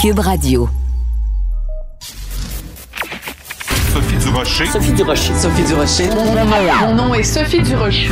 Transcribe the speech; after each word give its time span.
Cube 0.00 0.20
Radio. 0.20 0.66
Sophie 3.92 4.16
Durocher. 4.16 4.64
Sophie 4.64 4.92
Durocher. 4.92 5.34
Sophie 5.34 5.62
Durocher. 5.64 6.08
Mon 6.80 6.94
nom 6.94 7.12
est 7.12 7.22
Sophie 7.22 7.60
Durocher. 7.60 8.08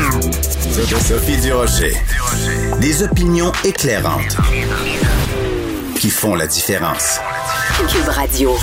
Sophie 1.00 1.38
Durocher. 1.38 1.94
Des 2.82 3.02
opinions 3.02 3.52
éclairantes 3.64 4.36
qui 5.98 6.10
font 6.10 6.34
la 6.34 6.46
différence. 6.46 7.20
Cube 7.88 8.08
Radio. 8.08 8.54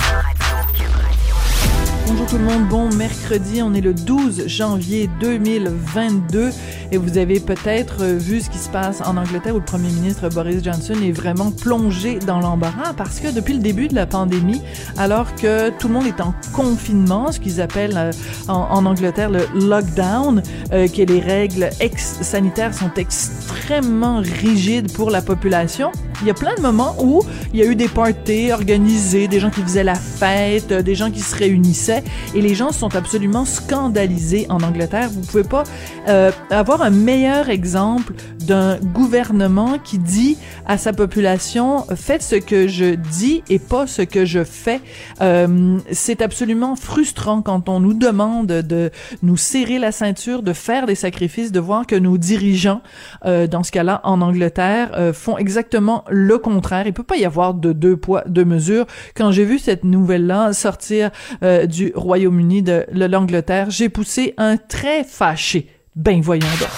Bonjour 2.06 2.26
tout 2.26 2.38
le 2.38 2.44
monde, 2.44 2.68
bon 2.68 2.94
mercredi, 2.94 3.60
on 3.60 3.74
est 3.74 3.80
le 3.80 3.92
12 3.92 4.46
janvier 4.46 5.10
2022 5.18 6.52
et 6.92 6.96
vous 6.98 7.18
avez 7.18 7.40
peut-être 7.40 8.04
vu 8.04 8.40
ce 8.40 8.50
qui 8.50 8.58
se 8.58 8.68
passe 8.68 9.00
en 9.00 9.16
Angleterre 9.16 9.54
où 9.54 9.58
le 9.58 9.64
premier 9.64 9.88
ministre 9.88 10.28
Boris 10.28 10.62
Johnson 10.62 10.94
est 11.02 11.12
vraiment 11.12 11.50
plongé 11.50 12.18
dans 12.18 12.40
l'embarras 12.40 12.92
parce 12.96 13.20
que 13.20 13.32
depuis 13.32 13.54
le 13.54 13.60
début 13.60 13.88
de 13.88 13.94
la 13.94 14.06
pandémie, 14.06 14.62
alors 14.96 15.34
que 15.34 15.70
tout 15.70 15.88
le 15.88 15.94
monde 15.94 16.06
est 16.06 16.20
en 16.20 16.34
confinement, 16.52 17.32
ce 17.32 17.40
qu'ils 17.40 17.60
appellent 17.60 17.96
euh, 17.96 18.12
en, 18.48 18.86
Angleterre 18.86 19.30
le 19.30 19.46
lockdown, 19.54 20.42
euh, 20.72 20.88
que 20.88 21.02
les 21.02 21.20
règles 21.20 21.70
sanitaires 22.00 22.74
sont 22.74 22.92
extrêmement 22.96 24.18
rigides 24.18 24.92
pour 24.92 25.10
la 25.10 25.22
population, 25.22 25.90
il 26.22 26.28
y 26.28 26.30
a 26.30 26.34
plein 26.34 26.54
de 26.54 26.62
moments 26.62 26.96
où 27.00 27.22
il 27.52 27.60
y 27.60 27.62
a 27.62 27.66
eu 27.66 27.76
des 27.76 27.88
parties 27.88 28.52
organisées, 28.52 29.28
des 29.28 29.40
gens 29.40 29.50
qui 29.50 29.60
faisaient 29.60 29.84
la 29.84 29.94
fête, 29.96 30.72
des 30.72 30.94
gens 30.94 31.10
qui 31.10 31.20
se 31.20 31.36
réunissaient 31.36 32.02
et 32.34 32.40
les 32.40 32.54
gens 32.54 32.72
sont 32.72 32.94
absolument 32.96 33.44
scandalisés 33.44 34.46
en 34.48 34.62
Angleterre. 34.62 35.10
Vous 35.10 35.20
pouvez 35.20 35.44
pas 35.44 35.64
euh, 36.08 36.30
avoir 36.50 36.75
un 36.82 36.90
meilleur 36.90 37.48
exemple 37.48 38.12
d'un 38.46 38.76
gouvernement 38.78 39.78
qui 39.78 39.98
dit 39.98 40.38
à 40.66 40.78
sa 40.78 40.92
population 40.92 41.84
faites 41.94 42.22
ce 42.22 42.36
que 42.36 42.68
je 42.68 42.94
dis 42.94 43.42
et 43.48 43.58
pas 43.58 43.86
ce 43.86 44.02
que 44.02 44.24
je 44.24 44.44
fais. 44.44 44.80
Euh, 45.20 45.78
c'est 45.90 46.22
absolument 46.22 46.76
frustrant 46.76 47.42
quand 47.42 47.68
on 47.68 47.80
nous 47.80 47.94
demande 47.94 48.46
de 48.46 48.90
nous 49.22 49.36
serrer 49.36 49.78
la 49.78 49.92
ceinture, 49.92 50.42
de 50.42 50.52
faire 50.52 50.86
des 50.86 50.94
sacrifices, 50.94 51.52
de 51.52 51.60
voir 51.60 51.86
que 51.86 51.96
nos 51.96 52.18
dirigeants, 52.18 52.82
euh, 53.24 53.46
dans 53.46 53.62
ce 53.62 53.72
cas-là 53.72 54.00
en 54.04 54.20
Angleterre, 54.20 54.90
euh, 54.94 55.12
font 55.12 55.38
exactement 55.38 56.04
le 56.08 56.38
contraire. 56.38 56.86
Il 56.86 56.92
peut 56.92 57.02
pas 57.02 57.16
y 57.16 57.24
avoir 57.24 57.54
de 57.54 57.72
deux 57.72 57.96
poids 57.96 58.24
deux 58.26 58.44
mesures. 58.44 58.86
Quand 59.14 59.30
j'ai 59.30 59.44
vu 59.44 59.58
cette 59.58 59.84
nouvelle-là 59.84 60.52
sortir 60.52 61.10
euh, 61.42 61.66
du 61.66 61.92
Royaume-Uni 61.94 62.62
de 62.62 62.86
l'Angleterre, 62.92 63.70
j'ai 63.70 63.88
poussé 63.88 64.34
un 64.36 64.56
très 64.56 65.04
fâché. 65.04 65.75
Ben 65.96 66.20
voyons 66.20 66.46
donc. 66.60 66.68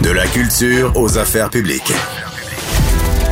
De 0.00 0.10
la 0.10 0.28
culture 0.28 0.92
aux 0.94 1.18
affaires 1.18 1.50
publiques. 1.50 1.92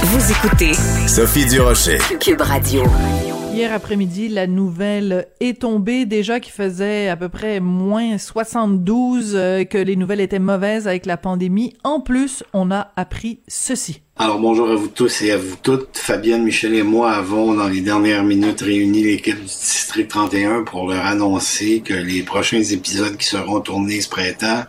Vous 0.03 0.33
écoutez 0.33 0.73
Sophie 1.07 1.47
Durocher. 1.47 1.99
Cube 2.19 2.41
Radio. 2.41 2.83
Hier 3.57 3.73
après-midi, 3.73 4.29
la 4.29 4.47
nouvelle 4.47 5.29
est 5.41 5.61
tombée 5.61 6.05
déjà 6.05 6.41
qui 6.41 6.51
faisait 6.51 7.09
à 7.09 7.17
peu 7.17 7.31
près 7.31 7.59
moins 7.59 8.19
72 8.19 9.33
euh, 9.35 9.65
que 9.65 9.79
les 9.79 9.97
nouvelles 9.97 10.21
étaient 10.21 10.39
mauvaises 10.39 10.87
avec 10.87 11.07
la 11.07 11.17
pandémie. 11.17 11.73
En 11.83 12.01
plus, 12.01 12.45
on 12.53 12.71
a 12.71 12.93
appris 12.97 13.41
ceci. 13.49 14.03
Alors 14.19 14.41
bonjour 14.41 14.71
à 14.71 14.75
vous 14.75 14.89
tous 14.89 15.23
et 15.23 15.31
à 15.31 15.39
vous 15.39 15.57
toutes. 15.63 15.97
Fabienne, 15.97 16.43
Michel 16.43 16.75
et 16.75 16.83
moi 16.83 17.13
avons 17.13 17.55
dans 17.55 17.69
les 17.69 17.81
dernières 17.81 18.25
minutes 18.25 18.61
réuni 18.61 19.03
l'équipe 19.03 19.39
du 19.39 19.45
District 19.45 20.07
31 20.07 20.65
pour 20.65 20.91
leur 20.91 21.07
annoncer 21.07 21.81
que 21.81 21.95
les 21.95 22.23
prochains 22.23 22.63
épisodes 22.63 23.17
qui 23.17 23.25
seront 23.25 23.61
tournés 23.61 24.03
ce 24.03 24.11
printemps 24.11 24.65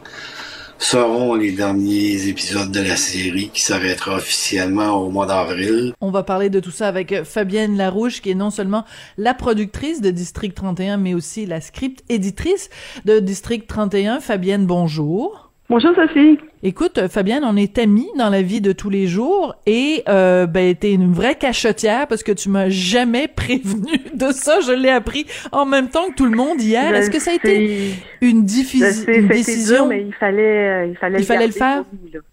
seront 0.79 1.35
les 1.35 1.51
derniers 1.51 2.27
épisodes 2.27 2.71
de 2.71 2.81
la 2.81 2.95
série 2.95 3.49
qui 3.53 3.61
s'arrêtera 3.61 4.15
officiellement 4.15 4.91
au 4.93 5.09
mois 5.09 5.25
d'avril. 5.25 5.93
On 6.01 6.11
va 6.11 6.23
parler 6.23 6.49
de 6.49 6.59
tout 6.59 6.71
ça 6.71 6.87
avec 6.87 7.23
Fabienne 7.23 7.77
Larouche, 7.77 8.21
qui 8.21 8.31
est 8.31 8.35
non 8.35 8.49
seulement 8.49 8.85
la 9.17 9.33
productrice 9.33 10.01
de 10.01 10.11
District 10.11 10.53
31, 10.53 10.97
mais 10.97 11.13
aussi 11.13 11.45
la 11.45 11.61
script 11.61 12.03
éditrice 12.09 12.69
de 13.05 13.19
District 13.19 13.67
31. 13.67 14.19
Fabienne, 14.19 14.65
bonjour. 14.65 15.46
Bonjour 15.69 15.91
Sophie. 15.95 16.39
Écoute, 16.63 17.09
Fabienne, 17.09 17.43
on 17.43 17.57
est 17.57 17.77
amis 17.77 18.07
dans 18.17 18.29
la 18.29 18.41
vie 18.41 18.61
de 18.61 18.71
tous 18.71 18.89
les 18.89 19.05
jours 19.05 19.53
et 19.65 20.01
euh, 20.07 20.45
ben 20.47 20.73
t'es 20.73 20.93
une 20.93 21.11
vraie 21.11 21.35
cachetière 21.35 22.07
parce 22.07 22.23
que 22.23 22.31
tu 22.31 22.47
m'as 22.47 22.69
jamais 22.69 23.27
prévenu 23.35 23.99
de 24.13 24.31
ça. 24.31 24.61
Je 24.61 24.71
l'ai 24.71 24.89
appris 24.89 25.25
en 25.51 25.65
même 25.65 25.89
temps 25.89 26.07
que 26.07 26.15
tout 26.15 26.25
le 26.25 26.37
monde 26.37 26.61
hier. 26.61 26.95
Est-ce 26.95 27.09
que 27.09 27.19
ça 27.19 27.31
a 27.31 27.33
été 27.33 27.97
une, 28.21 28.29
une 28.31 28.45
décision 28.45 29.75
dur, 29.75 29.87
mais 29.87 30.03
il 30.03 30.13
fallait, 30.13 30.69
euh, 30.69 30.85
il 30.85 30.95
fallait, 30.95 31.17
il 31.17 31.21
le, 31.21 31.25
fallait 31.25 31.47
le 31.47 31.51
faire? 31.51 31.83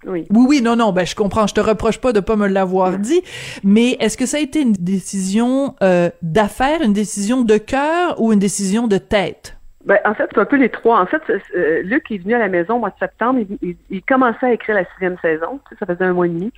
oui. 0.06 0.26
oui, 0.30 0.46
oui, 0.48 0.62
non, 0.62 0.76
non. 0.76 0.92
Ben 0.92 1.04
je 1.04 1.16
comprends. 1.16 1.48
Je 1.48 1.54
te 1.54 1.60
reproche 1.60 1.98
pas 1.98 2.12
de 2.12 2.20
pas 2.20 2.36
me 2.36 2.46
l'avoir 2.46 2.98
dit, 2.98 3.20
mais 3.64 3.96
est-ce 3.98 4.16
que 4.16 4.26
ça 4.26 4.36
a 4.36 4.40
été 4.40 4.60
une 4.60 4.74
décision 4.74 5.74
euh, 5.82 6.08
d'affaires, 6.22 6.82
une 6.82 6.92
décision 6.92 7.42
de 7.42 7.56
cœur 7.56 8.20
ou 8.20 8.32
une 8.32 8.38
décision 8.38 8.86
de 8.86 8.98
tête? 8.98 9.56
Ben, 9.84 9.98
en 10.06 10.14
fait, 10.14 10.30
c'est 10.32 10.40
un 10.40 10.46
peu 10.46 10.56
les 10.56 10.70
trois. 10.70 11.00
En 11.00 11.06
fait, 11.06 11.22
euh, 11.28 11.82
Luc 11.82 12.10
est 12.10 12.18
venu 12.18 12.34
à 12.34 12.38
la 12.38 12.48
maison 12.48 12.76
au 12.76 12.78
mois 12.78 12.90
de 12.90 12.98
septembre. 12.98 13.40
Il, 13.60 13.76
il, 13.90 14.02
commençait 14.02 14.46
à 14.46 14.52
écrire 14.52 14.76
la 14.76 14.84
sixième 14.92 15.18
saison. 15.18 15.60
Ça 15.78 15.84
faisait 15.84 16.04
un 16.04 16.14
mois 16.14 16.26
et 16.26 16.30
demi. 16.30 16.52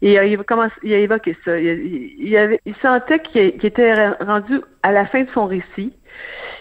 Et 0.00 0.18
euh, 0.18 0.24
il, 0.24 0.38
a 0.38 0.44
commencé, 0.44 0.74
il 0.84 0.94
a 0.94 0.98
évoqué 0.98 1.36
ça. 1.44 1.58
Il, 1.58 1.68
il, 1.68 2.58
il 2.64 2.76
sentait 2.76 3.18
qu'il 3.18 3.64
était 3.66 4.10
rendu 4.20 4.60
à 4.84 4.92
la 4.92 5.06
fin 5.06 5.22
de 5.22 5.30
son 5.30 5.46
récit. 5.46 5.92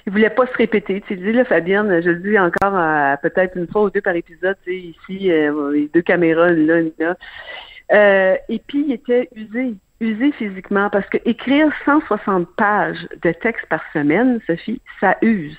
Il 0.07 0.11
voulait 0.11 0.31
pas 0.31 0.47
se 0.47 0.53
répéter. 0.53 1.01
Tu 1.01 1.09
sais, 1.09 1.21
dis, 1.21 1.33
là, 1.33 1.45
Fabienne, 1.45 2.01
je 2.01 2.09
le 2.09 2.19
dis 2.19 2.39
encore 2.39 2.73
peut-être 3.21 3.55
une 3.55 3.67
fois 3.67 3.83
ou 3.83 3.89
deux 3.91 4.01
par 4.01 4.15
épisode, 4.15 4.57
ici, 4.65 5.31
euh, 5.31 5.71
les 5.71 5.87
deux 5.93 6.01
caméras, 6.01 6.49
là, 6.49 6.81
là. 6.97 8.37
Et 8.49 8.59
puis, 8.65 8.85
il 8.87 8.91
était 8.91 9.29
usé 9.35 9.75
usé 9.99 10.31
physiquement 10.33 10.89
parce 10.89 11.07
que 11.07 11.17
écrire 11.25 11.71
160 11.85 12.47
pages 12.55 13.07
de 13.23 13.31
texte 13.31 13.65
par 13.67 13.81
semaine, 13.93 14.39
Sophie, 14.45 14.81
ça 14.99 15.17
use. 15.21 15.57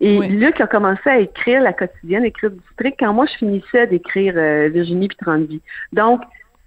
Et 0.00 0.18
oui. 0.18 0.28
Luc 0.28 0.60
a 0.60 0.66
commencé 0.66 1.08
à 1.08 1.18
écrire 1.18 1.62
la 1.62 1.72
quotidienne, 1.72 2.24
écrire 2.24 2.50
du 2.50 2.58
district 2.58 2.96
quand 2.98 3.12
moi 3.12 3.26
je 3.26 3.38
finissais 3.38 3.86
d'écrire 3.86 4.34
euh, 4.36 4.68
Virginie 4.68 5.08
puis 5.08 5.16
30 5.20 5.46
vies. 5.46 5.62
Donc 5.92 6.20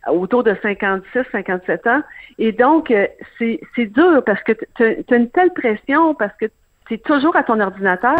autour 0.07 0.43
de 0.43 0.55
56, 0.61 1.23
57 1.31 1.87
ans. 1.87 2.01
Et 2.39 2.51
donc, 2.51 2.91
euh, 2.91 3.07
c'est 3.37 3.85
dur 3.85 4.23
parce 4.25 4.41
que 4.43 4.53
tu 4.75 4.83
as 4.83 5.15
une 5.15 5.29
telle 5.29 5.51
pression, 5.53 6.15
parce 6.15 6.35
que 6.37 6.47
c'est 6.91 7.01
toujours 7.03 7.35
à 7.37 7.43
ton 7.43 7.59
ordinateur. 7.61 8.19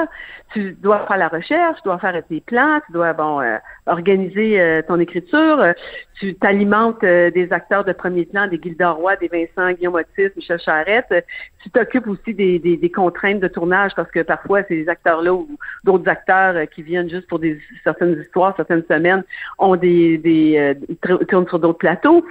Tu 0.54 0.78
dois 0.82 1.06
faire 1.06 1.18
la 1.18 1.28
recherche, 1.28 1.78
tu 1.78 1.84
dois 1.90 2.00
faire 2.00 2.22
tes 2.30 2.40
plans, 2.40 2.80
tu 2.86 2.94
dois 2.94 3.12
bon 3.12 3.42
euh, 3.42 3.58
organiser 3.86 4.62
euh, 4.62 4.82
ton 4.82 4.98
écriture. 5.00 5.60
Euh, 5.60 5.74
tu 6.20 6.36
t'alimentes 6.36 7.02
des 7.02 7.48
acteurs 7.52 7.84
de 7.84 7.92
premier 7.92 8.26
plan, 8.26 8.48
des 8.48 8.60
Gilda 8.62 8.92
Roy, 8.92 9.18
des 9.18 9.28
Vincent 9.28 9.74
Guillaume 9.74 9.96
Otis, 9.96 10.30
Michel 10.38 10.60
Charette. 10.60 11.14
Tu 11.62 11.70
t'occupes 11.70 12.08
aussi 12.08 12.34
des, 12.34 12.60
des, 12.60 12.78
des, 12.78 12.92
contraintes 12.92 13.40
de 13.40 13.48
tournage 13.48 13.92
parce 13.96 14.10
que 14.12 14.22
parfois 14.22 14.64
ces 14.64 14.88
acteurs-là 14.88 15.34
ou 15.34 15.50
d'autres 15.84 16.08
acteurs 16.08 16.56
qui 16.70 16.84
viennent 16.84 17.10
juste 17.10 17.28
pour 17.28 17.40
des 17.40 17.60
certaines 17.84 18.22
histoires, 18.22 18.54
certaines 18.56 18.86
semaines 18.88 19.24
ont 19.58 19.76
des, 19.76 20.18
des 20.18 20.76
tournent 21.28 21.48
sur 21.48 21.60
d'autres 21.60 21.80
plateaux. 21.80 22.24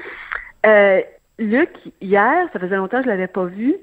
Luc, 1.41 1.71
hier, 2.03 2.47
ça 2.53 2.59
faisait 2.59 2.77
longtemps 2.77 2.99
que 2.99 3.05
je 3.05 3.09
l'avais 3.09 3.27
pas 3.27 3.47
vu. 3.47 3.75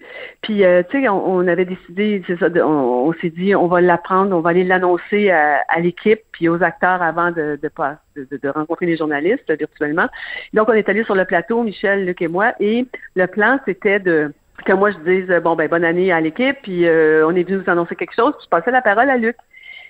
Puis, 0.43 0.63
euh, 0.63 0.83
tu 0.87 1.01
sais, 1.01 1.09
on, 1.09 1.47
avait 1.47 1.65
décidé, 1.65 2.23
c'est 2.27 2.37
ça, 2.37 2.49
on, 2.63 3.11
s'est 3.13 3.31
dit, 3.31 3.55
on 3.55 3.65
va 3.65 3.81
l'apprendre, 3.81 4.35
on 4.35 4.41
va 4.41 4.51
aller 4.51 4.63
l'annoncer 4.63 5.31
à, 5.31 5.79
l'équipe 5.79 6.21
puis 6.31 6.49
aux 6.49 6.61
acteurs 6.61 7.01
avant 7.01 7.31
de, 7.31 7.59
de, 7.59 8.49
rencontrer 8.49 8.85
les 8.85 8.95
journalistes 8.95 9.51
virtuellement. 9.51 10.07
Donc, 10.53 10.69
on 10.69 10.73
est 10.73 10.87
allé 10.87 11.03
sur 11.03 11.15
le 11.15 11.25
plateau, 11.25 11.63
Michel, 11.63 12.05
Luc 12.05 12.21
et 12.21 12.27
moi, 12.27 12.53
et 12.59 12.85
le 13.15 13.25
plan, 13.25 13.59
c'était 13.65 13.99
de 13.99 14.31
que 14.65 14.73
moi 14.73 14.89
je 14.91 14.97
dise 14.97 15.41
bon 15.43 15.55
ben 15.55 15.69
bonne 15.69 15.85
année 15.85 16.11
à 16.11 16.19
l'équipe, 16.19 16.57
puis 16.63 16.87
euh, 16.87 17.25
on 17.27 17.35
est 17.35 17.43
venu 17.43 17.57
vous 17.57 17.69
annoncer 17.69 17.95
quelque 17.95 18.15
chose, 18.15 18.33
puis 18.33 18.45
je 18.45 18.49
passais 18.49 18.71
la 18.71 18.81
parole 18.81 19.09
à 19.09 19.17
Luc. 19.17 19.35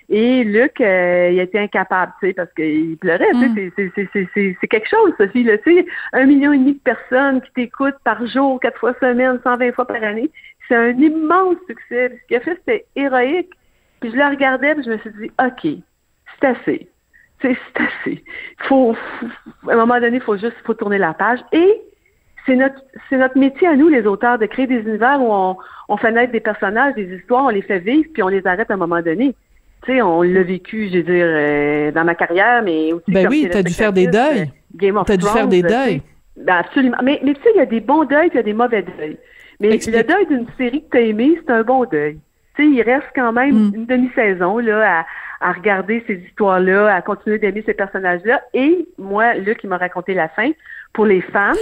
Et 0.10 0.46
Luc, 0.46 0.80
euh, 0.80 1.32
il 1.34 1.40
était 1.40 1.60
incapable, 1.60 2.14
tu 2.20 2.28
sais, 2.28 2.34
parce 2.34 2.52
qu'il 2.54 2.98
pleurait. 2.98 3.34
Mm. 3.34 3.56
Tu 3.76 3.92
sais, 4.06 4.56
c'est 4.62 4.68
quelque 4.68 4.88
chose, 4.88 5.12
Sophie. 5.18 5.44
Là, 5.44 5.58
tu 5.58 5.76
sais, 5.76 5.86
un 6.14 6.26
million 6.26 6.54
et 6.54 6.58
demi 6.58 6.74
de 6.74 6.80
personnes 6.80 7.42
qui 7.42 7.52
t'écoutent 7.52 8.00
par 8.06 8.26
jour, 8.26 8.60
quatre 8.62 8.80
fois 8.80 8.94
semaine, 9.02 9.40
120 9.44 9.74
fois 9.74 9.86
par 9.86 10.02
année. 10.02 10.32
C'est 10.68 10.76
un 10.76 10.92
immense 10.92 11.58
succès. 11.68 12.18
Ce 12.22 12.28
qu'il 12.28 12.38
a 12.38 12.40
fait, 12.40 12.56
c'était 12.56 12.86
héroïque. 12.96 13.52
Puis 14.00 14.12
je 14.12 14.16
le 14.16 14.26
regardais, 14.26 14.76
puis 14.76 14.86
je 14.86 14.92
me 14.92 14.98
suis 15.00 15.12
dit, 15.12 15.32
OK, 15.44 15.84
c'est 16.40 16.48
assez. 16.48 16.88
C'est 17.42 17.58
assez. 17.76 18.24
Faut, 18.60 18.94
faut, 18.94 19.70
à 19.70 19.74
un 19.74 19.78
moment 19.78 20.00
donné, 20.00 20.18
il 20.18 20.24
faut 20.24 20.38
juste 20.38 20.56
faut 20.64 20.74
tourner 20.74 20.98
la 20.98 21.14
page. 21.14 21.40
Et 21.52 21.82
c'est 22.46 22.56
notre 22.56 22.82
c'est 23.10 23.18
notre 23.18 23.38
métier 23.38 23.68
à 23.68 23.76
nous, 23.76 23.90
les 23.90 24.08
auteurs, 24.08 24.40
de 24.40 24.46
créer 24.46 24.68
des 24.68 24.80
univers 24.80 25.22
où 25.22 25.34
on, 25.34 25.58
on 25.90 25.98
fait 25.98 26.12
naître 26.12 26.32
des 26.32 26.40
personnages, 26.40 26.96
des 26.96 27.14
histoires, 27.14 27.46
on 27.46 27.50
les 27.50 27.62
fait 27.62 27.80
vivre, 27.80 28.10
puis 28.14 28.24
on 28.24 28.30
les 28.30 28.48
arrête 28.48 28.72
à 28.72 28.76
un 28.76 28.78
moment 28.78 29.02
donné 29.02 29.36
sais, 29.86 30.02
on 30.02 30.22
l'a 30.22 30.44
vécu, 30.44 30.90
je 30.92 30.98
veux 30.98 31.04
dire, 31.04 31.26
euh, 31.28 31.92
dans 31.92 32.04
ma 32.04 32.16
carrière, 32.16 32.62
mais 32.64 32.94
aussi. 32.94 33.12
Ben 33.12 33.28
oui, 33.30 33.48
t'as 33.52 33.64
dû 33.64 33.74
faire 33.74 33.94
des 33.94 34.08
deuils. 34.08 34.52
Game 34.76 34.98
of 34.98 35.06
T'as 35.08 35.18
dû 35.18 35.26
faire 35.26 35.48
des 35.48 35.62
deuils. 35.62 36.02
Ben 36.36 36.56
absolument. 36.58 36.98
Mais, 37.04 37.20
mais 37.24 37.34
tu 37.34 37.42
sais, 37.42 37.50
il 37.56 37.58
y 37.58 37.62
a 37.62 37.66
des 37.66 37.80
bons 37.80 38.04
deuils, 38.04 38.30
puis 38.30 38.36
il 38.36 38.38
y 38.38 38.40
a 38.40 38.44
des 38.44 38.54
mauvais 38.54 38.84
deuils. 38.84 39.18
Mais 39.60 39.72
Explique. 39.72 39.96
le 39.98 40.04
deuil 40.04 40.26
d'une 40.28 40.46
série 40.58 40.84
que 40.84 40.90
t'as 40.92 41.02
aimé, 41.02 41.40
c'est 41.44 41.52
un 41.52 41.64
bon 41.64 41.86
deuil. 41.86 42.20
Tu 42.56 42.64
sais, 42.64 42.70
il 42.70 42.82
reste 42.84 43.08
quand 43.16 43.32
même 43.32 43.56
mm. 43.70 43.76
une 43.76 43.86
demi-saison 43.88 44.60
là 44.60 45.00
à, 45.00 45.50
à 45.50 45.52
regarder 45.54 46.04
ces 46.06 46.16
histoires-là, 46.16 46.94
à 46.94 47.02
continuer 47.02 47.40
d'aimer 47.40 47.64
ces 47.66 47.74
personnages-là. 47.74 48.42
Et 48.54 48.88
moi, 49.00 49.34
Luc, 49.36 49.60
il 49.64 49.70
m'a 49.70 49.78
raconté 49.78 50.14
la 50.14 50.28
fin. 50.30 50.52
Pour 50.94 51.06
les 51.06 51.22
fans, 51.22 51.54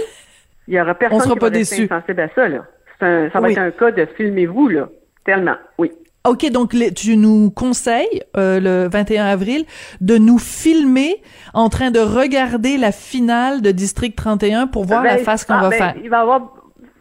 Il 0.68 0.74
y 0.74 0.80
aura 0.80 0.94
personne 0.94 1.18
On 1.18 1.20
sera 1.20 1.34
qui 1.34 1.38
pas 1.40 1.46
va 1.46 1.50
déçus. 1.50 1.82
insensible 1.84 2.20
à 2.20 2.28
ça, 2.34 2.48
là. 2.48 2.64
Un- 3.00 3.30
ça 3.30 3.40
va 3.40 3.46
Oui. 3.46 3.52
être 3.52 3.58
un 3.58 3.70
cas 3.70 3.90
de 3.92 4.04
filmez-vous, 4.16 4.68
là. 4.68 4.88
Tellement, 5.24 5.56
oui. 5.78 5.90
OK, 6.26 6.50
donc 6.50 6.72
les- 6.72 6.92
tu 6.92 7.16
nous 7.16 7.50
conseilles, 7.50 8.22
euh, 8.36 8.60
le 8.60 8.88
21 8.88 9.26
avril, 9.26 9.64
de 10.00 10.18
nous 10.18 10.38
filmer 10.38 11.22
en 11.54 11.68
train 11.68 11.90
de 11.90 12.00
regarder 12.00 12.76
la 12.76 12.92
finale 12.92 13.62
de 13.62 13.70
District 13.70 14.16
31 14.16 14.66
pour 14.66 14.84
voir 14.84 15.02
la 15.02 15.16
Ben, 15.16 15.24
face 15.24 15.44
qu'on 15.44 15.54
ah, 15.54 15.62
va 15.62 15.70
ben, 15.70 15.76
faire. 15.76 15.94
Il 16.02 16.10
va 16.10 16.20
avoir. 16.20 16.54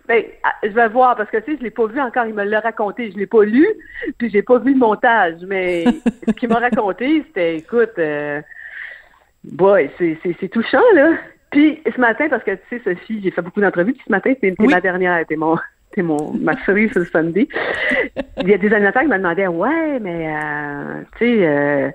Ben, 0.07 0.23
ah, 0.43 0.53
je 0.61 0.69
vais 0.69 0.87
voir 0.89 1.15
parce 1.15 1.29
que 1.31 1.37
tu 1.37 1.51
sais, 1.53 1.57
je 1.57 1.63
l'ai 1.63 1.71
pas 1.71 1.87
vu 1.87 1.99
encore. 1.99 2.25
Il 2.27 2.35
me 2.35 2.43
l'a 2.43 2.59
raconté. 2.59 3.11
Je 3.11 3.17
l'ai 3.17 3.25
pas 3.25 3.43
lu, 3.43 3.67
puis 4.17 4.29
j'ai 4.29 4.43
pas 4.43 4.59
vu 4.59 4.73
le 4.73 4.79
montage. 4.79 5.37
Mais 5.47 5.85
ce 6.27 6.31
qu'il 6.33 6.49
m'a 6.49 6.59
raconté, 6.59 7.23
c'était, 7.27 7.57
écoute, 7.57 7.93
euh, 7.97 8.39
boy, 9.43 9.89
c'est, 9.97 10.49
touchant 10.49 10.81
là. 10.93 11.13
Puis 11.51 11.81
ce 11.93 11.99
matin, 11.99 12.27
parce 12.29 12.43
que 12.43 12.51
tu 12.51 12.61
sais, 12.69 12.81
Sophie, 12.83 13.21
j'ai 13.23 13.31
fait 13.31 13.41
beaucoup 13.41 13.61
d'entrevues. 13.61 13.93
Puis 13.93 14.03
ce 14.05 14.11
matin, 14.11 14.31
c'était 14.33 14.53
Oui. 14.59 14.67
ma 14.67 14.81
dernière, 14.81 15.19
c'était 15.19 15.37
mon, 15.37 15.55
c'était 15.95 16.05
mon 16.05 16.33
ma 16.33 16.57
cerise 16.65 16.93
le 16.93 17.05
Sunday. 17.05 17.47
Il 18.41 18.49
y 18.49 18.53
a 18.53 18.57
des 18.57 18.73
animateurs 18.73 19.03
qui 19.03 19.07
me 19.07 19.17
demandaient, 19.17 19.47
ouais, 19.47 19.99
mais 19.99 20.27
euh, 20.27 21.01
tu 21.17 21.25
sais, 21.25 21.47
euh, 21.47 21.89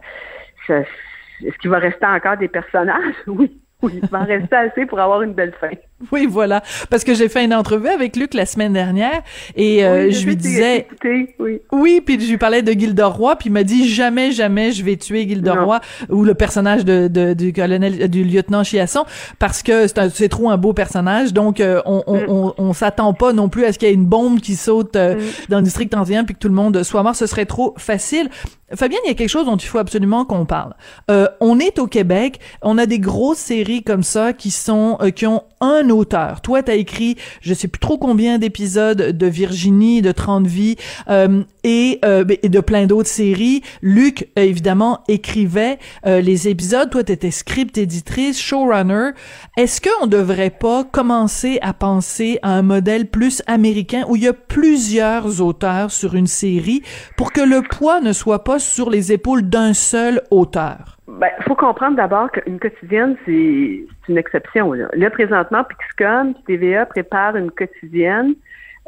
est-ce 1.45 1.59
qu'il 1.59 1.71
va 1.71 1.79
rester 1.79 2.07
encore 2.07 2.37
des 2.37 2.49
personnages? 2.49 3.15
Oui. 3.27 3.61
Oui, 3.83 3.93
il 4.03 4.09
va 4.11 4.21
en 4.21 4.25
rester 4.27 4.57
assez 4.57 4.85
pour 4.85 5.01
avoir 5.01 5.23
une 5.23 5.33
belle 5.33 5.55
fin. 5.59 5.71
Oui, 6.13 6.27
voilà. 6.29 6.63
Parce 6.89 7.05
que 7.05 7.15
j'ai 7.15 7.29
fait 7.29 7.45
une 7.45 7.53
entrevue 7.55 7.89
avec 7.89 8.17
Luc 8.17 8.35
la 8.35 8.47
semaine 8.47 8.73
dernière 8.73 9.23
et 9.55 9.85
euh, 9.85 10.07
Oui, 10.07 10.13
je 10.13 10.25
lui 10.25 10.33
sais, 10.33 10.37
disais, 10.37 10.79
écoutez, 10.79 11.35
oui. 11.39 11.61
Oui, 11.73 12.01
puis 12.05 12.19
je 12.21 12.31
lui 12.31 12.39
parlais 12.39 12.63
de 12.63 12.73
Gilderoy, 12.73 13.37
puis 13.37 13.49
il 13.49 13.53
m'a 13.53 13.65
dit 13.65 13.89
jamais, 13.89 14.33
jamais 14.33 14.73
je 14.73 14.83
vais 14.85 14.97
tuer 14.97 15.29
Gilderoy 15.29 15.81
ou 16.09 16.25
le 16.25 16.35
personnage 16.35 16.85
de, 16.85 17.09
de- 17.09 17.35
du 17.35 17.53
colonel, 17.53 18.09
du 18.09 18.25
lieutenant 18.25 18.65
Chiasson 18.65 19.05
parce 19.39 19.63
que 19.63 19.87
c'est 20.13 20.29
trop 20.29 20.51
un 20.51 20.57
beau 20.57 20.73
personnage. 20.73 21.33
Donc 21.33 21.61
euh, 21.61 21.83
on 21.85 22.03
on, 22.07 22.21
Mm. 22.21 22.25
on, 22.29 22.55
on 22.59 22.73
s'attend 22.73 23.13
pas 23.15 23.33
non 23.33 23.49
plus 23.49 23.65
à 23.65 23.73
ce 23.73 23.79
qu'il 23.79 23.89
y 23.89 23.91
ait 23.91 23.95
une 23.95 24.07
bombe 24.07 24.41
qui 24.41 24.57
saute 24.57 24.97
euh, 24.97 25.17
Mm. 25.17 25.21
dans 25.51 25.57
le 25.59 25.65
district 25.65 25.91
31 25.93 26.25
puis 26.25 26.35
que 26.35 26.41
tout 26.41 26.49
le 26.49 26.55
monde 26.55 26.83
soit 26.83 27.03
mort. 27.03 27.15
Ce 27.15 27.27
serait 27.27 27.47
trop 27.47 27.75
facile. 27.77 28.29
Fabienne, 28.75 29.01
il 29.05 29.09
y 29.09 29.11
a 29.11 29.15
quelque 29.15 29.29
chose 29.29 29.47
dont 29.47 29.57
il 29.57 29.67
faut 29.67 29.79
absolument 29.79 30.25
qu'on 30.25 30.45
parle. 30.47 30.75
Euh, 31.11 31.27
on 31.41 31.59
est 31.59 31.81
au 31.81 31.89
Québec, 31.89 32.39
on 32.63 32.79
a 32.79 32.87
des 32.87 33.01
grosses 33.01 33.39
séries 33.39 33.83
comme 33.83 34.05
ça 34.05 34.33
qui 34.33 34.53
sont 34.53 34.97
euh, 35.03 35.11
qui 35.11 35.27
ont 35.27 35.43
un 35.61 35.90
auteur. 35.91 36.41
Toi, 36.41 36.63
tu 36.63 36.71
as 36.71 36.75
écrit, 36.75 37.17
je 37.41 37.55
sais 37.55 37.69
plus 37.69 37.81
trop 37.81 37.99
combien 37.99 38.39
d'épisodes 38.39 39.17
de 39.17 39.27
Virginie, 39.27 40.03
de 40.03 40.13
30 40.13 40.47
vies 40.47 40.77
euh, 41.09 41.43
et, 41.65 41.99
euh, 42.05 42.25
et 42.43 42.49
de 42.49 42.61
plein 42.61 42.87
d'autres 42.87 43.09
séries. 43.09 43.63
Luc, 43.83 44.29
euh, 44.39 44.43
évidemment, 44.43 45.01
écrivait 45.09 45.79
euh, 46.07 46.21
les 46.21 46.49
épisodes. 46.49 46.91
Toi, 46.91 47.05
tu 47.05 47.13
étais 47.13 47.31
script 47.31 47.79
éditrice, 47.79 48.41
showrunner. 48.41 49.11
Est-ce 49.57 49.81
qu'on 49.81 50.07
devrait 50.07 50.51
pas 50.51 50.85
commencer 50.85 51.59
à 51.63 51.73
penser 51.73 52.39
à 52.43 52.53
un 52.53 52.63
modèle 52.63 53.07
plus 53.07 53.43
américain 53.47 54.05
où 54.09 54.17
il 54.17 54.23
y 54.23 54.29
a 54.29 54.33
plusieurs 54.33 55.41
auteurs 55.41 55.91
sur 55.91 56.15
une 56.15 56.27
série 56.27 56.83
pour 57.17 57.33
que 57.33 57.41
le 57.41 57.63
poids 57.63 58.01
ne 58.01 58.13
soit 58.13 58.45
pas 58.45 58.59
sur 58.59 58.91
les 58.91 59.13
épaules 59.13 59.49
d'un 59.49 59.75
seul 59.75 60.23
auteur? 60.31 61.00
Ben, 61.19 61.31
faut 61.43 61.57
comprendre 61.57 61.97
d'abord 61.97 62.31
qu'une 62.31 62.61
quotidienne, 62.61 63.17
c'est 63.25 63.85
une 64.09 64.19
exception. 64.19 64.73
Là, 64.73 65.11
présentement, 65.11 65.65
Pixcom, 65.65 66.35
TVA 66.47 66.87
prépare 66.87 67.35
une 67.37 67.51
quotidienne 67.51 68.35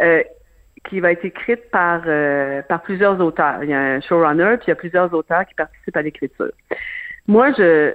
euh, 0.01 0.23
qui 0.89 1.01
va 1.01 1.13
être 1.13 1.25
écrite 1.25 1.69
par, 1.71 2.03
euh, 2.07 2.63
par 2.63 2.83
plusieurs 2.83 3.21
auteurs. 3.21 3.65
Il 3.65 3.71
y 3.71 3.75
a 3.75 3.81
un 3.81 4.01
showrunner, 4.01 4.57
puis 4.59 4.67
il 4.67 4.71
y 4.71 4.73
a 4.73 4.77
plusieurs 4.77 5.13
auteurs 5.13 5.45
qui 5.47 5.55
participent 5.55 5.97
à 5.97 6.03
l'écriture. 6.03 6.53
Moi, 7.27 7.53
je, 7.53 7.93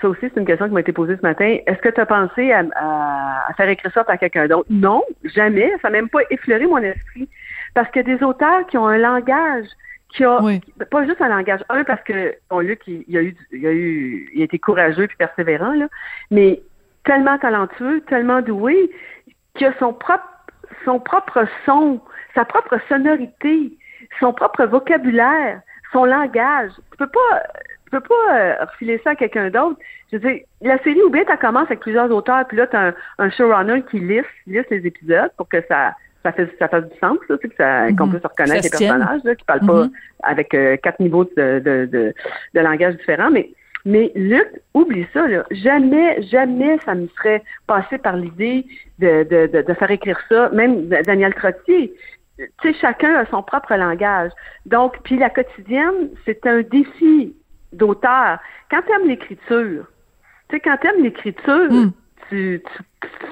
ça 0.00 0.08
aussi, 0.08 0.20
c'est 0.22 0.36
une 0.36 0.46
question 0.46 0.66
qui 0.66 0.74
m'a 0.74 0.80
été 0.80 0.92
posée 0.92 1.16
ce 1.16 1.22
matin. 1.22 1.58
Est-ce 1.66 1.80
que 1.80 1.88
tu 1.88 2.00
as 2.00 2.06
pensé 2.06 2.52
à, 2.52 2.64
à- 2.76 3.52
faire 3.56 3.68
écrire 3.68 3.92
ça 3.92 4.04
par 4.04 4.18
quelqu'un 4.18 4.46
d'autre? 4.46 4.68
Non, 4.70 5.02
jamais. 5.24 5.72
Ça 5.82 5.88
n'a 5.88 5.98
même 5.98 6.08
pas 6.08 6.20
effleuré 6.30 6.66
mon 6.66 6.78
esprit. 6.78 7.28
Parce 7.74 7.88
a 7.96 8.02
des 8.02 8.22
auteurs 8.22 8.66
qui 8.66 8.78
ont 8.78 8.86
un 8.86 8.98
langage, 8.98 9.66
qui 10.12 10.24
a 10.24 10.42
Oui. 10.42 10.60
pas 10.90 11.06
juste 11.06 11.20
un 11.20 11.28
langage. 11.28 11.60
Un, 11.68 11.84
parce 11.84 12.02
que 12.02 12.34
bon, 12.50 12.60
Luc, 12.60 12.80
il, 12.86 13.04
il 13.08 13.16
a 13.16 13.22
eu, 13.22 13.36
il 13.50 13.66
a 13.66 13.72
eu, 13.72 14.30
il 14.34 14.42
a 14.42 14.44
été 14.44 14.58
courageux 14.58 15.06
puis 15.06 15.16
persévérant, 15.16 15.72
là, 15.72 15.88
mais 16.30 16.62
tellement 17.04 17.38
talentueux, 17.38 18.02
tellement 18.02 18.42
doué, 18.42 18.90
qu'il 19.54 19.66
a 19.66 19.72
son 19.78 19.92
propre, 19.92 20.24
son 20.84 21.00
propre 21.00 21.46
son, 21.66 22.00
sa 22.34 22.44
propre 22.44 22.78
sonorité, 22.88 23.72
son 24.20 24.32
propre 24.32 24.64
vocabulaire, 24.66 25.60
son 25.92 26.04
langage. 26.04 26.70
Tu 26.92 26.96
peux 26.98 27.06
pas, 27.06 27.42
tu 27.84 27.90
peux 27.90 28.00
pas 28.00 28.34
euh, 28.34 28.64
refiler 28.64 29.00
ça 29.02 29.10
à 29.10 29.14
quelqu'un 29.14 29.50
d'autre. 29.50 29.78
Je 30.10 30.18
veux 30.18 30.30
dire, 30.30 30.42
la 30.60 30.78
série 30.82 31.02
ou 31.02 31.10
bien 31.10 31.24
tu 31.24 31.36
commences 31.38 31.66
avec 31.66 31.80
plusieurs 31.80 32.10
auteurs, 32.10 32.46
puis 32.46 32.56
là, 32.56 32.66
tu 32.66 32.76
as 32.76 32.88
un, 32.88 32.94
un 33.18 33.30
showrunner 33.30 33.82
qui 33.90 33.98
lisse, 33.98 34.24
lisse 34.46 34.66
les 34.70 34.86
épisodes 34.86 35.30
pour 35.36 35.48
que 35.48 35.62
ça, 35.68 35.94
ça, 36.22 36.32
fait, 36.32 36.48
ça 36.58 36.68
fasse 36.68 36.84
du 36.84 36.98
sens, 36.98 37.18
là, 37.28 37.36
tu 37.38 37.42
sais, 37.42 37.48
que 37.48 37.56
ça- 37.56 37.88
qu'on 37.96 38.06
Mhm. 38.06 38.12
puisse 38.12 38.24
reconnaître 38.26 38.62
les 38.62 38.68
se 38.68 38.78
personnages, 38.78 39.24
là, 39.24 39.34
qui 39.34 39.44
parlent 39.44 39.66
pas 39.66 39.84
Mhm. 39.84 39.90
avec 40.22 40.54
euh, 40.54 40.76
quatre 40.76 41.00
niveaux 41.00 41.24
de, 41.24 41.58
de, 41.58 41.86
de, 41.90 42.14
de 42.54 42.60
langage 42.60 42.96
différents. 42.96 43.30
Mais, 43.30 43.50
mais 43.84 44.12
Luc, 44.14 44.48
oublie 44.74 45.06
ça, 45.12 45.26
là. 45.26 45.44
Jamais, 45.50 46.22
jamais 46.22 46.78
ça 46.84 46.94
me 46.94 47.08
serait 47.16 47.42
passé 47.66 47.98
par 47.98 48.16
l'idée 48.16 48.64
de, 48.98 49.24
de, 49.24 49.46
de, 49.52 49.62
de 49.62 49.74
faire 49.74 49.90
écrire 49.90 50.20
ça. 50.28 50.48
Même 50.50 50.86
Daniel 50.88 51.34
Trottier. 51.34 51.92
Tu 52.38 52.72
sais, 52.72 52.78
chacun 52.80 53.14
a 53.16 53.26
son 53.26 53.42
propre 53.42 53.74
langage. 53.74 54.30
Donc, 54.66 54.98
puis 55.04 55.16
la 55.18 55.30
quotidienne, 55.30 56.10
c'est 56.24 56.46
un 56.46 56.62
défi 56.62 57.34
d'auteur. 57.72 58.38
Quand 58.70 58.80
tu 58.86 58.92
aimes 58.92 59.08
l'écriture, 59.08 59.84
tu 60.48 60.56
sais, 60.56 60.60
quand 60.60 60.76
tu 60.80 60.86
aimes 60.88 61.02
l'écriture, 61.02 61.70
Mm. 61.70 61.92
Tu 62.28 62.62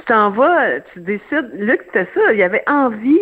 t'en 0.07 0.31
vas, 0.31 0.81
tu 0.93 1.01
décides. 1.01 1.51
Luc, 1.55 1.81
c'était 1.87 2.09
ça. 2.15 2.33
Il 2.33 2.43
avait 2.43 2.65
envie 2.69 3.21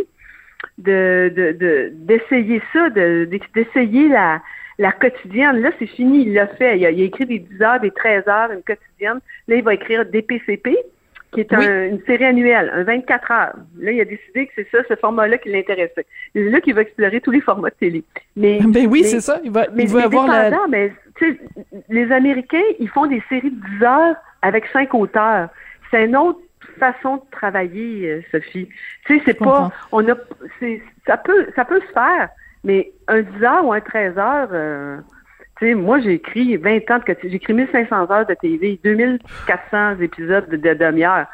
de 0.79 1.33
de- 1.35 1.53
de- 1.53 1.91
d'essayer 1.93 2.63
ça, 2.73 2.91
de 2.91 3.29
d'essayer 3.55 4.09
la 4.09 4.41
la 4.79 4.93
quotidienne. 4.93 5.61
Là, 5.61 5.71
c'est 5.79 5.87
fini, 5.87 6.23
il 6.27 6.35
l'a 6.35 6.47
fait. 6.47 6.79
Il 6.79 6.87
a, 6.87 6.91
il 6.91 7.03
a 7.03 7.05
écrit 7.05 7.27
des 7.27 7.41
10 7.41 7.63
heures, 7.63 7.81
des 7.81 7.91
13 7.91 8.29
heures, 8.29 8.53
une 8.53 8.63
quotidienne. 8.63 9.19
Là, 9.49 9.57
il 9.57 9.63
va 9.65 9.75
écrire 9.75 10.05
DPCP, 10.07 10.77
qui 11.33 11.41
est 11.41 11.53
un- 11.53 11.87
une 11.89 12.01
série 12.07 12.25
annuelle, 12.25 12.71
un 12.75 12.85
24 12.85 13.31
heures. 13.31 13.55
Là, 13.79 13.93
il 13.93 14.01
a 14.01 14.05
décidé 14.05 14.47
que 14.47 14.53
c'est 14.57 14.69
ça, 14.71 14.79
ce 14.89 14.97
format-là 14.97 15.39
qui 15.39 15.51
l'intéressait. 15.51 16.07
Là, 16.35 16.61
qu'il 16.61 16.75
va 16.75 16.83
explorer 16.83 17.21
tous 17.21 17.31
les 17.31 17.41
formats 17.41 17.71
de 17.71 17.75
télé. 17.75 18.03
Mais, 18.37 18.61
Ben 18.67 18.87
oui, 18.87 19.05
c'est 19.05 19.21
ça. 19.21 19.39
Il 19.45 19.51
va, 19.51 19.67
mais, 19.75 19.85
il 19.85 19.89
va 19.91 20.05
avoir 20.05 20.27
la. 20.27 20.51
mais, 20.69 20.93
les 21.89 22.11
Américains, 22.13 22.63
ils 22.79 22.89
font 22.89 23.07
des 23.07 23.23
séries 23.29 23.51
de 23.51 23.79
10 23.79 23.85
heures 23.85 24.17
avec 24.43 24.67
cinq 24.69 24.95
auteurs. 24.95 25.49
C'est 25.91 26.05
une 26.05 26.17
autre 26.17 26.41
façon 26.79 27.17
de 27.17 27.23
travailler, 27.31 28.09
euh, 28.11 28.21
Sophie. 28.31 28.69
Tu 29.07 29.17
sais, 29.19 29.23
c'est 29.27 29.39
pas, 29.39 29.71
on 29.93 30.07
a, 30.09 30.15
c'est, 30.61 30.81
ça 31.07 31.17
peut, 31.17 31.47
ça 31.57 31.65
peut 31.65 31.81
se 31.81 31.93
faire, 31.93 32.29
mais 32.65 32.93
un 33.09 33.23
10 33.23 33.43
heures 33.45 33.65
ou 33.67 33.73
un 33.73 33.81
13 33.81 34.17
heures, 34.17 34.49
euh, 34.53 34.99
tu 35.59 35.67
sais, 35.67 35.75
moi, 35.75 36.01
j'ai 36.01 36.15
écrit 36.15 36.57
20 36.57 36.91
ans 36.91 36.99
de. 36.99 37.17
J'ai 37.23 37.35
écrit 37.35 37.53
1500 37.53 38.11
heures 38.11 38.27
de 38.27 38.35
TV, 38.35 38.79
2400 38.85 40.01
épisodes 40.01 40.49
de, 40.49 40.57
de 40.57 40.75
demi-heure. 40.75 41.27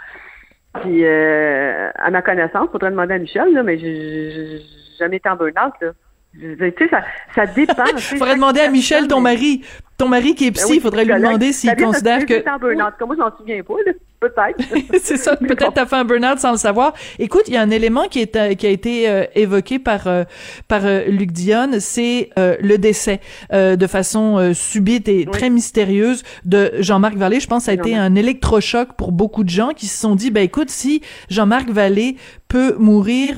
Puis, 0.80 1.04
euh, 1.04 1.90
à 1.94 2.10
ma 2.10 2.22
connaissance, 2.22 2.68
faudrait 2.72 2.90
demander 2.90 3.14
à 3.14 3.18
Michel, 3.18 3.52
là, 3.52 3.62
mais 3.62 3.78
j'ai 3.78 4.60
jamais 4.98 5.16
été 5.16 5.28
en 5.28 5.36
burn-out, 5.36 5.74
là. 5.80 5.90
Tu 6.36 6.56
sais, 6.58 6.88
ça, 6.88 7.02
ça 7.34 7.46
dépend. 7.46 7.84
Faudrait 7.96 8.34
demander 8.34 8.60
à 8.60 8.68
Michel, 8.68 9.06
ton 9.06 9.20
mari, 9.20 9.64
ton 9.96 10.08
mari 10.08 10.34
qui 10.34 10.46
est 10.46 10.50
Ben 10.50 10.60
psy, 10.60 10.72
oui, 10.72 10.76
il 10.76 10.82
faudrait 10.82 11.04
lui 11.04 11.14
demander 11.14 11.52
s'il 11.52 11.74
considère 11.76 12.26
que. 12.26 12.48
en 12.48 12.58
burn-out? 12.58 12.94
Comme 12.98 13.08
moi, 13.08 13.16
je 13.18 13.22
m'en 13.22 13.36
souviens 13.36 13.62
pas, 13.62 13.74
là. 13.86 13.92
Peut-être. 14.20 14.98
c'est 15.02 15.18
ça, 15.18 15.36
peut-être 15.36 15.74
t'as 15.74 15.84
fait 15.84 15.96
un 15.96 16.04
burn-out 16.04 16.38
sans 16.38 16.52
le 16.52 16.56
savoir. 16.56 16.94
Écoute, 17.18 17.42
il 17.46 17.54
y 17.54 17.56
a 17.56 17.60
un 17.60 17.70
élément 17.70 18.04
qui 18.08 18.20
est 18.20 18.36
euh, 18.36 18.54
qui 18.54 18.66
a 18.66 18.70
été 18.70 19.08
euh, 19.08 19.24
évoqué 19.34 19.78
par 19.78 20.06
euh, 20.06 20.24
par 20.66 20.86
euh, 20.86 21.04
Luc 21.08 21.30
Dionne, 21.30 21.78
c'est 21.78 22.30
euh, 22.38 22.56
le 22.60 22.78
décès 22.78 23.20
euh, 23.52 23.76
de 23.76 23.86
façon 23.86 24.52
subite 24.54 25.08
et 25.08 25.26
très 25.26 25.50
mystérieuse 25.50 26.22
de 26.44 26.72
Jean-Marc 26.78 27.16
Vallée. 27.16 27.40
Je 27.40 27.46
pense 27.46 27.62
que 27.62 27.64
ça 27.66 27.70
a 27.72 27.74
été 27.74 27.94
un 27.94 28.14
électrochoc 28.14 28.94
pour 28.96 29.12
beaucoup 29.12 29.44
de 29.44 29.50
gens 29.50 29.70
qui 29.76 29.86
se 29.86 30.00
sont 30.00 30.16
dit, 30.16 30.30
ben 30.30 30.42
écoute, 30.42 30.70
si 30.70 31.02
Jean-Marc 31.28 31.68
Vallée 31.68 32.16
peut 32.48 32.76
mourir 32.78 33.36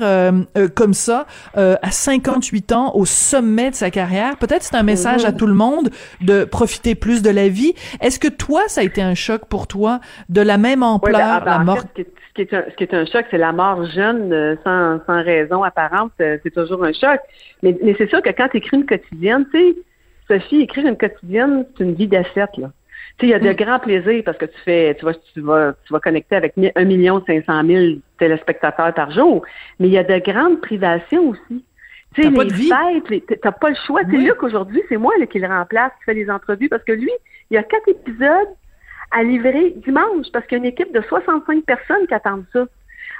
comme 0.75 0.93
ça 0.93 1.25
euh, 1.57 1.75
à 1.81 1.91
58 1.91 2.71
ans 2.71 2.91
au 2.95 3.05
sommet 3.05 3.71
de 3.71 3.75
sa 3.75 3.89
carrière, 3.89 4.37
peut-être 4.37 4.63
c'est 4.63 4.75
un 4.75 4.83
message 4.83 5.25
à 5.25 5.31
tout 5.31 5.47
le 5.47 5.55
monde 5.55 5.89
de 6.21 6.45
profiter 6.47 6.95
plus 6.95 7.21
de 7.21 7.29
la 7.29 7.47
vie. 7.49 7.73
Est-ce 8.01 8.19
que 8.19 8.27
toi, 8.27 8.61
ça 8.67 8.81
a 8.81 8.83
été 8.83 9.01
un 9.01 9.15
choc 9.15 9.45
pour 9.49 9.67
toi 9.67 9.99
de 10.29 10.41
la 10.41 10.57
même 10.57 10.81
Ouais, 10.81 10.87
ampleur, 10.87 11.41
ben, 11.41 11.41
ah, 11.41 11.45
ben, 11.45 11.51
la 11.51 11.59
en 11.59 11.63
mort? 11.63 11.77
fait, 11.95 12.07
ce, 12.29 12.33
qui 12.33 12.41
est, 12.41 12.53
un, 12.53 12.63
ce 12.69 12.75
qui 12.75 12.83
est 12.83 12.93
un 12.93 13.05
choc, 13.05 13.25
c'est 13.31 13.37
la 13.37 13.51
mort 13.53 13.85
jeune, 13.85 14.31
euh, 14.33 14.55
sans, 14.63 14.99
sans 15.05 15.23
raison 15.23 15.63
apparente. 15.63 16.11
euh, 16.21 16.37
C'est 16.43 16.53
toujours 16.53 16.83
un 16.83 16.93
choc. 16.93 17.19
Mais, 17.63 17.77
mais 17.83 17.95
c'est 17.97 18.09
sûr 18.09 18.21
que 18.21 18.29
quand 18.29 18.47
tu 18.49 18.57
écris 18.57 18.77
une 18.77 18.85
quotidienne, 18.85 19.45
tu 19.53 19.59
sais, 19.59 19.75
Sophie, 20.27 20.61
écrire 20.61 20.85
une 20.87 20.97
quotidienne, 20.97 21.65
c'est 21.77 21.83
une 21.83 21.93
vie 21.95 22.07
d'asset, 22.07 22.47
là. 22.57 22.71
Tu 23.17 23.25
sais, 23.25 23.27
il 23.27 23.29
y 23.29 23.33
a 23.33 23.39
de 23.39 23.51
grands 23.53 23.79
plaisirs 23.79 24.21
parce 24.25 24.37
que 24.37 24.45
tu 24.45 24.57
fais, 24.63 24.93
tu 24.99 25.05
vas, 25.05 25.13
tu 25.33 25.41
vas, 25.41 25.73
tu 25.85 25.91
vas 25.93 25.99
connecter 25.99 26.35
avec 26.35 26.53
1 26.75 26.83
million 26.83 27.23
500 27.25 27.63
000 27.65 27.85
téléspectateurs 28.19 28.93
par 28.93 29.09
jour. 29.11 29.43
Mais 29.79 29.87
il 29.87 29.93
y 29.93 29.97
a 29.97 30.03
de 30.03 30.17
grandes 30.19 30.61
privations 30.61 31.29
aussi. 31.29 31.63
Tu 32.17 32.23
sais, 32.23 32.29
les 32.29 32.53
vie. 32.53 32.71
fêtes, 33.07 33.41
t'as 33.41 33.51
pas 33.51 33.69
le 33.69 33.75
choix. 33.85 34.01
Oui. 34.07 34.25
Luc, 34.25 34.41
aujourd'hui, 34.41 34.81
c'est 34.89 34.97
moi 34.97 35.13
là, 35.19 35.27
qui 35.27 35.37
le 35.37 35.47
remplace, 35.47 35.91
qui 35.99 36.05
fait 36.05 36.15
les 36.15 36.29
entrevues 36.31 36.67
parce 36.67 36.83
que 36.83 36.93
lui, 36.93 37.11
il 37.51 37.53
y 37.53 37.57
a 37.57 37.63
quatre 37.63 37.87
épisodes 37.87 38.49
à 39.11 39.21
livrer 39.21 39.71
dimanche 39.85 40.25
parce 40.33 40.45
qu'il 40.47 40.57
y 40.57 40.61
a 40.61 40.63
une 40.63 40.71
équipe 40.71 40.91
de 40.91 41.01
65 41.01 41.63
personnes 41.63 42.07
qui 42.07 42.13
attendent 42.15 42.45
ça. 42.51 42.65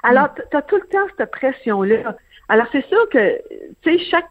Alors, 0.01 0.33
tu 0.33 0.57
as 0.57 0.61
tout 0.63 0.77
le 0.77 0.87
temps 0.87 1.05
cette 1.15 1.29
pression-là. 1.31 2.15
Alors, 2.49 2.65
c'est 2.71 2.85
sûr 2.87 3.09
que, 3.09 3.37
tu 3.83 3.97
sais, 3.97 4.03
chaque 4.05 4.25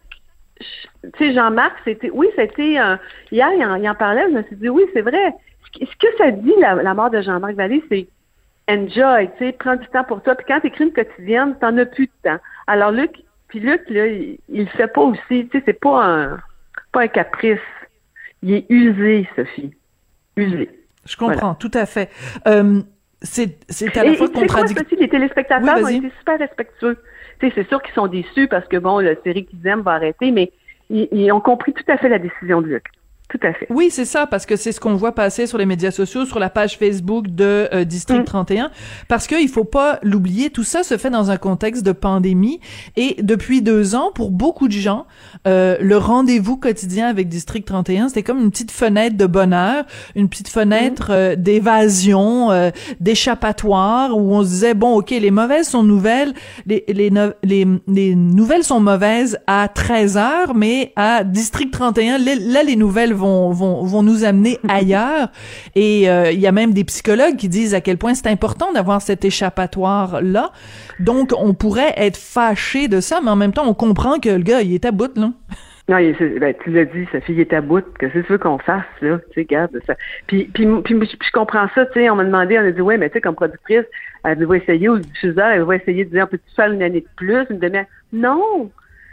tu 0.59 1.11
sais, 1.19 1.35
Jean-Marc, 1.35 1.77
c'était, 1.85 2.11
oui, 2.11 2.29
c'était, 2.35 2.79
un 2.79 2.99
hier, 3.31 3.49
il 3.55 3.65
en, 3.65 3.75
il 3.77 3.89
en, 3.89 3.95
parlait, 3.95 4.25
je 4.31 4.37
me 4.37 4.43
suis 4.45 4.57
dit, 4.57 4.71
oui, 4.71 4.83
c'est 4.95 5.03
vrai. 5.03 5.35
Ce 5.75 5.97
que 5.97 6.07
ça 6.17 6.31
dit, 6.31 6.55
la, 6.59 6.75
la 6.77 6.95
mort 6.95 7.11
de 7.11 7.21
Jean-Marc 7.21 7.55
Vallée, 7.55 7.85
c'est 7.91 8.09
enjoy, 8.69 9.31
tu 9.37 9.45
sais, 9.45 9.53
prends 9.53 9.77
du 9.77 9.87
temps 9.89 10.05
pour 10.05 10.23
toi. 10.23 10.35
Puis 10.35 10.47
quand 10.49 10.61
tu 10.61 10.69
écris 10.69 10.85
une 10.85 10.93
quotidienne, 10.93 11.57
t'en 11.61 11.77
as 11.77 11.87
plus 11.87 12.07
de 12.07 12.31
temps. 12.31 12.39
Alors, 12.67 12.91
Luc, 12.91 13.23
puis 13.49 13.61
Luc, 13.61 13.83
là, 13.89 14.07
il, 14.07 14.39
il 14.49 14.61
le 14.65 14.71
fait 14.71 14.89
pas 14.89 15.03
aussi, 15.03 15.21
tu 15.29 15.49
sais, 15.53 15.63
c'est 15.65 15.81
pas 15.81 16.05
un, 16.05 16.39
pas 16.93 17.03
un 17.03 17.09
caprice. 17.09 17.59
Il 18.43 18.53
est 18.53 18.67
usé, 18.69 19.29
Sophie. 19.37 19.73
Usé. 20.37 20.71
Je 21.05 21.17
comprends, 21.17 21.39
voilà. 21.39 21.57
tout 21.59 21.71
à 21.75 21.87
fait. 21.87 22.11
Euh, 22.47 22.83
c'est, 23.23 23.59
c'est 23.69 23.97
à 23.97 24.05
la 24.05 24.15
fois 24.15 24.29
contradictoire. 24.29 24.87
Les 24.99 25.09
téléspectateurs 25.09 25.77
oui, 25.79 25.85
ont 25.85 25.89
été 25.89 26.13
super 26.19 26.39
respectueux. 26.39 26.99
Tu 27.41 27.49
sais, 27.49 27.53
c'est 27.55 27.69
sûr 27.69 27.83
qu'ils 27.83 27.95
sont 27.95 28.07
déçus 28.07 28.49
parce 28.49 28.67
que, 28.69 28.77
bon, 28.77 28.99
la 28.99 29.15
série 29.23 29.47
qu'ils 29.47 29.67
aiment 29.67 29.83
va 29.83 29.93
arrêter, 29.93 30.31
mais 30.31 30.53
ils, 30.91 31.09
ils, 31.13 31.33
ont 31.33 31.41
compris 31.41 31.73
tout 31.73 31.85
à 31.89 31.97
fait 31.97 32.09
la 32.09 32.19
décision 32.19 32.61
de 32.61 32.67
Luc. 32.67 32.85
Tout 33.29 33.41
à 33.43 33.53
fait. 33.53 33.67
Oui, 33.71 33.89
c'est 33.91 34.05
ça, 34.05 34.29
parce 34.29 34.47
que 34.47 34.55
c'est 34.55 34.71
ce 34.71 34.79
qu'on 34.79 34.95
voit 34.95 35.11
passer 35.11 35.49
sur 35.49 35.59
les 35.59 35.67
médias 35.67 35.91
sociaux, 35.91 36.27
sur 36.27 36.39
la 36.39 36.49
page 36.49 36.79
Facebook 36.79 37.27
de 37.27 37.69
euh, 37.75 37.83
District 37.83 38.21
mm. 38.21 38.25
31, 38.25 38.71
parce 39.09 39.27
qu'il 39.27 39.49
faut 39.49 39.65
pas 39.65 39.99
l'oublier, 40.05 40.51
tout 40.51 40.63
ça 40.63 40.85
se 40.85 40.97
fait 40.97 41.11
dans 41.11 41.29
un 41.33 41.37
contexte 41.37 41.85
de 41.85 41.91
pandémie, 41.91 42.61
et 42.95 43.17
depuis 43.21 43.63
deux 43.63 43.97
ans, 43.97 44.13
pour 44.15 44.31
beaucoup 44.31 44.69
de 44.69 44.73
gens, 44.73 45.07
euh, 45.49 45.77
le 45.81 45.97
rendez-vous 45.97 46.57
quotidien 46.57 47.09
avec 47.09 47.29
District 47.29 47.67
31, 47.67 48.09
c'était 48.09 48.23
comme 48.23 48.39
une 48.39 48.53
petite 48.53 48.71
fenêtre 48.71 49.17
de 49.17 49.27
bonheur, 49.27 49.85
une 50.15 50.29
petite 50.29 50.49
fenêtre 50.49 51.11
mm. 51.11 51.15
euh, 51.15 51.37
d'évasion, 51.37 52.53
euh, 52.53 52.71
d'échappatoire, 53.01 54.17
où 54.17 54.37
on 54.37 54.45
se 54.45 54.51
disait, 54.51 54.75
bon, 54.75 54.99
ok, 54.99 55.11
les 55.11 55.33
mauvaises 55.33 55.69
sont 55.69 55.83
nouvelles, 55.83 56.33
les, 56.67 56.85
les, 56.87 57.11
les, 57.43 57.67
les 57.89 58.15
nouvelles 58.15 58.63
sont 58.63 58.79
mauvaises 58.79 59.41
à 59.49 59.67
13 59.67 60.17
heures, 60.17 60.55
mais 60.55 60.93
à 60.95 61.25
District 61.25 61.73
31, 61.73 62.19
là, 62.19 62.63
les 62.63 62.77
nouvelles 62.77 63.16
vont, 63.17 63.51
vont, 63.51 63.85
vont 63.85 64.03
nous 64.03 64.25
amener 64.25 64.59
ailleurs. 64.69 65.29
Et 65.75 66.09
euh, 66.09 66.31
il 66.31 66.39
y 66.39 66.47
a 66.47 66.53
même 66.53 66.73
des 66.73 66.85
psychologues 66.85 67.37
qui 67.37 67.49
disent 67.49 67.75
à 67.75 67.81
quel 67.81 67.99
point 67.99 68.15
c'est 68.15 68.29
important 68.29 68.73
d'avoir 68.73 69.03
cet 69.03 69.25
échappatoire-là. 69.25 70.51
Donc, 71.01 71.33
on 71.37 71.55
pourrait 71.55 71.95
être 71.97 72.17
fâché 72.17 72.89
de 72.89 73.01
ça, 73.01 73.21
mais 73.23 73.31
en 73.31 73.37
même 73.37 73.53
temps, 73.53 73.67
on 73.67 73.75
comprend 73.75 74.19
que 74.19 74.29
le 74.29 74.43
gars, 74.43 74.63
il 74.63 74.75
est 74.75 74.85
à 74.85 74.93
bout, 74.93 75.17
là. 75.17 75.31
Non, 75.89 75.99
il, 75.99 76.17
ben, 76.41 76.53
tu 76.65 76.71
l'as 76.71 76.85
dit, 76.85 77.07
sa 77.13 77.21
fille 77.21 77.41
est 77.41 77.53
à 77.53 77.61
bout. 77.61 77.85
Qu'est-ce 78.01 78.15
que 78.15 78.19
tu 78.19 78.33
veux 78.33 78.39
qu'on 78.39 78.59
fasse, 78.59 78.85
là? 79.03 79.19
Tu 79.31 79.41
sais, 79.41 79.45
garde 79.45 79.79
ça. 79.87 79.95
Puis, 80.27 80.51
puis, 80.53 80.67
puis, 80.83 80.99
puis, 80.99 81.09
je 81.09 81.31
comprends 81.33 81.69
ça, 81.77 81.87
tu 81.87 82.01
sais, 82.01 82.11
on 82.11 82.17
m'a 82.17 82.25
demandé, 82.25 82.59
on 82.59 82.63
a 82.63 82.73
dit, 82.73 82.81
ouais, 82.81 82.99
mais 82.99 83.09
tu 83.09 83.15
sais, 83.15 83.21
comme 83.21 83.37
productrice, 83.37 83.85
elle 84.25 84.45
va 84.45 84.57
essayer, 84.57 84.89
ou 84.89 84.99
diffuseur, 84.99 85.47
elle 85.47 85.63
va 85.63 85.77
essayer 85.77 86.05
de 86.05 86.11
dire, 86.11 86.29
peux-tu 86.29 86.55
faire 86.57 86.73
une 86.73 86.83
année 86.83 87.03
de 87.03 87.09
plus, 87.17 87.47
une 87.51 87.61
demi 87.61 87.79
Non! 88.13 88.71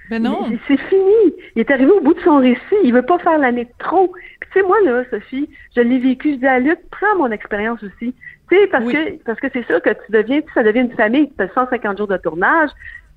Mais 0.09 0.19
non. 0.19 0.49
C'est 0.67 0.79
fini. 0.79 1.33
Il 1.55 1.61
est 1.61 1.71
arrivé 1.71 1.91
au 1.91 2.01
bout 2.01 2.13
de 2.13 2.21
son 2.21 2.37
récit. 2.37 2.59
Il 2.83 2.93
veut 2.93 3.05
pas 3.05 3.19
faire 3.19 3.37
l'année 3.37 3.65
de 3.65 3.71
trop. 3.79 4.13
Puis 4.39 4.49
tu 4.51 4.59
sais, 4.59 4.65
moi, 4.65 4.77
là, 4.83 5.03
Sophie, 5.09 5.49
je 5.75 5.81
l'ai 5.81 5.99
vécu. 5.99 6.33
Je 6.33 6.37
dis 6.37 6.47
à 6.47 6.59
Luc, 6.59 6.79
prends 6.91 7.17
mon 7.17 7.31
expérience 7.31 7.81
aussi. 7.83 8.13
Tu 8.49 8.57
sais, 8.57 8.67
parce 8.67 8.85
oui. 8.85 8.93
que 8.93 9.23
parce 9.23 9.39
que 9.39 9.47
c'est 9.53 9.65
sûr 9.65 9.81
que 9.81 9.89
tu 9.89 10.11
deviens, 10.11 10.41
ça 10.53 10.63
devient 10.63 10.81
une 10.81 10.91
famille. 10.91 11.31
Tu 11.37 11.43
as 11.43 11.49
150 11.49 11.97
jours 11.97 12.07
de 12.07 12.17
tournage. 12.17 12.69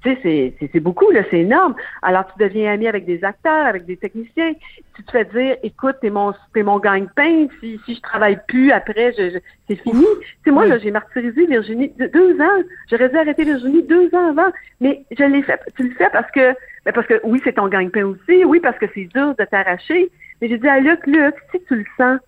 Tu 0.03 0.15
sais, 0.23 0.55
c'est 0.73 0.81
beaucoup, 0.81 1.11
là, 1.11 1.23
c'est 1.31 1.41
énorme. 1.41 1.75
Alors, 2.03 2.27
tu 2.27 2.43
deviens 2.43 2.73
ami 2.73 2.87
avec 2.87 3.07
des 3.07 3.25
acteurs, 3.25 3.67
avec 3.67 3.87
des 3.87 3.97
techniciens. 3.97 4.53
Tu 4.95 5.03
te 5.03 5.11
fais 5.11 5.25
dire, 5.25 5.57
écoute, 5.63 5.97
t'es 6.01 6.11
mon, 6.11 6.33
t'es 6.55 6.63
mon 6.63 6.79
gagne-pain. 6.79 7.49
Si, 7.61 7.81
si 7.85 7.95
je 7.95 8.01
travaille 8.03 8.39
plus 8.47 8.71
après, 8.73 9.13
je, 9.19 9.31
je 9.31 9.39
c'est 9.69 9.77
fini. 9.77 10.05
Tu 10.05 10.27
sais, 10.45 10.51
moi, 10.51 10.65
oui. 10.65 10.69
là, 10.69 10.79
j'ai 10.79 10.91
martyrisé 10.91 11.47
Virginie 11.47 11.93
deux 12.13 12.41
ans. 12.41 12.63
J'aurais 12.91 13.09
dû 13.09 13.17
arrêter 13.17 13.45
Virginie 13.45 13.83
deux 13.83 14.15
ans 14.15 14.31
avant. 14.31 14.53
Mais 14.81 15.05
je 15.11 15.25
l'ai 15.25 15.43
fait. 15.43 15.61
Tu 15.77 15.89
le 15.89 15.95
fais 15.95 16.11
parce 16.13 16.31
que, 16.31 16.55
ben 16.87 16.93
parce 16.93 17.07
que 17.07 17.21
oui, 17.25 17.41
c'est 17.45 17.53
ton 17.55 17.69
gagne-pain 17.69 18.05
aussi. 18.05 18.45
Oui, 18.45 18.61
parce 18.61 18.79
que 18.79 18.87
c'est 18.95 19.05
dur 19.15 19.35
de 19.39 19.45
t'arracher. 19.45 20.11
Mais 20.41 20.49
j'ai 20.49 20.57
dit 20.59 20.69
à 20.69 20.81
Luc, 20.81 21.07
Luc, 21.07 21.35
si 21.51 21.61
tu 21.67 21.75
le 21.77 21.85
sens, 21.99 22.19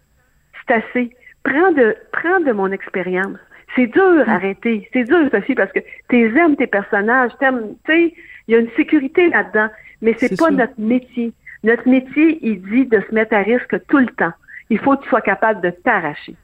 c'est 0.66 0.74
assez. 0.74 1.16
Prends 1.44 1.72
de, 1.72 1.96
prends 2.12 2.40
de 2.40 2.52
mon 2.52 2.70
expérience. 2.72 3.38
C'est 3.76 3.86
dur 3.86 4.24
Mm. 4.26 4.30
arrêter. 4.30 4.88
C'est 4.92 5.04
dur, 5.04 5.28
Sophie, 5.30 5.54
parce 5.54 5.72
que 5.72 5.78
tu 6.08 6.36
aimes 6.38 6.56
tes 6.56 6.66
personnages, 6.66 7.30
t'aimes, 7.38 7.74
tu 7.86 7.92
sais, 7.92 8.14
il 8.48 8.54
y 8.54 8.56
a 8.56 8.60
une 8.60 8.70
sécurité 8.76 9.28
là-dedans. 9.30 9.68
Mais 10.02 10.14
c'est 10.18 10.30
pas 10.38 10.46
sûr. 10.48 10.52
notre 10.52 10.78
métier. 10.78 11.32
Notre 11.64 11.88
métier, 11.88 12.38
il 12.42 12.62
dit 12.62 12.86
de 12.86 13.00
se 13.08 13.14
mettre 13.14 13.34
à 13.34 13.40
risque 13.42 13.76
tout 13.88 13.98
le 13.98 14.06
temps. 14.06 14.32
Il 14.70 14.78
faut 14.78 14.96
que 14.96 15.02
tu 15.02 15.08
sois 15.08 15.20
capable 15.20 15.60
de 15.60 15.70
t'arracher. 15.70 16.34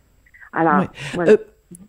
Alors, 0.53 0.81
Oui. 0.81 0.87
voilà. 1.15 1.33
Euh, 1.33 1.37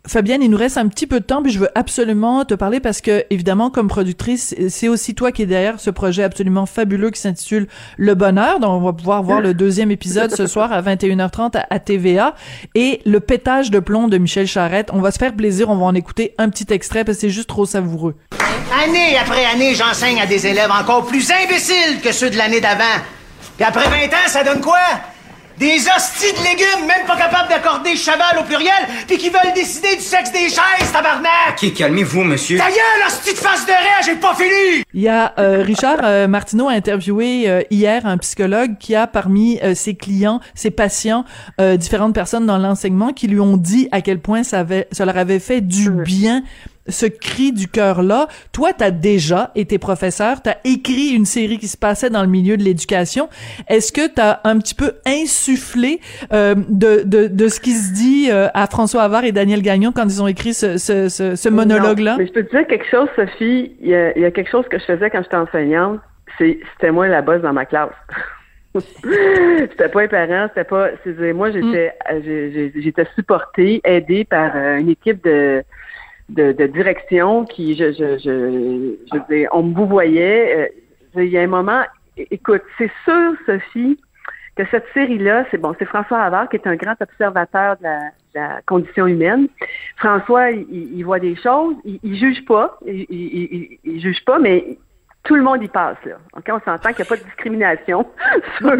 Fabienne, 0.08 0.44
il 0.44 0.52
nous 0.52 0.58
reste 0.58 0.78
un 0.78 0.88
petit 0.88 1.08
peu 1.08 1.20
de 1.20 1.26
temps, 1.26 1.42
puis 1.42 1.52
je 1.52 1.60
veux 1.60 1.70
absolument 1.76 2.46
te 2.46 2.54
parler 2.54 2.80
parce 2.80 3.02
que, 3.02 3.26
évidemment, 3.30 3.70
comme 3.70 3.88
productrice, 3.88 4.56
c'est 4.70 4.88
aussi 4.88 5.16
toi 5.16 5.32
qui 5.32 5.42
es 5.42 5.46
derrière 5.46 5.80
ce 5.80 5.90
projet 5.90 6.24
absolument 6.24 6.66
fabuleux 6.66 7.10
qui 7.10 7.20
s'intitule 7.20 7.68
Le 7.98 8.14
Bonheur, 8.14 8.60
dont 8.60 8.70
on 8.70 8.82
va 8.82 8.94
pouvoir 8.94 9.24
voir 9.24 9.42
le 9.42 9.54
deuxième 9.54 9.92
épisode 9.92 10.36
ce 10.36 10.48
soir 10.48 10.72
à 10.72 10.82
21h30 10.82 11.58
à, 11.58 11.66
à 11.70 11.80
TVA, 11.80 12.36
et 12.76 13.02
Le 13.06 13.20
pétage 13.20 13.72
de 13.72 13.80
plomb 13.80 14.08
de 14.08 14.18
Michel 14.18 14.48
Charette. 14.48 14.90
On 14.94 15.02
va 15.02 15.12
se 15.12 15.18
faire 15.18 15.36
plaisir, 15.36 15.70
on 15.70 15.78
va 15.78 15.86
en 15.86 15.96
écouter 15.96 16.36
un 16.38 16.50
petit 16.50 16.72
extrait 16.72 17.04
parce 17.04 17.18
que 17.18 17.22
c'est 17.22 17.30
juste 17.30 17.50
trop 17.50 17.66
savoureux. 17.66 18.16
Année 18.84 19.18
après 19.18 19.46
année, 19.46 19.74
j'enseigne 19.74 20.20
à 20.20 20.26
des 20.26 20.46
élèves 20.46 20.72
encore 20.72 21.06
plus 21.06 21.32
imbéciles 21.32 22.02
que 22.04 22.12
ceux 22.12 22.30
de 22.30 22.38
l'année 22.38 22.62
d'avant. 22.62 22.84
Puis 23.56 23.66
après 23.66 23.86
20 23.90 24.06
ans, 24.08 24.28
ça 24.28 24.44
donne 24.44 24.62
quoi? 24.62 24.78
Des 25.58 25.78
hosties 25.88 26.34
de 26.34 26.44
légumes, 26.44 26.86
même 26.86 27.08
pas 27.08 27.16
capables 27.16 27.48
d'accorder 27.48 27.96
cheval 27.96 28.40
au 28.40 28.44
pluriel, 28.44 28.74
puis 29.08 29.18
qui 29.18 29.30
veulent 29.30 29.54
décider 29.56 29.96
du 29.96 30.02
sexe 30.02 30.30
des 30.34 30.50
chaises, 30.50 30.92
tabarnak! 30.92 31.62
Ok, 31.64 31.74
calmez-vous, 31.74 32.26
monsieur. 32.26 32.58
Ta 32.58 32.68
gueule, 32.68 33.08
hostie 33.08 33.32
de 33.34 33.38
face 33.38 33.66
de 33.66 33.72
raie, 33.72 34.04
j'ai 34.06 34.16
pas 34.16 34.36
fini! 34.36 34.84
Il 34.94 35.02
y 35.02 35.08
a 35.08 35.34
euh, 35.40 35.64
Richard 35.66 36.00
euh, 36.04 36.28
Martineau 36.28 36.68
a 36.68 36.74
interviewé 36.74 37.50
euh, 37.50 37.62
hier 37.72 38.06
un 38.06 38.18
psychologue 38.18 38.78
qui 38.80 38.96
a 38.96 39.08
parmi 39.08 39.58
euh, 39.64 39.76
ses 39.76 39.96
clients, 39.96 40.42
ses 40.56 40.72
patients, 40.72 41.24
euh, 41.62 41.78
différentes 41.78 42.14
personnes 42.14 42.46
dans 42.46 42.58
l'enseignement 42.58 43.14
qui 43.14 43.28
lui 43.28 43.40
ont 43.40 43.56
dit 43.56 43.88
à 43.94 44.02
quel 44.02 44.20
point 44.20 44.44
ça, 44.44 44.60
avait, 44.60 44.90
ça 44.92 45.06
leur 45.06 45.18
avait 45.18 45.40
fait 45.40 45.62
du 45.62 45.90
bien 45.90 46.44
ce 46.88 47.06
cri 47.06 47.52
du 47.52 47.68
cœur-là. 47.68 48.28
Toi, 48.52 48.72
t'as 48.74 48.92
déjà 48.92 49.52
été 49.56 49.78
professeur, 49.78 50.42
t'as 50.42 50.56
écrit 50.64 51.10
une 51.10 51.26
série 51.26 51.58
qui 51.58 51.68
se 51.68 51.78
passait 51.78 52.10
dans 52.10 52.22
le 52.22 52.28
milieu 52.28 52.58
de 52.58 52.64
l'éducation. 52.64 53.30
Est-ce 53.68 53.92
que 53.92 54.08
t'as 54.08 54.40
un 54.44 54.60
petit 54.60 54.76
peu 54.76 54.94
insufflé 55.06 56.00
euh, 56.34 56.56
de, 56.70 57.04
de, 57.04 57.28
de 57.28 57.48
ce 57.48 57.60
qui 57.60 57.72
se 57.72 57.94
dit 57.94 58.30
euh, 58.32 58.48
à 58.54 58.68
François 58.68 59.04
Havard 59.04 59.26
et 59.26 59.32
Daniel 59.32 59.62
Gagnon 59.62 59.92
quand 59.92 60.06
ils 60.06 60.22
ont 60.22 60.28
écrit 60.28 60.54
ce, 60.54 60.78
ce, 60.78 61.10
ce, 61.10 61.36
ce 61.36 61.50
monologue-là? 61.50 62.16
Mais 62.18 62.28
je 62.28 62.34
peux 62.34 62.44
te 62.44 62.56
dire 62.56 62.68
quelque 62.68 62.90
chose, 62.90 63.08
Sophie. 63.16 63.76
Il 63.82 63.90
y, 63.90 63.96
a, 63.96 64.16
il 64.16 64.22
y 64.22 64.26
a 64.26 64.32
quelque 64.32 64.50
chose 64.50 64.66
que 64.70 64.80
je 64.80 64.86
faisais 64.86 65.10
quand 65.10 65.22
j'étais 65.24 65.38
enseignante. 65.38 66.00
C'est, 66.38 66.60
c'était 66.74 66.92
moi 66.92 67.08
la 67.08 67.22
bosse 67.22 67.42
dans 67.42 67.54
ma 67.54 67.66
classe. 67.66 67.90
c'était 68.76 69.90
pas 69.90 70.02
les 70.02 70.08
parents, 70.08 70.48
c'était 70.50 70.66
pas. 70.66 70.90
C'est, 71.04 71.34
moi, 71.34 71.52
j'étais, 71.52 71.94
mm. 72.12 72.82
j'étais 72.82 73.06
supportée, 73.16 73.82
aidée 73.84 74.26
par 74.26 74.52
euh, 74.56 74.78
une 74.78 74.90
équipe 74.90 75.24
de 75.24 75.64
de, 76.30 76.52
de 76.52 76.66
direction 76.68 77.46
qui, 77.46 77.76
je, 77.76 77.92
je, 77.92 78.18
je, 78.18 78.96
je 79.12 79.48
on 79.52 79.64
me 79.64 79.76
vous 79.76 79.88
voyait. 79.88 80.72
Euh, 81.16 81.24
il 81.24 81.30
y 81.30 81.38
a 81.38 81.42
un 81.42 81.48
moment, 81.48 81.84
écoute, 82.18 82.64
c'est 82.78 82.92
sûr, 83.06 83.34
Sophie, 83.46 83.98
que 84.56 84.64
cette 84.72 84.86
série-là, 84.94 85.46
c'est 85.52 85.58
bon, 85.58 85.76
c'est 85.78 85.86
François 85.86 86.22
Havard 86.22 86.50
qui 86.50 86.56
est 86.56 86.68
un 86.68 86.76
grand 86.76 86.96
observateur 87.02 87.78
de 87.78 87.84
la, 87.84 88.00
de 88.00 88.10
la 88.36 88.62
condition 88.66 89.06
humaine. 89.06 89.48
François, 89.98 90.52
il, 90.52 90.66
il, 90.70 91.04
voit 91.04 91.20
des 91.20 91.36
choses, 91.36 91.76
il, 91.84 92.00
il 92.04 92.18
juge 92.18 92.44
pas, 92.46 92.78
il, 92.86 93.78
il, 93.84 94.02
juge 94.02 94.24
pas, 94.26 94.40
mais 94.40 94.78
tout 95.26 95.36
le 95.36 95.44
monde 95.44 95.62
y 95.64 95.68
passe 95.68 95.98
là. 96.06 96.16
Ok, 96.38 96.46
on 96.50 96.60
s'entend 96.60 96.90
qu'il 96.94 96.98
n'y 97.00 97.02
a 97.02 97.06
pas 97.10 97.18
de 97.18 97.24
discrimination 97.24 98.06
sur 98.58 98.72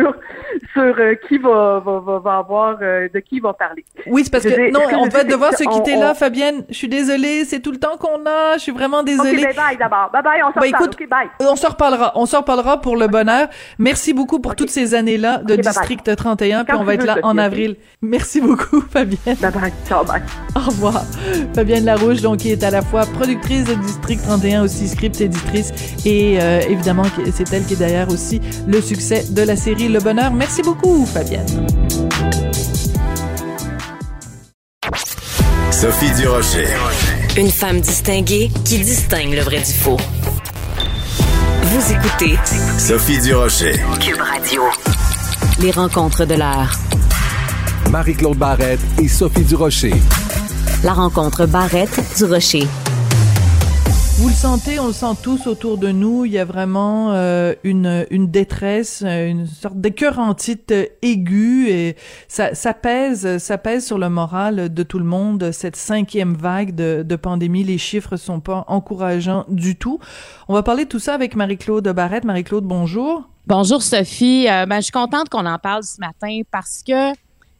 sur 0.74 0.96
euh, 1.00 1.16
qui 1.28 1.38
va, 1.38 1.80
va, 1.86 2.00
va, 2.00 2.20
va 2.20 2.38
avoir 2.38 2.78
euh, 2.82 3.08
de 3.14 3.20
qui 3.20 3.40
va 3.40 3.54
parler. 3.54 3.84
Oui, 4.08 4.24
c'est 4.24 4.32
parce 4.32 4.44
que 4.44 4.72
non, 4.72 4.80
on 5.00 5.08
va 5.08 5.24
devoir 5.24 5.54
se 5.54 5.64
quitter 5.64 5.96
on- 5.96 6.02
là, 6.02 6.14
Fabienne. 6.14 6.64
Je 6.70 6.76
suis 6.76 6.88
désolée, 6.88 7.46
c'est 7.46 7.60
tout 7.60 7.72
le 7.72 7.78
temps 7.80 7.98
qu'on 7.98 8.26
a. 8.26 8.58
Je 8.58 8.60
suis 8.62 8.72
vraiment 8.72 9.04
désolée. 9.04 9.38
Ok, 9.38 9.44
bye 9.44 9.56
bye 9.56 9.78
d'abord. 9.78 10.10
Bye 10.14 10.24
bye, 10.24 10.42
on 10.44 10.54
s'en 10.54 10.60
Bah, 10.60 10.88
bye. 11.10 11.28
On 11.40 11.56
s'en 11.56 11.70
reparlera. 11.70 12.12
On 12.16 12.26
s'en 12.26 12.40
reparlera 12.40 12.80
pour 12.80 12.96
le 12.98 13.08
bonheur. 13.08 13.48
Merci 13.80 14.14
beaucoup 14.14 14.40
pour 14.40 14.56
toutes 14.56 14.70
ces 14.70 14.94
années-là 14.96 15.40
de 15.40 15.44
Ok, 15.44 15.48
bye 15.50 15.58
bye. 15.58 15.64
District 15.74 16.16
31. 16.16 16.64
Puis 16.66 16.78
on 16.78 16.84
va 16.84 16.94
être 16.94 17.06
là 17.06 17.18
en 17.24 17.38
avril. 17.38 17.76
Merci 18.02 18.40
beaucoup, 18.42 18.82
Fabienne. 18.92 19.38
Bye 19.42 19.52
bye. 19.52 19.74
Ciao, 19.88 20.04
bye. 20.06 20.22
Au 20.56 20.60
revoir. 20.60 21.04
Fabienne 21.56 21.86
Larouche, 21.86 22.22
donc, 22.22 22.38
qui 22.38 22.52
est 22.52 22.64
à 22.64 22.70
la 22.72 22.82
fois 22.82 23.02
productrice 23.06 23.64
de 23.66 23.74
District 23.74 24.22
31, 24.24 24.64
aussi 24.64 24.88
script 24.88 25.20
éditrice. 25.22 25.72
Et 26.06 26.35
euh, 26.40 26.62
évidemment, 26.70 27.04
c'est 27.34 27.52
elle 27.54 27.66
qui 27.66 27.74
est 27.74 27.78
derrière 27.78 28.10
aussi 28.10 28.42
le 28.68 28.82
succès 28.82 29.26
de 29.30 29.42
la 29.42 29.56
série 29.56 29.88
Le 29.88 30.00
Bonheur. 30.00 30.32
Merci 30.34 30.62
beaucoup, 30.62 31.06
Fabienne. 31.06 31.46
Sophie 35.72 36.12
Durocher. 36.20 36.68
Une 37.38 37.52
femme 37.52 37.80
distinguée 37.82 38.50
qui 38.64 38.80
distingue 38.80 39.34
le 39.34 39.42
vrai 39.42 39.60
du 39.60 39.74
faux. 39.74 39.98
Vous 41.64 41.92
écoutez 41.92 42.40
Sophie 42.78 43.20
Durocher. 43.20 43.74
Cube 44.00 44.22
Radio. 44.22 44.64
Les 45.60 45.72
rencontres 45.72 46.26
de 46.26 46.36
l'heure. 46.36 46.72
Marie-Claude 47.92 48.38
Barrette 48.38 48.80
et 49.02 49.08
Sophie 49.08 49.44
Durocher. 49.44 49.94
La 50.84 50.94
rencontre 50.94 51.46
Barrette 51.46 52.00
du 52.18 52.26
Rocher. 52.26 52.68
Vous 54.18 54.30
le 54.30 54.34
sentez, 54.34 54.80
on 54.80 54.88
le 54.88 54.94
sent 54.94 55.18
tous 55.22 55.46
autour 55.46 55.78
de 55.78 55.92
nous. 55.92 56.24
Il 56.24 56.32
y 56.32 56.40
a 56.40 56.46
vraiment 56.46 57.12
euh, 57.12 57.54
une, 57.64 58.06
une 58.10 58.32
détresse, 58.32 59.04
euh, 59.06 59.28
une 59.28 59.46
sorte 59.46 59.76
d'écœurantite 59.76 60.74
aiguë 61.02 61.70
et 61.70 61.98
ça, 62.30 62.56
ça 62.56 62.74
pèse, 62.74 63.38
ça 63.40 63.58
pèse 63.58 63.86
sur 63.86 63.98
le 63.98 64.10
moral 64.10 64.74
de 64.74 64.84
tout 64.84 65.00
le 65.00 65.06
monde. 65.06 65.52
Cette 65.52 65.76
cinquième 65.76 66.34
vague 66.34 66.74
de, 66.74 67.04
de 67.06 67.16
pandémie, 67.18 67.66
les 67.66 67.78
chiffres 67.78 68.16
sont 68.16 68.40
pas 68.40 68.64
encourageants 68.70 69.44
du 69.50 69.76
tout. 69.76 70.00
On 70.48 70.54
va 70.54 70.64
parler 70.64 70.86
de 70.86 70.90
tout 70.90 71.00
ça 71.00 71.14
avec 71.14 71.36
Marie-Claude 71.36 71.88
Barrette. 71.90 72.24
Marie-Claude, 72.24 72.64
bonjour. 72.64 73.28
Bonjour 73.48 73.84
Sophie. 73.84 74.48
Euh, 74.50 74.66
ben, 74.66 74.78
je 74.78 74.84
suis 74.84 74.92
contente 74.92 75.30
qu'on 75.30 75.46
en 75.46 75.60
parle 75.60 75.84
ce 75.84 76.00
matin 76.00 76.40
parce 76.52 76.82
que 76.88 77.14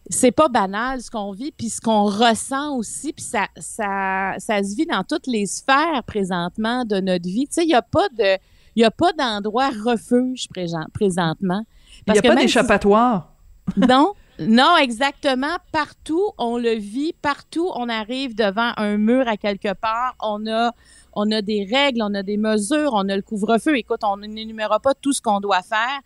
c'est 0.10 0.32
pas 0.32 0.48
banal 0.48 1.02
ce 1.02 1.10
qu'on 1.10 1.32
vit 1.32 1.52
puis 1.52 1.70
ce 1.70 1.82
qu'on 1.82 2.04
ressent 2.04 2.76
aussi 2.76 3.14
puis 3.14 3.24
ça 3.24 3.48
ça 3.58 4.36
ça 4.38 4.64
se 4.64 4.76
vit 4.76 4.86
dans 4.86 5.04
toutes 5.04 5.28
les 5.28 5.46
sphères 5.46 6.04
présentement 6.06 6.86
de 6.86 7.00
notre 7.00 7.26
vie. 7.26 7.48
Tu 7.48 7.54
sais, 7.54 7.64
il 7.64 7.70
y 7.70 7.76
a 7.76 7.82
pas 7.82 8.08
de 8.10 8.38
il 8.76 8.82
y 8.82 8.84
a 8.84 8.92
pas 8.92 9.14
d'endroit 9.14 9.70
refuge 9.70 10.48
présentement. 10.94 11.66
Il 12.08 12.14
n'y 12.14 12.20
a 12.20 12.22
pas 12.22 12.36
d'échappatoire. 12.36 13.32
non, 13.78 14.14
non, 14.40 14.76
exactement. 14.78 15.56
Partout, 15.72 16.32
on 16.38 16.58
le 16.58 16.76
vit. 16.76 17.14
Partout, 17.14 17.72
on 17.74 17.88
arrive 17.88 18.36
devant 18.36 18.74
un 18.78 18.98
mur 18.98 19.28
à 19.28 19.38
quelque 19.38 19.74
part. 19.74 20.16
On 20.22 20.46
a, 20.48 20.74
on 21.14 21.32
a 21.32 21.42
des 21.42 21.68
règles, 21.72 22.02
on 22.04 22.14
a 22.14 22.22
des 22.22 22.38
mesures, 22.38 22.92
on 22.94 23.08
a 23.08 23.16
le 23.16 23.22
couvre-feu. 23.22 23.78
Écoute, 23.78 24.02
on 24.04 24.18
n'énumérera 24.18 24.80
pas 24.80 24.94
tout 24.94 25.14
ce 25.14 25.22
qu'on 25.22 25.40
doit 25.40 25.62
faire. 25.62 26.00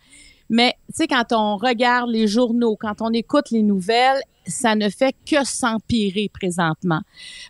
Mais, 0.50 0.74
tu 0.88 0.96
sais, 0.96 1.06
quand 1.06 1.32
on 1.32 1.56
regarde 1.56 2.10
les 2.10 2.26
journaux, 2.26 2.76
quand 2.78 3.00
on 3.00 3.12
écoute 3.12 3.50
les 3.52 3.62
nouvelles, 3.62 4.20
ça 4.46 4.74
ne 4.74 4.88
fait 4.88 5.14
que 5.24 5.44
s'empirer 5.44 6.28
présentement. 6.32 7.00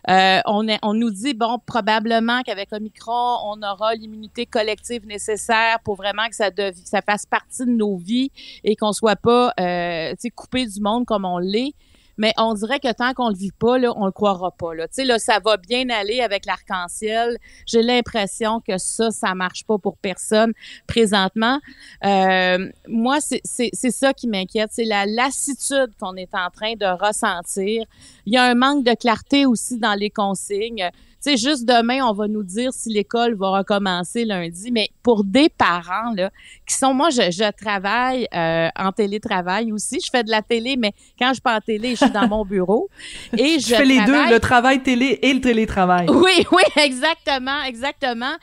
Euh, 0.07 0.39
on, 0.45 0.67
est, 0.67 0.77
on 0.83 0.93
nous 0.93 1.09
dit, 1.09 1.33
bon, 1.33 1.57
probablement 1.65 2.43
qu'avec 2.43 2.71
Omicron, 2.71 3.37
on 3.45 3.61
aura 3.63 3.95
l'immunité 3.95 4.45
collective 4.45 5.07
nécessaire 5.07 5.79
pour 5.83 5.95
vraiment 5.95 6.27
que 6.29 6.35
ça, 6.35 6.51
ça 6.85 7.01
fasse 7.01 7.25
partie 7.25 7.65
de 7.65 7.71
nos 7.71 7.97
vies 7.97 8.31
et 8.63 8.75
qu'on 8.75 8.93
soit 8.93 9.15
pas, 9.15 9.51
euh, 9.59 10.13
coupé 10.35 10.67
du 10.67 10.79
monde 10.79 11.05
comme 11.05 11.25
on 11.25 11.39
l'est 11.39 11.73
mais 12.17 12.33
on 12.37 12.53
dirait 12.53 12.79
que 12.79 12.91
tant 12.93 13.13
qu'on 13.13 13.29
le 13.29 13.35
vit 13.35 13.51
pas, 13.51 13.77
là, 13.77 13.93
on 13.95 14.05
le 14.05 14.11
croira 14.11 14.51
pas. 14.51 14.73
Là. 14.73 14.87
Tu 14.87 14.95
sais, 14.95 15.05
là, 15.05 15.19
ça 15.19 15.39
va 15.43 15.57
bien 15.57 15.89
aller 15.89 16.21
avec 16.21 16.45
l'arc-en-ciel. 16.45 17.37
J'ai 17.65 17.81
l'impression 17.81 18.59
que 18.59 18.77
ça, 18.77 19.11
ça 19.11 19.33
marche 19.35 19.65
pas 19.65 19.77
pour 19.77 19.97
personne 19.97 20.53
présentement. 20.87 21.59
Euh, 22.05 22.69
moi, 22.87 23.19
c'est 23.21 23.91
ça 23.91 24.13
qui 24.13 24.27
m'inquiète, 24.27 24.69
c'est 24.73 24.85
la 24.85 25.05
lassitude 25.05 25.91
qu'on 25.99 26.15
est 26.15 26.33
en 26.35 26.49
train 26.49 26.73
de 26.73 26.85
ressentir. 26.85 27.85
Il 28.25 28.33
y 28.33 28.37
a 28.37 28.43
un 28.43 28.55
manque 28.55 28.83
de 28.83 28.93
clarté 28.93 29.45
aussi 29.45 29.77
dans 29.77 29.93
les 29.93 30.09
consignes 30.09 30.89
sais, 31.21 31.37
juste 31.37 31.65
demain, 31.65 32.03
on 32.03 32.13
va 32.13 32.27
nous 32.27 32.43
dire 32.43 32.73
si 32.73 32.89
l'école 32.89 33.35
va 33.35 33.49
recommencer 33.49 34.25
lundi. 34.25 34.71
Mais 34.71 34.89
pour 35.03 35.23
des 35.23 35.49
parents, 35.49 36.13
là, 36.15 36.31
qui 36.67 36.75
sont, 36.75 36.93
moi, 36.93 37.09
je, 37.09 37.31
je 37.31 37.51
travaille 37.51 38.27
euh, 38.33 38.69
en 38.75 38.91
télétravail 38.91 39.71
aussi. 39.71 39.99
Je 40.03 40.09
fais 40.11 40.23
de 40.23 40.31
la 40.31 40.41
télé, 40.41 40.75
mais 40.77 40.93
quand 41.19 41.29
je 41.29 41.33
suis 41.33 41.41
pas 41.41 41.57
en 41.57 41.61
télé, 41.61 41.91
je 41.91 42.05
suis 42.05 42.09
dans 42.09 42.27
mon 42.27 42.45
bureau. 42.45 42.89
Et 43.37 43.59
je, 43.59 43.75
fais 43.75 43.85
les 43.85 44.01
deux, 44.05 44.29
le 44.29 44.39
travail 44.39 44.81
télé 44.83 45.19
et 45.21 45.33
le 45.33 45.41
télétravail. 45.41 46.07
Oui, 46.09 46.45
oui, 46.51 46.63
exactement, 46.83 47.63
exactement. 47.63 48.35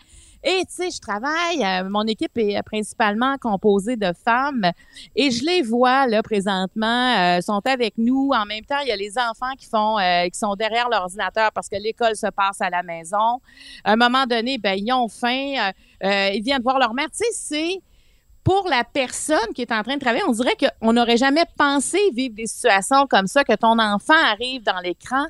Et 0.44 0.64
tu 0.66 0.74
sais, 0.74 0.90
je 0.90 1.00
travaille, 1.00 1.64
euh, 1.64 1.88
mon 1.88 2.04
équipe 2.04 2.36
est 2.38 2.56
euh, 2.56 2.62
principalement 2.62 3.36
composée 3.38 3.96
de 3.96 4.12
femmes 4.24 4.70
et 5.16 5.32
je 5.32 5.44
les 5.44 5.62
vois 5.62 6.06
là 6.06 6.22
présentement, 6.22 7.16
euh, 7.18 7.40
sont 7.40 7.60
avec 7.66 7.94
nous. 7.98 8.30
En 8.32 8.46
même 8.46 8.64
temps, 8.64 8.78
il 8.82 8.88
y 8.88 8.92
a 8.92 8.96
les 8.96 9.18
enfants 9.18 9.52
qui 9.58 9.66
font, 9.66 9.96
qui 10.30 10.38
sont 10.38 10.54
derrière 10.54 10.88
l'ordinateur 10.88 11.50
parce 11.52 11.68
que 11.68 11.76
l'école 11.76 12.14
se 12.14 12.28
passe 12.28 12.60
à 12.60 12.70
la 12.70 12.82
maison. 12.82 13.40
À 13.84 13.92
un 13.92 13.96
moment 13.96 14.26
donné, 14.26 14.58
ben 14.58 14.78
ils 14.78 14.92
ont 14.92 15.08
faim, 15.08 15.72
ils 16.02 16.42
viennent 16.42 16.62
voir 16.62 16.78
leur 16.78 16.94
mère. 16.94 17.10
Tu 17.10 17.18
sais, 17.18 17.32
c'est 17.32 17.82
pour 18.44 18.68
la 18.68 18.84
personne 18.84 19.52
qui 19.54 19.62
est 19.62 19.72
en 19.72 19.82
train 19.82 19.96
de 19.96 20.00
travailler, 20.00 20.24
on 20.26 20.32
dirait 20.32 20.56
qu'on 20.56 20.92
n'aurait 20.92 21.18
jamais 21.18 21.44
pensé 21.58 21.98
vivre 22.14 22.34
des 22.34 22.46
situations 22.46 23.06
comme 23.06 23.26
ça, 23.26 23.44
que 23.44 23.54
ton 23.54 23.78
enfant 23.78 24.14
arrive 24.14 24.62
dans 24.62 24.78
l'écran 24.78 25.26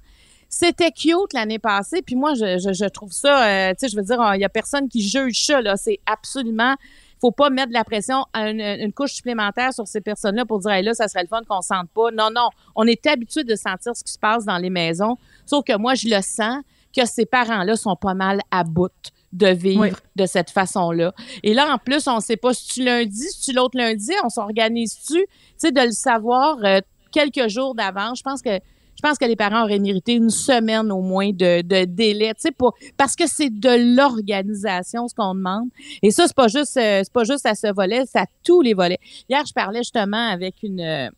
c'était 0.48 0.90
cute 0.90 1.32
l'année 1.34 1.58
passée, 1.58 2.02
puis 2.02 2.16
moi, 2.16 2.34
je, 2.34 2.58
je, 2.58 2.72
je 2.72 2.84
trouve 2.86 3.12
ça, 3.12 3.46
euh, 3.46 3.70
tu 3.70 3.80
sais, 3.80 3.88
je 3.88 3.96
veux 3.96 4.02
dire, 4.02 4.18
il 4.34 4.40
y 4.40 4.44
a 4.44 4.48
personne 4.48 4.88
qui 4.88 5.06
juge 5.06 5.44
ça, 5.44 5.60
là. 5.60 5.76
C'est 5.76 6.00
absolument 6.06 6.74
faut 7.20 7.32
pas 7.32 7.50
mettre 7.50 7.68
de 7.68 7.74
la 7.74 7.84
pression, 7.84 8.26
une, 8.34 8.60
une 8.60 8.92
couche 8.92 9.12
supplémentaire 9.12 9.72
sur 9.72 9.86
ces 9.86 10.00
personnes-là 10.00 10.44
pour 10.44 10.60
dire, 10.60 10.70
hey, 10.70 10.84
là, 10.84 10.94
ça 10.94 11.08
serait 11.08 11.22
le 11.22 11.28
fun 11.28 11.40
qu'on 11.48 11.60
sente 11.60 11.90
pas. 11.90 12.10
Non, 12.12 12.30
non. 12.34 12.48
On 12.74 12.86
est 12.86 13.04
habitué 13.06 13.44
de 13.44 13.54
sentir 13.56 13.96
ce 13.96 14.04
qui 14.04 14.12
se 14.12 14.18
passe 14.18 14.44
dans 14.44 14.58
les 14.58 14.70
maisons. 14.70 15.16
Sauf 15.46 15.64
que 15.64 15.76
moi, 15.76 15.94
je 15.94 16.08
le 16.08 16.22
sens 16.22 16.62
que 16.96 17.04
ces 17.06 17.26
parents-là 17.26 17.76
sont 17.76 17.96
pas 17.96 18.14
mal 18.14 18.40
à 18.50 18.64
bout 18.64 18.92
de 19.32 19.48
vivre 19.48 19.98
de 20.16 20.26
cette 20.26 20.50
façon-là. 20.50 21.12
Et 21.42 21.52
là, 21.52 21.74
en 21.74 21.78
plus, 21.78 22.06
on 22.06 22.20
sait 22.20 22.36
pas 22.36 22.54
si 22.54 22.68
tu 22.68 22.84
lundi, 22.84 23.28
si 23.30 23.50
tu 23.50 23.52
l'autre 23.52 23.76
lundi, 23.76 24.12
on 24.24 24.30
s'organise-tu, 24.30 25.14
tu 25.14 25.26
sais, 25.58 25.70
de 25.70 25.80
le 25.80 25.90
savoir 25.90 26.56
euh, 26.64 26.80
quelques 27.12 27.48
jours 27.48 27.74
d'avance. 27.74 28.18
Je 28.18 28.22
pense 28.22 28.40
que 28.40 28.58
je 28.98 29.02
pense 29.02 29.16
que 29.16 29.24
les 29.24 29.36
parents 29.36 29.62
auraient 29.62 29.78
mérité 29.78 30.14
une 30.14 30.28
semaine 30.30 30.90
au 30.90 31.00
moins 31.00 31.30
de, 31.30 31.84
délai, 31.84 32.34
tu 32.34 32.48
sais, 32.48 32.52
parce 32.96 33.14
que 33.14 33.28
c'est 33.28 33.48
de 33.48 33.94
l'organisation 33.96 35.06
ce 35.06 35.14
qu'on 35.14 35.36
demande. 35.36 35.68
Et 36.02 36.10
ça, 36.10 36.26
c'est 36.26 36.34
pas 36.34 36.48
juste, 36.48 36.76
euh, 36.76 37.02
c'est 37.04 37.12
pas 37.12 37.22
juste 37.22 37.46
à 37.46 37.54
ce 37.54 37.72
volet, 37.72 38.02
c'est 38.06 38.18
à 38.18 38.26
tous 38.42 38.60
les 38.60 38.74
volets. 38.74 38.98
Hier, 39.30 39.40
je 39.46 39.52
parlais 39.52 39.80
justement 39.80 40.30
avec 40.30 40.56
une, 40.64 40.80
euh, 40.80 41.08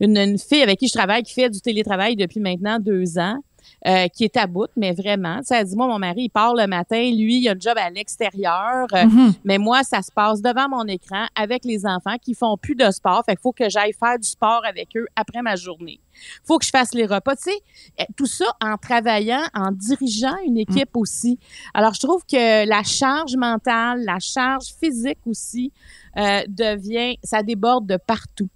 une, 0.00 0.16
une 0.16 0.38
fille 0.38 0.62
avec 0.62 0.78
qui 0.78 0.88
je 0.88 0.94
travaille 0.94 1.24
qui 1.24 1.34
fait 1.34 1.50
du 1.50 1.60
télétravail 1.60 2.16
depuis 2.16 2.40
maintenant 2.40 2.78
deux 2.80 3.18
ans. 3.18 3.36
Euh, 3.86 4.08
qui 4.08 4.24
est 4.24 4.36
à 4.36 4.48
bout, 4.48 4.68
mais 4.74 4.92
vraiment. 4.92 5.40
Ça 5.44 5.62
dit, 5.62 5.76
moi, 5.76 5.86
mon 5.86 5.98
mari, 5.98 6.22
il 6.22 6.28
part 6.28 6.54
le 6.54 6.66
matin, 6.66 6.96
lui, 6.96 7.38
il 7.38 7.48
a 7.48 7.52
un 7.52 7.56
job 7.56 7.74
à 7.76 7.88
l'extérieur, 7.88 8.86
euh, 8.92 9.04
mm-hmm. 9.04 9.32
mais 9.44 9.58
moi, 9.58 9.84
ça 9.84 10.02
se 10.02 10.10
passe 10.10 10.42
devant 10.42 10.68
mon 10.68 10.84
écran 10.86 11.26
avec 11.36 11.64
les 11.64 11.86
enfants 11.86 12.16
qui 12.20 12.34
font 12.34 12.56
plus 12.56 12.74
de 12.74 12.90
sport. 12.90 13.22
Fait 13.24 13.36
qu'il 13.36 13.42
faut 13.42 13.52
que 13.52 13.68
j'aille 13.68 13.92
faire 13.92 14.18
du 14.18 14.26
sport 14.26 14.62
avec 14.66 14.88
eux 14.96 15.06
après 15.14 15.40
ma 15.40 15.54
journée. 15.54 16.00
faut 16.42 16.58
que 16.58 16.64
je 16.64 16.70
fasse 16.70 16.94
les 16.94 17.06
repas. 17.06 17.36
Tu 17.36 17.50
sais, 17.50 17.58
eh, 17.98 18.06
tout 18.16 18.26
ça 18.26 18.46
en 18.60 18.76
travaillant, 18.76 19.44
en 19.54 19.70
dirigeant 19.70 20.36
une 20.44 20.56
équipe 20.56 20.94
mm. 20.96 20.98
aussi. 20.98 21.38
Alors, 21.72 21.94
je 21.94 22.00
trouve 22.00 22.24
que 22.24 22.66
la 22.66 22.82
charge 22.82 23.36
mentale, 23.36 24.02
la 24.04 24.18
charge 24.18 24.74
physique 24.80 25.20
aussi 25.26 25.70
euh, 26.16 26.42
devient, 26.48 27.18
ça 27.22 27.42
déborde 27.44 27.86
de 27.86 27.98
partout. 27.98 28.48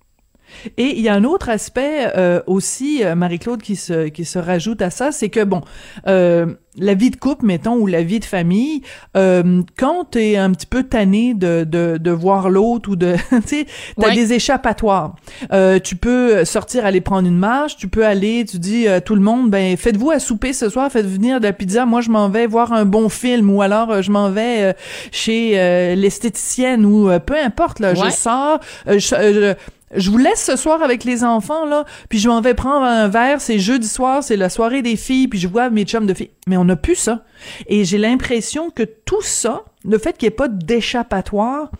Et 0.77 0.97
il 0.97 1.01
y 1.01 1.09
a 1.09 1.15
un 1.15 1.25
autre 1.25 1.49
aspect 1.49 2.09
euh, 2.17 2.41
aussi, 2.47 3.05
euh, 3.05 3.15
Marie-Claude, 3.15 3.63
qui 3.63 3.77
se, 3.77 4.09
qui 4.09 4.25
se 4.25 4.39
rajoute 4.39 4.83
à 4.83 4.91
ça, 4.91 5.13
c'est 5.13 5.29
que, 5.29 5.45
bon, 5.45 5.63
euh, 6.07 6.47
la 6.77 6.95
vie 6.95 7.11
de 7.11 7.17
couple, 7.17 7.47
mettons, 7.47 7.75
ou 7.75 7.87
la 7.87 8.03
vie 8.03 8.21
de 8.21 8.25
famille, 8.25 8.83
euh, 9.17 9.63
quand 9.77 10.05
t'es 10.13 10.37
un 10.37 10.53
petit 10.53 10.67
peu 10.67 10.85
tanné 10.85 11.35
de, 11.35 11.65
de, 11.65 11.99
de 11.99 12.11
voir 12.11 12.49
l'autre 12.49 12.91
ou 12.91 12.97
de, 12.97 13.17
tu 13.31 13.49
sais, 13.49 13.67
t'as 13.99 14.15
des 14.15 14.33
échappatoires. 14.33 15.17
Euh, 15.53 15.79
tu 15.79 15.97
peux 15.97 16.45
sortir, 16.45 16.87
aller 16.87 17.01
prendre 17.01 17.29
une 17.29 17.39
marche, 17.39 17.77
tu 17.77 17.89
peux 17.89 18.07
aller, 18.07 18.45
tu 18.45 18.59
dis 18.59 18.87
à 18.87 19.01
tout 19.01 19.15
le 19.15 19.21
monde, 19.21 19.51
ben 19.51 19.77
faites-vous 19.77 20.11
à 20.11 20.19
souper 20.19 20.53
ce 20.53 20.69
soir, 20.69 20.91
faites 20.91 21.07
venir 21.07 21.41
de 21.41 21.45
la 21.47 21.53
pizza, 21.53 21.87
moi 21.87 22.01
je 22.01 22.11
m'en 22.11 22.29
vais 22.29 22.47
voir 22.47 22.73
un 22.73 22.85
bon 22.85 23.09
film, 23.09 23.51
ou 23.51 23.63
alors 23.63 24.01
je 24.03 24.11
m'en 24.11 24.31
vais 24.31 24.75
chez 25.11 25.55
l'esthéticienne, 25.97 26.85
ou 26.87 27.11
peu 27.27 27.37
importe, 27.37 27.81
là, 27.81 27.95
je 27.95 28.11
sors, 28.11 28.61
je, 28.87 28.99
je 28.99 29.55
vous 29.97 30.19
laisse 30.19 30.45
ce 30.45 30.57
soir 30.57 30.83
avec 30.83 31.05
les 31.05 31.25
enfants, 31.25 31.67
là, 31.67 31.85
puis 32.09 32.19
je 32.19 32.29
m'en 32.29 32.41
vais 32.41 32.55
prendre 32.55 32.85
un 32.85 33.09
verre, 33.09 33.41
c'est 33.41 33.59
jeudi 33.59 33.89
soir, 33.89 34.23
c'est 34.23 34.37
la 34.37 34.49
soirée 34.49 34.83
des 34.83 34.97
filles, 34.97 35.29
puis 35.29 35.39
je 35.39 35.49
vois 35.49 35.71
mes 35.71 35.85
chums 35.85 36.07
de 36.07 36.15
filles. 36.15 36.31
Mais 36.47 36.57
on 36.57 36.65
n'a 36.65 36.77
plus 36.77 36.95
ça. 36.95 37.25
Et 37.67 37.85
j'ai 37.85 37.99
l'impression 37.99 38.71
que 38.71 38.83
tout 38.83 39.23
ça, 39.23 39.65
le 39.85 39.99
fait 39.99 40.17
qu'il 40.17 40.29
n'y 40.29 40.33
ait 40.33 40.37
pas 40.37 40.49
d'échappatoire, 40.49 41.71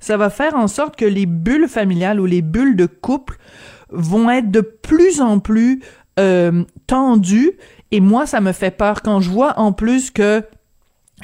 ça 0.00 0.16
va 0.16 0.30
faire 0.30 0.54
en 0.54 0.68
sorte 0.68 0.96
que 0.96 1.04
les 1.04 1.26
bulles 1.26 1.68
familiales 1.68 2.20
ou 2.20 2.26
les 2.26 2.42
bulles 2.42 2.76
de 2.76 2.86
couple 2.86 3.36
vont 3.90 4.30
être 4.30 4.50
de 4.50 4.60
plus 4.60 5.20
en 5.20 5.38
plus 5.38 5.82
euh, 6.18 6.64
tendues. 6.86 7.52
Et 7.90 8.00
moi, 8.00 8.26
ça 8.26 8.40
me 8.40 8.52
fait 8.52 8.70
peur 8.70 9.02
quand 9.02 9.20
je 9.20 9.30
vois 9.30 9.58
en 9.58 9.72
plus 9.72 10.10
que 10.10 10.42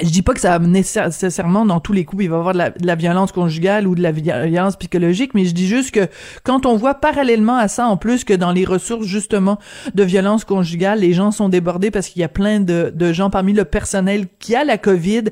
je 0.03 0.09
dis 0.09 0.23
pas 0.23 0.35
que 0.35 0.41
ça 0.41 0.59
nécessairement 0.59 1.65
dans 1.65 1.79
tous 1.79 1.93
les 1.93 2.05
coups 2.05 2.25
il 2.25 2.31
va 2.31 2.37
y 2.37 2.39
avoir 2.39 2.55
de 2.55 2.87
la, 2.87 2.95
violence 2.97 3.31
conjugale 3.31 3.87
ou 3.87 3.95
de 3.95 4.03
la 4.03 4.11
violence 4.11 4.77
psychologique, 4.77 5.35
mais 5.35 5.45
je 5.45 5.55
dis 5.55 5.69
juste 5.69 5.93
que 5.93 6.09
quand 6.43 6.67
on 6.67 6.77
voit 6.77 6.95
parallèlement 6.95 7.57
à 7.57 7.69
ça 7.69 7.87
en 7.87 7.97
plus 7.97 8.25
que 8.25 8.35
dans 8.35 8.51
les 8.51 8.65
ressources 8.65 9.07
justement 9.07 9.59
de 9.95 10.03
violence 10.03 10.45
conjugale, 10.45 11.01
les 11.01 11.13
gens 11.13 11.31
sont 11.31 11.49
débordés 11.49 11.93
parce 11.93 12.09
qu'il 12.09 12.21
y 12.21 12.25
a 12.25 12.29
plein 12.29 12.61
de, 12.61 13.13
gens 13.13 13.31
parmi 13.31 13.53
le 13.53 13.65
personnel 13.65 14.27
qui 14.41 14.57
a 14.57 14.65
la 14.65 14.79
COVID. 14.79 15.25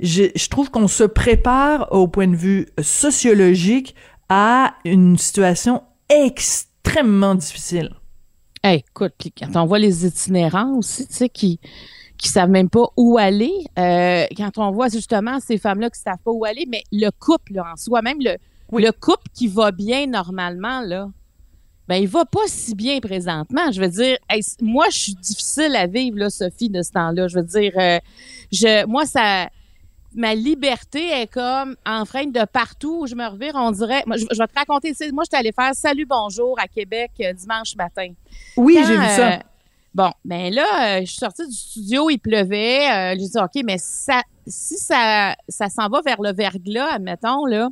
Je, 0.00 0.48
trouve 0.48 0.70
qu'on 0.70 0.88
se 0.88 1.04
prépare 1.04 1.88
au 1.90 2.06
point 2.06 2.28
de 2.28 2.36
vue 2.36 2.66
sociologique 2.82 3.94
à 4.28 4.74
une 4.84 5.16
situation 5.16 5.82
extrêmement 6.10 7.34
difficile. 7.34 7.90
Écoute, 8.64 9.14
quand 9.38 9.62
on 9.62 9.66
voit 9.66 9.78
les 9.78 10.06
itinérants 10.06 10.74
aussi, 10.76 11.06
tu 11.06 11.14
sais, 11.14 11.28
qui 11.28 11.60
qui 12.24 12.30
savent 12.30 12.48
même 12.50 12.70
pas 12.70 12.86
où 12.96 13.18
aller. 13.18 13.52
Euh, 13.78 14.24
quand 14.36 14.56
on 14.56 14.70
voit 14.70 14.88
justement 14.88 15.38
ces 15.40 15.58
femmes-là 15.58 15.90
qui 15.90 16.00
savent 16.00 16.18
pas 16.24 16.30
où 16.30 16.44
aller, 16.46 16.64
mais 16.66 16.82
le 16.90 17.10
couple 17.10 17.60
en 17.60 17.76
soi, 17.76 18.00
même 18.00 18.16
le, 18.18 18.36
le 18.72 18.90
couple 18.92 19.28
qui 19.34 19.46
va 19.46 19.70
bien 19.70 20.06
normalement, 20.06 20.80
là, 20.80 21.08
ben 21.86 21.96
il 21.96 22.08
va 22.08 22.24
pas 22.24 22.46
si 22.46 22.74
bien 22.74 22.98
présentement. 23.00 23.70
Je 23.70 23.78
veux 23.78 23.88
dire, 23.88 24.16
hey, 24.30 24.40
moi 24.62 24.86
je 24.90 24.98
suis 24.98 25.14
difficile 25.14 25.76
à 25.76 25.86
vivre 25.86 26.16
là, 26.18 26.30
Sophie, 26.30 26.70
de 26.70 26.80
ce 26.80 26.92
temps-là. 26.92 27.28
Je 27.28 27.36
veux 27.36 27.44
dire, 27.44 27.72
euh, 27.76 27.98
je, 28.50 28.86
moi 28.86 29.04
ça, 29.04 29.50
ma 30.14 30.34
liberté 30.34 31.10
est 31.10 31.26
comme 31.26 31.76
enfreinte 31.84 32.32
de 32.32 32.46
partout 32.46 33.00
où 33.02 33.06
je 33.06 33.14
me 33.14 33.26
revire. 33.28 33.52
On 33.54 33.70
dirait, 33.70 34.02
moi, 34.06 34.16
je, 34.16 34.24
je 34.30 34.38
vais 34.38 34.46
te 34.46 34.58
raconter. 34.58 34.94
Moi, 35.12 35.24
j'étais 35.24 35.36
allée 35.36 35.52
faire 35.52 35.74
Salut 35.74 36.06
bonjour 36.06 36.58
à 36.58 36.68
Québec 36.68 37.10
euh, 37.20 37.34
dimanche 37.34 37.76
matin. 37.76 38.08
Oui, 38.56 38.78
j'ai 38.86 38.96
vu 38.96 39.08
ça. 39.08 39.32
euh, 39.32 39.38
bon, 39.94 40.10
ben 40.24 40.52
là, 40.52 40.98
euh, 40.98 41.00
je 41.00 41.06
suis 41.06 41.16
sortie 41.18 41.46
du 41.46 41.54
studio, 41.54 42.10
il 42.10 42.18
pleuvait. 42.18 42.90
Euh, 42.90 43.10
j'ai 43.18 43.28
dit, 43.28 43.38
OK, 43.38 43.62
mais 43.64 43.78
ça, 43.78 44.22
si 44.46 44.76
ça, 44.76 45.34
ça 45.48 45.68
s'en 45.68 45.88
va 45.88 46.00
vers 46.04 46.20
le 46.20 46.32
verglas, 46.32 46.94
admettons, 46.94 47.46
là, 47.46 47.68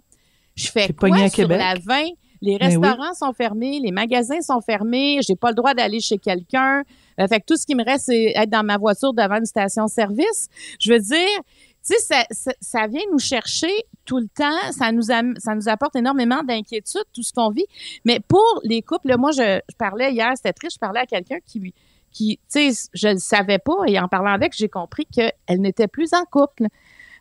je 0.55 0.69
fais 0.71 0.93
quoi 0.93 1.11
à 1.17 1.29
sur 1.29 1.37
Québec? 1.37 1.59
la 1.59 1.75
20? 1.75 2.05
Les 2.45 2.59
Ben 2.59 2.77
oui. 2.77 2.87
restaurants 2.89 3.15
sont 3.15 3.33
fermés, 3.33 3.79
les 3.81 3.93
magasins 3.93 4.41
sont 4.41 4.61
fermés, 4.61 5.21
j'ai 5.27 5.37
pas 5.37 5.51
le 5.51 5.55
droit 5.55 5.75
d'aller 5.75 6.01
chez 6.01 6.19
quelqu'un. 6.19 6.83
Euh, 7.21 7.29
fait 7.29 7.39
que 7.41 7.45
tout 7.47 7.57
ce 7.57 7.65
qui 7.65 7.77
me 7.77 7.85
reste, 7.85 8.07
c'est 8.07 8.33
être 8.35 8.51
dans 8.51 8.65
ma 8.65 8.79
voiture 8.79 9.13
devant 9.13 9.37
une 9.37 9.47
station-service. 9.47 10.49
Je 10.81 10.93
veux 10.93 10.99
dire, 10.99 11.39
tu 11.87 11.95
sais, 11.95 11.99
ça, 12.01 12.25
ça, 12.33 12.53
ça 12.61 12.87
vient 12.89 13.03
nous 13.13 13.21
chercher 13.21 13.71
tout 14.05 14.19
le 14.19 14.27
temps. 14.27 14.73
Ça 14.73 14.91
nous, 14.91 15.11
am- 15.13 15.35
ça 15.39 15.55
nous 15.55 15.69
apporte 15.69 15.95
énormément 15.95 16.43
d'inquiétude, 16.43 17.05
tout 17.15 17.23
ce 17.23 17.33
qu'on 17.33 17.51
vit. 17.51 17.67
Mais 18.05 18.19
pour 18.19 18.61
les 18.65 18.83
couples, 18.83 19.09
là, 19.09 19.17
moi, 19.17 19.31
je, 19.31 19.61
je 19.71 19.77
parlais 19.77 20.13
hier, 20.13 20.33
c'était 20.37 20.53
triste, 20.53 20.75
je 20.77 20.81
parlais 20.81 21.01
à 21.01 21.07
quelqu'un 21.07 21.39
qui, 21.47 21.73
qui 22.12 22.38
tu 22.53 22.72
sais, 22.72 22.88
je 22.94 23.09
ne 23.09 23.18
savais 23.18 23.59
pas, 23.59 23.79
et 23.87 23.98
en 23.98 24.09
parlant 24.09 24.33
avec, 24.33 24.53
j'ai 24.57 24.68
compris 24.68 25.07
qu'elle 25.07 25.33
n'était 25.61 25.88
plus 25.88 26.12
en 26.12 26.25
couple. 26.25 26.64
Euh, 26.64 26.68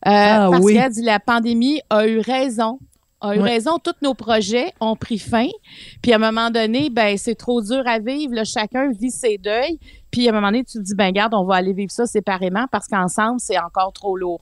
Ah 0.06 0.48
parce 0.52 0.64
oui. 0.64 0.74
qu'elle 0.74 0.92
dit 0.92 1.04
la 1.04 1.20
pandémie 1.20 1.82
a 1.90 2.08
eu 2.08 2.20
raison. 2.20 2.80
A 3.24 3.36
eu 3.36 3.40
raison, 3.40 3.78
tous 3.78 3.94
nos 4.02 4.16
projets 4.16 4.74
ont 4.80 4.96
pris 4.96 5.20
fin. 5.20 5.48
Puis 6.02 6.12
à 6.12 6.16
un 6.16 6.18
moment 6.18 6.50
donné, 6.50 6.90
ben 6.90 7.20
c'est 7.20 7.36
trop 7.36 7.62
dur 7.62 7.84
à 7.86 8.00
vivre. 8.00 8.34
Là, 8.34 8.44
chacun 8.44 8.90
vit 8.92 9.12
ses 9.12 9.38
deuils. 9.38 9.78
Puis 10.10 10.28
à 10.28 10.32
un 10.32 10.34
moment 10.34 10.48
donné, 10.48 10.64
tu 10.64 10.80
te 10.80 10.84
dis, 10.84 10.96
ben 10.96 11.12
garde, 11.12 11.36
on 11.36 11.46
va 11.46 11.54
aller 11.58 11.74
vivre 11.74 11.92
ça 11.92 12.08
séparément 12.08 12.66
parce 12.72 12.88
qu'ensemble, 12.88 13.40
c'est 13.40 13.60
encore 13.60 13.94
trop 13.94 14.18
lourd. 14.18 14.42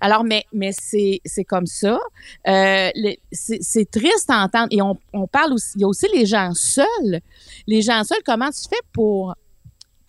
Alors, 0.00 0.22
mais, 0.22 0.44
mais 0.52 0.70
c'est, 0.70 1.20
c'est 1.24 1.42
comme 1.42 1.66
ça. 1.66 1.98
Euh, 2.46 2.90
c'est, 3.32 3.58
c'est 3.62 3.90
triste 3.90 4.30
à 4.30 4.44
entendre. 4.44 4.68
Et 4.70 4.80
on, 4.80 4.96
on 5.12 5.26
parle 5.26 5.52
aussi, 5.54 5.72
il 5.74 5.80
y 5.80 5.84
a 5.84 5.88
aussi 5.88 6.06
les 6.14 6.24
gens 6.24 6.52
seuls. 6.54 7.18
Les 7.66 7.82
gens 7.82 8.04
seuls, 8.04 8.22
comment 8.24 8.50
tu 8.50 8.62
fais 8.70 8.80
pour, 8.92 9.34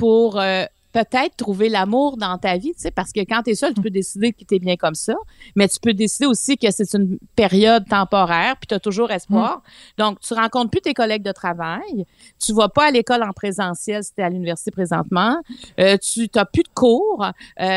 pour 0.01 0.39
euh, 0.39 0.65
peut-être 0.93 1.35
trouver 1.37 1.69
l'amour 1.69 2.17
dans 2.17 2.37
ta 2.39 2.57
vie, 2.57 2.73
tu 2.73 2.81
sais, 2.81 2.89
parce 2.91 3.11
que 3.11 3.19
quand 3.21 3.43
tu 3.43 3.51
es 3.51 3.55
seul, 3.55 3.71
tu 3.75 3.81
peux 3.81 3.91
décider 3.91 4.33
que 4.33 4.43
tu 4.43 4.55
es 4.55 4.59
bien 4.59 4.75
comme 4.75 4.95
ça, 4.95 5.13
mais 5.55 5.67
tu 5.67 5.79
peux 5.79 5.93
décider 5.93 6.25
aussi 6.25 6.57
que 6.57 6.69
c'est 6.71 6.91
une 6.95 7.19
période 7.35 7.85
temporaire, 7.87 8.55
puis 8.57 8.65
tu 8.67 8.73
as 8.73 8.79
toujours 8.79 9.11
espoir. 9.11 9.61
Donc, 9.99 10.19
tu 10.19 10.33
rencontres 10.33 10.71
plus 10.71 10.81
tes 10.81 10.95
collègues 10.95 11.21
de 11.23 11.31
travail, 11.31 12.05
tu 12.43 12.51
vas 12.51 12.67
pas 12.67 12.87
à 12.87 12.91
l'école 12.91 13.21
en 13.23 13.31
présentiel 13.31 14.03
si 14.03 14.11
tu 14.15 14.21
es 14.21 14.23
à 14.23 14.29
l'université 14.29 14.71
présentement, 14.71 15.37
euh, 15.79 15.97
tu 15.97 16.27
n'as 16.35 16.45
plus 16.45 16.63
de 16.63 16.73
cours. 16.73 17.23
euh, 17.25 17.31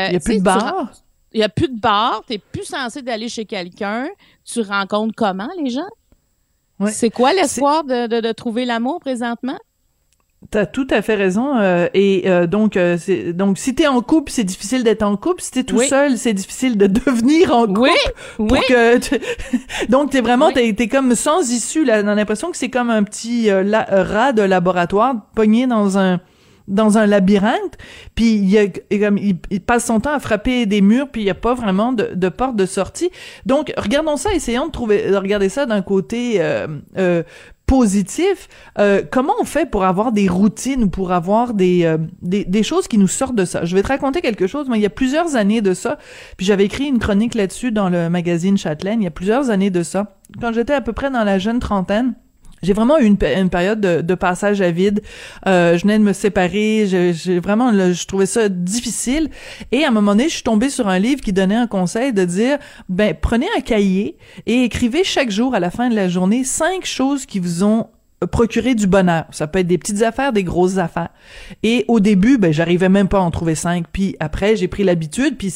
Il 0.07 0.09
n'y 0.09 0.15
a 0.17 0.19
plus 0.19 0.37
de 0.39 0.43
bar. 0.43 0.91
il 1.31 1.37
n'y 1.37 1.43
a 1.43 1.49
plus 1.49 1.69
de 1.69 1.79
bar, 1.79 2.23
tu 2.25 2.33
n'es 2.33 2.39
plus 2.39 2.65
censé 2.65 3.01
d'aller 3.03 3.29
chez 3.29 3.45
quelqu'un. 3.45 4.07
Tu 4.43 4.61
rencontres 4.61 5.13
comment 5.15 5.49
les 5.63 5.69
gens? 5.69 5.91
C'est 6.91 7.11
quoi 7.11 7.31
l'espoir 7.33 7.83
de, 7.85 8.07
de, 8.07 8.19
de 8.19 8.31
trouver 8.33 8.65
l'amour 8.65 8.99
présentement? 8.99 9.57
T'as 10.51 10.65
tout 10.65 10.87
à 10.91 11.01
fait 11.01 11.15
raison. 11.15 11.57
euh, 11.57 11.87
et 11.93 12.23
euh, 12.29 12.45
donc, 12.47 12.77
euh, 12.77 12.97
c'est- 12.99 13.33
donc, 13.33 13.57
si 13.57 13.73
t'es 13.75 13.87
en 13.87 14.01
couple, 14.01 14.31
c'est 14.31 14.43
difficile 14.43 14.83
d'être 14.83 15.01
en 15.03 15.17
couple. 15.17 15.41
Si 15.41 15.51
t'es 15.51 15.63
tout 15.63 15.77
Oui. 15.77 15.87
seul, 15.87 16.17
c'est 16.17 16.33
difficile 16.33 16.77
de 16.77 16.87
devenir 17.05 17.55
en 17.55 17.65
couple. 17.67 17.79
Oui, 17.81 17.89
Pour 18.37 18.51
oui. 18.51 18.59
que 18.67 18.97
tu- 18.99 19.19
donc 19.89 20.11
t'es 20.11 20.21
vraiment 20.21 20.51
t'es, 20.51 20.71
t'es 20.73 20.87
comme 20.87 21.15
sans 21.15 21.49
issue 21.51 21.83
là 21.85 22.01
on 22.03 22.07
a 22.07 22.15
l'impression 22.15 22.51
que 22.51 22.57
c'est 22.57 22.69
comme 22.69 22.89
un 22.89 23.03
petit 23.03 23.49
euh, 23.49 23.63
la- 23.63 23.91
euh, 23.93 24.03
rat 24.03 24.33
de 24.33 24.41
laboratoire 24.41 25.15
pogné 25.35 25.67
dans 25.67 25.97
un 25.97 26.19
dans 26.67 26.97
un 26.97 27.05
labyrinthe 27.05 27.77
puis 28.15 28.33
il, 28.35 28.49
y 28.49 28.57
a, 28.57 28.65
comme, 28.99 29.17
il, 29.19 29.35
il 29.51 29.61
passe 29.61 29.85
son 29.85 29.99
temps 29.99 30.13
à 30.13 30.19
frapper 30.19 30.65
des 30.65 30.81
murs 30.81 31.07
puis 31.11 31.21
il 31.21 31.25
y 31.25 31.29
a 31.29 31.35
pas 31.35 31.53
vraiment 31.53 31.93
de, 31.93 32.09
de 32.15 32.29
porte 32.29 32.55
de 32.55 32.65
sortie 32.65 33.11
donc 33.45 33.71
regardons 33.77 34.17
ça 34.17 34.33
essayons 34.33 34.65
de 34.67 34.71
trouver 34.71 35.09
de 35.11 35.15
regarder 35.15 35.49
ça 35.49 35.65
d'un 35.67 35.83
côté 35.83 36.35
euh, 36.39 36.67
euh, 36.97 37.21
positif, 37.65 38.47
euh, 38.77 39.01
comment 39.09 39.33
on 39.39 39.45
fait 39.45 39.69
pour 39.69 39.85
avoir 39.85 40.11
des 40.11 40.27
routines 40.27 40.83
ou 40.83 40.89
pour 40.89 41.11
avoir 41.11 41.53
des, 41.53 41.85
euh, 41.85 41.97
des, 42.21 42.45
des 42.45 42.63
choses 42.63 42.87
qui 42.87 42.97
nous 42.97 43.07
sortent 43.07 43.35
de 43.35 43.45
ça? 43.45 43.65
Je 43.65 43.75
vais 43.75 43.81
te 43.81 43.87
raconter 43.87 44.21
quelque 44.21 44.47
chose. 44.47 44.67
Moi, 44.67 44.77
il 44.77 44.83
y 44.83 44.85
a 44.85 44.91
plusieurs 44.91 45.35
années 45.35 45.61
de 45.61 45.73
ça, 45.73 45.97
puis 46.37 46.45
j'avais 46.45 46.65
écrit 46.65 46.85
une 46.85 46.99
chronique 46.99 47.35
là-dessus 47.35 47.71
dans 47.71 47.89
le 47.89 48.09
magazine 48.09 48.57
Châtelaine, 48.57 49.01
il 49.01 49.05
y 49.05 49.07
a 49.07 49.11
plusieurs 49.11 49.49
années 49.49 49.71
de 49.71 49.83
ça, 49.83 50.17
quand 50.39 50.53
j'étais 50.53 50.73
à 50.73 50.81
peu 50.81 50.93
près 50.93 51.09
dans 51.09 51.23
la 51.23 51.39
jeune 51.39 51.59
trentaine. 51.59 52.15
J'ai 52.65 52.73
vraiment 52.73 52.97
eu 52.97 53.05
une, 53.05 53.17
période 53.17 53.79
de, 53.79 54.15
passage 54.15 54.61
à 54.61 54.71
vide. 54.71 55.01
Euh, 55.47 55.77
je 55.77 55.83
venais 55.83 55.99
de 55.99 56.03
me 56.03 56.13
séparer. 56.13 56.85
J'ai 56.87 57.39
vraiment, 57.39 57.71
je 57.71 58.05
trouvais 58.05 58.25
ça 58.25 58.49
difficile. 58.49 59.29
Et 59.71 59.83
à 59.83 59.89
un 59.89 59.91
moment 59.91 60.11
donné, 60.11 60.29
je 60.29 60.35
suis 60.35 60.43
tombée 60.43 60.69
sur 60.69 60.87
un 60.87 60.99
livre 60.99 61.21
qui 61.21 61.33
donnait 61.33 61.55
un 61.55 61.67
conseil 61.67 62.11
de 62.13 62.25
dire, 62.25 62.57
ben 62.89 63.15
prenez 63.19 63.47
un 63.57 63.61
cahier 63.61 64.17
et 64.45 64.63
écrivez 64.63 65.03
chaque 65.03 65.29
jour 65.29 65.55
à 65.55 65.59
la 65.59 65.69
fin 65.69 65.89
de 65.89 65.95
la 65.95 66.09
journée 66.09 66.43
cinq 66.43 66.85
choses 66.85 67.25
qui 67.25 67.39
vous 67.39 67.63
ont 67.63 67.87
procuré 68.31 68.75
du 68.75 68.87
bonheur. 68.87 69.25
Ça 69.31 69.47
peut 69.47 69.59
être 69.59 69.67
des 69.67 69.77
petites 69.77 70.01
affaires, 70.01 70.33
des 70.33 70.43
grosses 70.43 70.77
affaires. 70.77 71.09
Et 71.63 71.85
au 71.87 71.99
début, 71.99 72.37
ben 72.37 72.51
j'arrivais 72.51 72.89
même 72.89 73.07
pas 73.07 73.19
à 73.19 73.21
en 73.21 73.31
trouver 73.31 73.55
cinq. 73.55 73.85
Puis 73.91 74.15
après, 74.19 74.55
j'ai 74.55 74.67
pris 74.67 74.83
l'habitude. 74.83 75.37
Puis 75.37 75.53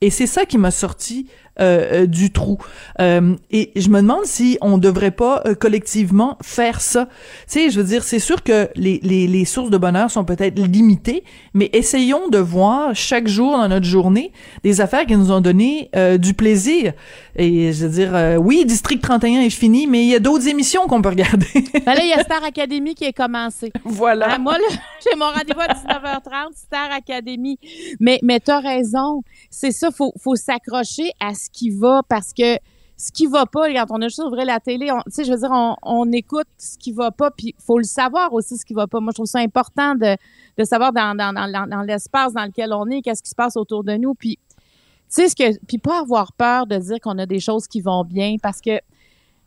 et 0.00 0.10
c'est 0.10 0.26
ça 0.26 0.44
qui 0.44 0.58
m'a 0.58 0.70
sorti 0.70 1.28
euh, 1.60 2.02
euh, 2.02 2.06
du 2.06 2.32
trou. 2.32 2.58
Euh, 3.00 3.36
et 3.50 3.70
je 3.76 3.88
me 3.88 4.00
demande 4.00 4.24
si 4.24 4.58
on 4.60 4.78
devrait 4.78 5.10
pas 5.10 5.42
euh, 5.46 5.54
collectivement 5.54 6.36
faire 6.42 6.80
ça. 6.80 7.06
Tu 7.06 7.12
sais, 7.46 7.70
je 7.70 7.80
veux 7.80 7.86
dire, 7.86 8.02
c'est 8.04 8.18
sûr 8.18 8.42
que 8.42 8.68
les, 8.74 9.00
les, 9.02 9.26
les 9.26 9.44
sources 9.44 9.70
de 9.70 9.78
bonheur 9.78 10.10
sont 10.10 10.24
peut-être 10.24 10.58
limitées, 10.58 11.24
mais 11.54 11.70
essayons 11.72 12.28
de 12.28 12.38
voir 12.38 12.94
chaque 12.94 13.28
jour 13.28 13.52
dans 13.52 13.68
notre 13.68 13.86
journée 13.86 14.32
des 14.62 14.80
affaires 14.80 15.06
qui 15.06 15.16
nous 15.16 15.30
ont 15.30 15.40
donné 15.40 15.90
euh, 15.96 16.18
du 16.18 16.34
plaisir. 16.34 16.92
Et 17.36 17.72
je 17.72 17.86
veux 17.86 17.92
dire, 17.92 18.14
euh, 18.14 18.36
oui, 18.36 18.64
District 18.64 19.00
31 19.02 19.40
est 19.42 19.50
fini, 19.50 19.86
mais 19.86 20.02
il 20.04 20.08
y 20.08 20.14
a 20.14 20.20
d'autres 20.20 20.48
émissions 20.48 20.86
qu'on 20.86 21.02
peut 21.02 21.08
regarder. 21.10 21.46
Ben 21.84 21.94
là, 21.94 22.00
il 22.02 22.08
y 22.08 22.12
a 22.12 22.22
Star 22.22 22.42
Academy 22.42 22.94
qui 22.94 23.04
est 23.04 23.12
commencé. 23.12 23.70
voilà. 23.84 24.28
Ah, 24.30 24.38
moi, 24.38 24.54
là, 24.54 24.64
j'ai 25.04 25.16
mon 25.18 25.26
rendez-vous 25.26 25.60
à 25.60 25.66
19h30, 25.74 26.56
Star 26.56 26.90
Academy. 26.92 27.58
Mais, 28.00 28.18
mais 28.22 28.40
t'as 28.40 28.60
raison. 28.60 29.22
C'est 29.50 29.72
ça, 29.72 29.90
faut, 29.90 30.12
faut 30.22 30.36
s'accrocher 30.36 31.10
à 31.20 31.34
ce 31.44 31.50
qui 31.50 31.70
va 31.70 32.02
parce 32.08 32.32
que 32.32 32.56
ce 32.96 33.10
qui 33.10 33.26
va 33.26 33.44
pas, 33.44 33.62
regarde, 33.64 33.90
on 33.92 34.00
a 34.02 34.06
juste 34.08 34.22
ouvert 34.22 34.44
la 34.44 34.60
télé, 34.60 34.92
on- 34.92 35.00
tu 35.02 35.10
sais, 35.10 35.24
je 35.24 35.32
veux 35.32 35.38
dire, 35.38 35.50
on, 35.52 35.74
on 35.82 36.12
écoute 36.12 36.46
ce 36.58 36.78
qui 36.78 36.92
va 36.92 37.10
pas, 37.10 37.30
puis 37.32 37.54
faut 37.58 37.78
le 37.78 37.84
savoir 37.84 38.32
aussi 38.32 38.56
ce 38.56 38.64
qui 38.64 38.72
va 38.72 38.86
pas. 38.86 39.00
Moi, 39.00 39.10
je 39.10 39.14
trouve 39.16 39.26
ça 39.26 39.40
important 39.40 39.94
de, 39.96 40.16
de 40.56 40.64
savoir 40.64 40.92
dans, 40.92 41.14
dans, 41.16 41.32
dans, 41.66 41.82
l'espace 41.82 42.32
dans 42.32 42.44
lequel 42.44 42.72
on 42.72 42.88
est, 42.90 43.02
qu'est-ce 43.02 43.22
qui 43.22 43.30
se 43.30 43.34
passe 43.34 43.56
autour 43.56 43.82
de 43.82 43.94
nous, 43.96 44.14
puis 44.14 44.38
tu 44.48 44.60
sais 45.08 45.28
ce 45.28 45.34
que, 45.34 45.58
puis 45.66 45.78
pas 45.78 46.00
avoir 46.00 46.32
peur 46.34 46.66
de 46.66 46.76
dire 46.76 46.98
qu'on 47.00 47.18
a 47.18 47.26
des 47.26 47.40
choses 47.40 47.66
qui 47.66 47.80
vont 47.80 48.04
bien, 48.04 48.36
parce 48.40 48.60
que 48.60 48.78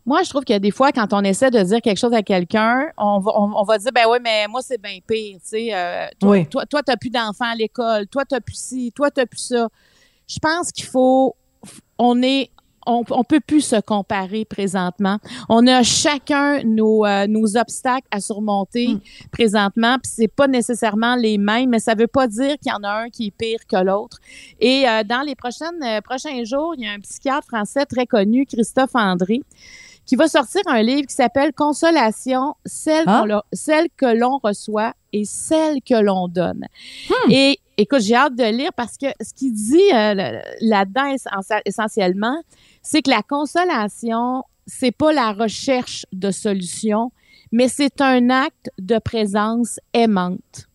moi, 0.06 0.24
je 0.24 0.30
trouve 0.30 0.44
qu'il 0.44 0.54
y 0.54 0.58
a 0.58 0.60
des 0.60 0.72
fois, 0.72 0.92
quand 0.92 1.12
on 1.14 1.22
essaie 1.22 1.50
de 1.52 1.62
dire 1.64 1.82
quelque 1.82 1.98
chose 1.98 2.14
à 2.14 2.24
quelqu'un, 2.24 2.88
on 2.98 3.20
va, 3.20 3.32
on, 3.36 3.52
on 3.56 3.64
va 3.64 3.78
dire, 3.78 3.92
ben 3.94 4.06
oui, 4.10 4.18
mais 4.22 4.48
moi, 4.48 4.62
c'est 4.62 4.82
bien 4.82 5.00
pire, 5.06 5.36
tu 5.42 5.48
sais. 5.50 5.70
euh, 5.74 6.08
toi, 6.20 6.30
Oui. 6.32 6.48
toi, 6.48 6.66
toi, 6.66 6.82
t'as 6.84 6.96
plus 6.96 7.10
d'enfants 7.10 7.52
à 7.52 7.56
l'école. 7.56 8.08
Toi, 8.08 8.24
t'as 8.24 8.40
plus 8.40 8.56
ci. 8.56 8.92
Toi, 8.96 9.12
t'as 9.12 9.26
plus 9.26 9.40
ça. 9.40 9.68
Je 10.26 10.40
pense 10.40 10.72
qu'il 10.72 10.86
faut, 10.86 11.36
on 12.00 12.22
est, 12.22 12.50
on, 12.86 13.04
on 13.10 13.24
peut 13.26 13.42
plus 13.46 13.62
se 13.62 13.80
comparer 13.82 14.46
présentement. 14.46 15.18
On 15.50 15.68
a 15.68 15.84
chacun 15.84 16.64
nos, 16.64 17.06
euh, 17.06 17.28
nos 17.28 17.58
obstacles 17.58 18.08
à 18.12 18.22
surmonter 18.22 18.88
Mm. 18.88 19.00
présentement, 19.32 19.98
puis 20.02 20.12
c'est 20.16 20.28
pas 20.30 20.48
nécessairement 20.48 21.16
les 21.16 21.38
mêmes, 21.38 21.70
mais 21.72 21.80
ça 21.80 21.96
veut 21.96 22.08
pas 22.08 22.28
dire 22.28 22.56
qu'il 22.62 22.72
y 22.72 22.76
en 22.76 22.84
a 22.84 23.04
un 23.04 23.10
qui 23.10 23.28
est 23.28 23.32
pire 23.32 23.60
que 23.68 23.76
l'autre. 23.84 24.20
Et 24.62 24.88
euh, 24.88 25.04
dans 25.04 25.22
les 25.22 25.36
prochaines 25.36 25.84
euh, 25.84 26.00
prochains 26.02 26.44
jours, 26.46 26.76
il 26.78 26.86
y 26.86 26.88
a 26.88 26.92
un 26.92 27.00
psychiatre 27.00 27.48
français 27.48 27.86
très 27.86 28.06
connu, 28.06 28.46
Christophe 28.46 28.96
André, 28.96 29.42
qui 30.06 30.16
va 30.16 30.30
sortir 30.30 30.62
un 30.68 30.82
livre 30.82 31.08
qui 31.08 31.16
s'appelle 31.16 31.52
Consolation, 31.54 32.56
celle, 32.66 33.04
Ah. 33.08 33.26
celle 33.52 33.88
que 33.98 34.06
l'on 34.06 34.38
reçoit 34.42 34.94
et 35.12 35.26
celle 35.26 35.82
que 35.82 35.96
l'on 36.02 36.30
donne. 36.30 36.66
Et 37.30 37.60
écoute, 37.78 38.02
j'ai 38.02 38.16
hâte 38.16 38.36
de 38.36 38.44
lire 38.44 38.74
parce 38.76 38.98
que 38.98 39.08
ce 39.22 39.34
qu'il 39.34 39.54
dit 39.54 39.94
euh, 39.94 40.42
là-dedans 40.62 41.13
essen- 41.13 41.62
essentiellement, 41.66 42.42
c'est 42.82 43.02
que 43.02 43.10
la 43.10 43.22
consolation, 43.22 44.44
c'est 44.66 44.92
pas 44.92 45.13
la 45.13 45.32
recherche 45.32 46.06
de 46.12 46.32
solutions, 46.32 47.12
mais 47.52 47.68
c'est 47.68 48.02
un 48.02 48.30
acte 48.30 48.70
de 48.80 49.00
présence 49.00 49.80
aimante. 49.94 50.68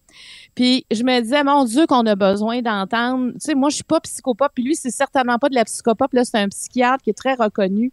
Puis 0.54 0.84
je 0.90 1.02
me 1.02 1.20
disais, 1.20 1.42
mon 1.44 1.64
Dieu, 1.64 1.86
qu'on 1.86 2.04
a 2.04 2.14
besoin 2.14 2.60
d'entendre. 2.60 3.32
Tu 3.32 3.40
sais, 3.40 3.54
moi, 3.54 3.70
je 3.70 3.76
suis 3.76 3.84
pas 3.84 4.00
psychopop, 4.00 4.50
puis 4.54 4.64
lui, 4.64 4.76
c'est 4.76 4.90
certainement 4.90 5.38
pas 5.38 5.48
de 5.48 5.54
la 5.54 5.64
psychopop. 5.64 6.12
Là, 6.12 6.24
c'est 6.24 6.38
un 6.38 6.48
psychiatre 6.48 7.02
qui 7.02 7.10
est 7.10 7.14
très 7.16 7.34
reconnu. 7.34 7.90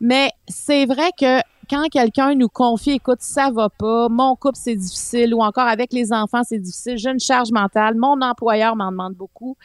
Mais 0.00 0.32
c'est 0.48 0.84
vrai 0.84 1.10
que 1.18 1.40
quand 1.68 1.88
quelqu'un 1.90 2.34
nous 2.34 2.48
confie, 2.48 2.92
écoute, 2.92 3.20
ça 3.20 3.50
va 3.50 3.68
pas, 3.68 4.08
mon 4.08 4.34
couple, 4.36 4.58
c'est 4.60 4.76
difficile, 4.76 5.34
ou 5.34 5.42
encore 5.42 5.66
avec 5.66 5.92
les 5.92 6.12
enfants, 6.12 6.42
c'est 6.46 6.58
difficile, 6.58 6.96
j'ai 6.98 7.10
une 7.10 7.20
charge 7.20 7.50
mentale, 7.50 7.94
mon 7.96 8.20
employeur 8.20 8.76
m'en 8.76 8.90
demande 8.90 9.14
beaucoup. 9.14 9.56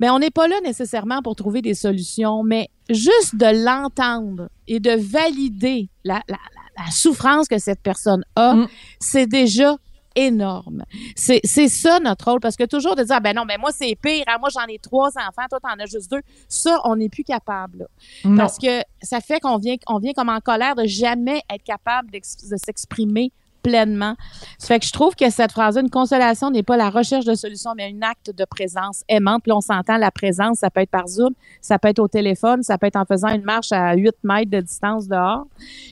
Mais 0.00 0.08
on 0.10 0.18
n'est 0.18 0.30
pas 0.30 0.48
là 0.48 0.56
nécessairement 0.64 1.20
pour 1.22 1.36
trouver 1.36 1.60
des 1.60 1.74
solutions, 1.74 2.42
mais 2.42 2.68
juste 2.88 3.36
de 3.36 3.64
l'entendre 3.64 4.48
et 4.66 4.80
de 4.80 4.92
valider 4.92 5.88
la, 6.04 6.22
la, 6.28 6.36
la, 6.76 6.84
la 6.84 6.90
souffrance 6.90 7.48
que 7.48 7.58
cette 7.58 7.80
personne 7.82 8.24
a, 8.36 8.54
Mm. 8.54 8.68
c'est 8.98 9.26
déjà 9.26 9.76
énorme. 10.16 10.84
C'est 11.16 11.40
c'est 11.44 11.68
ça 11.68 12.00
notre 12.00 12.30
rôle 12.30 12.40
parce 12.40 12.56
que 12.56 12.64
toujours 12.64 12.96
de 12.96 13.02
dire 13.02 13.16
ah, 13.16 13.20
ben 13.20 13.34
non 13.34 13.44
mais 13.44 13.58
moi 13.58 13.70
c'est 13.72 13.96
pire, 14.00 14.24
hein, 14.26 14.36
moi 14.40 14.48
j'en 14.52 14.66
ai 14.66 14.78
trois 14.78 15.10
enfants, 15.10 15.46
toi 15.48 15.60
t'en 15.60 15.78
as 15.78 15.86
juste 15.86 16.10
deux. 16.10 16.20
Ça 16.48 16.80
on 16.84 16.96
n'est 16.96 17.08
plus 17.08 17.24
capable. 17.24 17.88
là. 18.24 18.30
Parce 18.36 18.58
que 18.58 18.80
ça 19.02 19.20
fait 19.20 19.40
qu'on 19.40 19.58
vient 19.58 19.76
on 19.86 19.98
vient 19.98 20.12
comme 20.12 20.28
en 20.28 20.40
colère 20.40 20.74
de 20.74 20.86
jamais 20.86 21.42
être 21.52 21.64
capable 21.64 22.10
de 22.10 22.56
s'exprimer 22.56 23.32
pleinement. 23.62 24.14
Ça 24.58 24.68
fait 24.68 24.80
que 24.80 24.86
je 24.86 24.92
trouve 24.92 25.14
que 25.14 25.30
cette 25.30 25.52
phrase 25.52 25.76
une 25.76 25.90
consolation 25.90 26.50
n'est 26.50 26.62
pas 26.62 26.76
la 26.76 26.90
recherche 26.90 27.24
de 27.24 27.34
solution 27.34 27.72
mais 27.76 27.92
un 27.94 28.02
acte 28.02 28.30
de 28.36 28.44
présence 28.44 29.02
aimante. 29.08 29.42
Puis 29.42 29.52
on 29.52 29.60
s'entend 29.60 29.96
la 29.96 30.10
présence, 30.10 30.58
ça 30.58 30.70
peut 30.70 30.80
être 30.80 30.90
par 30.90 31.06
Zoom, 31.06 31.34
ça 31.60 31.78
peut 31.78 31.88
être 31.88 31.98
au 31.98 32.08
téléphone, 32.08 32.62
ça 32.62 32.78
peut 32.78 32.86
être 32.86 32.96
en 32.96 33.04
faisant 33.04 33.28
une 33.28 33.44
marche 33.44 33.72
à 33.72 33.94
8 33.94 34.14
mètres 34.24 34.50
de 34.50 34.60
distance 34.60 35.08
dehors. 35.08 35.46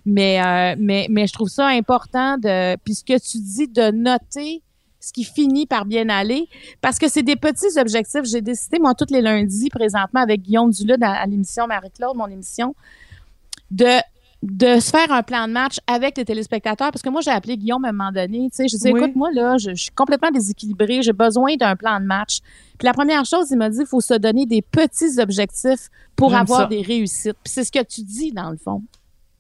Mais, 0.05 0.43
euh, 0.43 0.77
mais, 0.79 1.07
mais 1.11 1.27
je 1.27 1.33
trouve 1.33 1.49
ça 1.49 1.67
important 1.67 2.37
de, 2.39 2.77
puis 2.77 2.95
tu 3.05 3.39
dis, 3.39 3.69
de 3.69 3.91
noter 3.91 4.63
ce 5.01 5.13
qui 5.13 5.25
finit 5.25 5.67
par 5.67 5.85
bien 5.85 6.09
aller, 6.09 6.49
parce 6.81 6.99
que 6.99 7.09
c'est 7.09 7.23
des 7.23 7.37
petits 7.37 7.79
objectifs. 7.79 8.25
J'ai 8.25 8.41
décidé, 8.41 8.79
moi, 8.79 8.95
tous 8.95 9.13
les 9.13 9.23
lundis, 9.23 9.71
présentement, 9.71 10.21
avec 10.21 10.43
Guillaume 10.43 10.71
Duluth 10.71 11.03
à, 11.03 11.13
à 11.13 11.27
l'émission 11.27 11.67
Marie-Claude, 11.67 12.17
mon 12.17 12.27
émission, 12.27 12.75
de 13.71 14.01
de 14.43 14.79
se 14.79 14.91
faire 14.91 15.11
un 15.11 15.23
plan 15.23 15.49
de 15.49 15.53
match 15.53 15.79
avec 15.89 16.17
les 16.17 16.25
téléspectateurs 16.25 16.93
parce 16.93 17.03
que 17.03 17.09
moi 17.09 17.21
j'ai 17.21 17.31
appelé 17.33 17.57
Guillaume 17.57 17.85
à 17.85 17.89
un 17.89 17.93
moment 17.93 18.13
donné 18.13 18.49
tu 18.51 18.57
sais 18.57 18.69
je 18.69 18.77
dis 18.77 18.93
Oui. 18.93 19.01
écoute 19.01 19.17
moi 19.17 19.31
là 19.33 19.57
je, 19.59 19.71
je 19.71 19.83
suis 19.83 19.91
complètement 19.91 20.31
déséquilibrée 20.31 21.03
j'ai 21.03 21.13
besoin 21.13 21.57
d'un 21.57 21.75
plan 21.75 21.99
de 21.99 22.05
match 22.05 22.39
puis 22.79 22.87
la 22.87 22.93
première 22.93 23.25
chose 23.25 23.51
il 23.51 23.57
m'a 23.59 23.69
dit 23.69 23.79
il 23.81 23.87
faut 23.87 24.01
se 24.01 24.15
donner 24.15 24.47
des 24.47 24.63
petits 24.63 25.19
objectifs 25.19 25.89
pour 26.15 26.35
avoir 26.37 26.61
ça. 26.61 26.67
des 26.67 26.83
réussites 26.83 27.37
puis 27.43 27.53
c'est 27.53 27.65
ce 27.65 27.73
que 27.73 27.83
tu 27.83 28.03
dis 28.03 28.31
dans 28.33 28.51
le 28.51 28.57
fond 28.57 28.83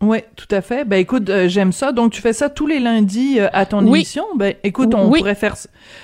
Oui, 0.00 0.18
tout 0.37 0.46
à 0.54 0.61
fait. 0.61 0.84
Ben 0.84 0.98
écoute, 0.98 1.28
euh, 1.28 1.48
j'aime 1.48 1.72
ça. 1.72 1.90
Donc 1.90 2.12
tu 2.12 2.22
fais 2.22 2.32
ça 2.32 2.48
tous 2.48 2.68
les 2.68 2.78
lundis 2.78 3.40
euh, 3.40 3.48
à 3.52 3.66
ton 3.66 3.80
Oui. 3.84 3.98
émission? 4.00 4.22
Ben 4.37 4.54
écoute, 4.62 4.94
on 4.94 5.08
Oui. 5.11 5.18
pourrait 5.18 5.34
faire, 5.34 5.56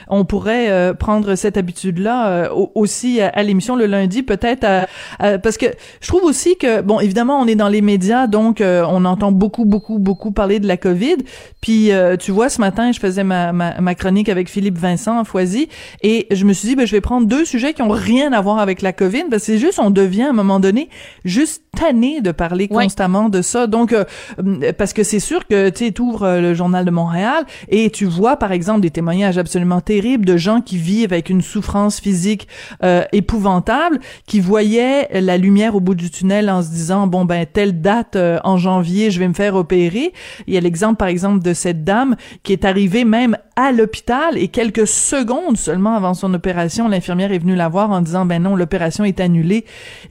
on 0.09 0.24
pourrait 0.24 0.68
euh, 0.68 0.94
prendre 0.94 1.37
cette 1.37 1.57
habitude-là 1.57 2.26
euh, 2.28 2.48
au- 2.50 2.72
aussi 2.74 3.20
à, 3.20 3.28
à 3.28 3.42
l'émission 3.44 3.76
le 3.76 3.87
lundi, 3.87 4.24
peut-être, 4.24 4.64
à- 4.64 4.88
à- 5.20 5.38
parce 5.38 5.57
que 5.57 5.66
je 6.00 6.09
trouve 6.09 6.24
aussi 6.24 6.57
que 6.57 6.80
bon, 6.80 6.98
évidemment, 6.98 7.38
on 7.38 7.46
est 7.46 7.54
dans 7.54 7.68
les 7.68 7.83
médias, 7.83 8.26
donc 8.26 8.61
euh, 8.61 8.85
on 8.88 9.04
entend 9.04 9.30
beaucoup, 9.30 9.64
beaucoup, 9.64 10.00
beaucoup 10.00 10.33
parler 10.33 10.59
de 10.59 10.66
la 10.66 10.76
COVID. 10.76 11.18
Puis 11.61 11.92
euh, 11.92 12.16
tu 12.16 12.33
vois, 12.33 12.48
ce 12.48 12.61
matin, 12.61 12.90
je 12.90 12.98
faisais 12.98 13.22
ma, 13.22 13.52
ma, 13.52 13.80
ma 13.80 13.94
chronique 13.94 14.28
avec 14.28 14.48
Philippe 14.50 14.76
Vincent 14.76 15.20
à 15.20 15.24
Foisy, 15.24 15.68
et 16.02 16.26
je 16.33 16.44
me 16.44 16.52
suis 16.52 16.66
dit, 16.66 16.74
ben 16.74 16.85
je 16.85 16.90
vais 16.90 17.00
prendre 17.00 17.28
deux 17.28 17.44
sujets 17.44 17.74
qui 17.74 17.83
ont 17.83 17.88
rien 17.90 18.33
à 18.33 18.40
voir 18.40 18.59
avec 18.59 18.83
la 18.83 18.92
COVID, 18.92 19.26
parce 19.30 19.42
que 19.42 19.52
c'est 19.52 19.59
juste, 19.59 19.78
on 19.78 19.90
devient 19.90 20.24
à 20.24 20.30
un 20.30 20.33
moment 20.33 20.59
donné 20.59 20.88
juste 21.24 21.62
tanné 21.76 22.20
de 22.20 22.33
parler 22.33 22.66
constamment 22.66 23.28
de 23.28 23.40
ça. 23.40 23.66
Donc, 23.68 23.84
euh, 23.92 24.05
euh, 24.38 24.73
parce 24.77 24.92
que 24.92 25.03
c'est 25.03 25.20
sûr 25.20 25.47
que 25.47 25.68
tu 25.70 25.87
sais, 25.87 25.90
t'ouvres 25.92 26.25
euh, 26.25 26.40
le 26.40 26.55
journal 26.55 26.85
de 26.85 26.90
Montréal 26.90 27.44
et 27.68 27.90
tu 27.90 28.05
vois, 28.05 28.37
par 28.37 28.53
exemple, 28.53 28.81
des 28.81 28.90
témoignages 28.90 29.38
absolument 29.38 29.81
terribles 29.81 30.25
de 30.25 30.37
gens 30.37 30.61
qui 30.61 30.77
vivent 30.77 31.12
avec 31.12 31.31
une 31.31 31.42
souffrance 31.42 32.01
physique 32.01 32.49
euh, 32.83 33.05
épouvantable, 33.12 34.01
qui 34.27 34.40
voyaient 34.40 35.09
la 35.20 35.37
lumière 35.37 35.75
au 35.75 35.81
bout 35.81 35.94
du 35.94 36.11
tunnel 36.11 36.51
en 36.51 36.62
se 36.62 36.70
disant 36.70 37.07
bon 37.07 37.25
ben 37.25 37.47
telle 37.51 37.81
date 37.81 38.16
euh, 38.16 38.38
en 38.44 38.57
janvier, 38.57 39.11
je 39.11 39.18
vais 39.18 39.29
me 39.29 39.35
faire 39.35 39.55
opérer. 39.55 40.12
Il 40.47 40.55
y 40.55 40.57
a 40.57 40.61
l'exemple, 40.61 40.97
par 40.97 41.09
exemple, 41.09 41.42
de 41.42 41.55
cette 41.55 41.85
dame 41.85 42.16
qui 42.42 42.53
est 42.53 42.64
arrivée 42.64 43.05
même 43.05 43.37
à 43.57 43.73
l'hôpital 43.73 44.37
et 44.37 44.49
quelques 44.49 44.87
secondes 44.87 45.57
seulement 45.57 45.95
avant 45.95 46.14
son 46.14 46.33
opération, 46.35 46.88
l'infirmière 46.88 47.33
est 47.33 47.38
venue 47.38 47.55
la 47.55 47.69
voir 47.69 47.90
en 47.90 48.01
disant 48.01 48.25
ben 48.27 48.43
non, 48.43 48.57
l'opération 48.57 49.05
est 49.05 49.21
annulée. 49.21 49.64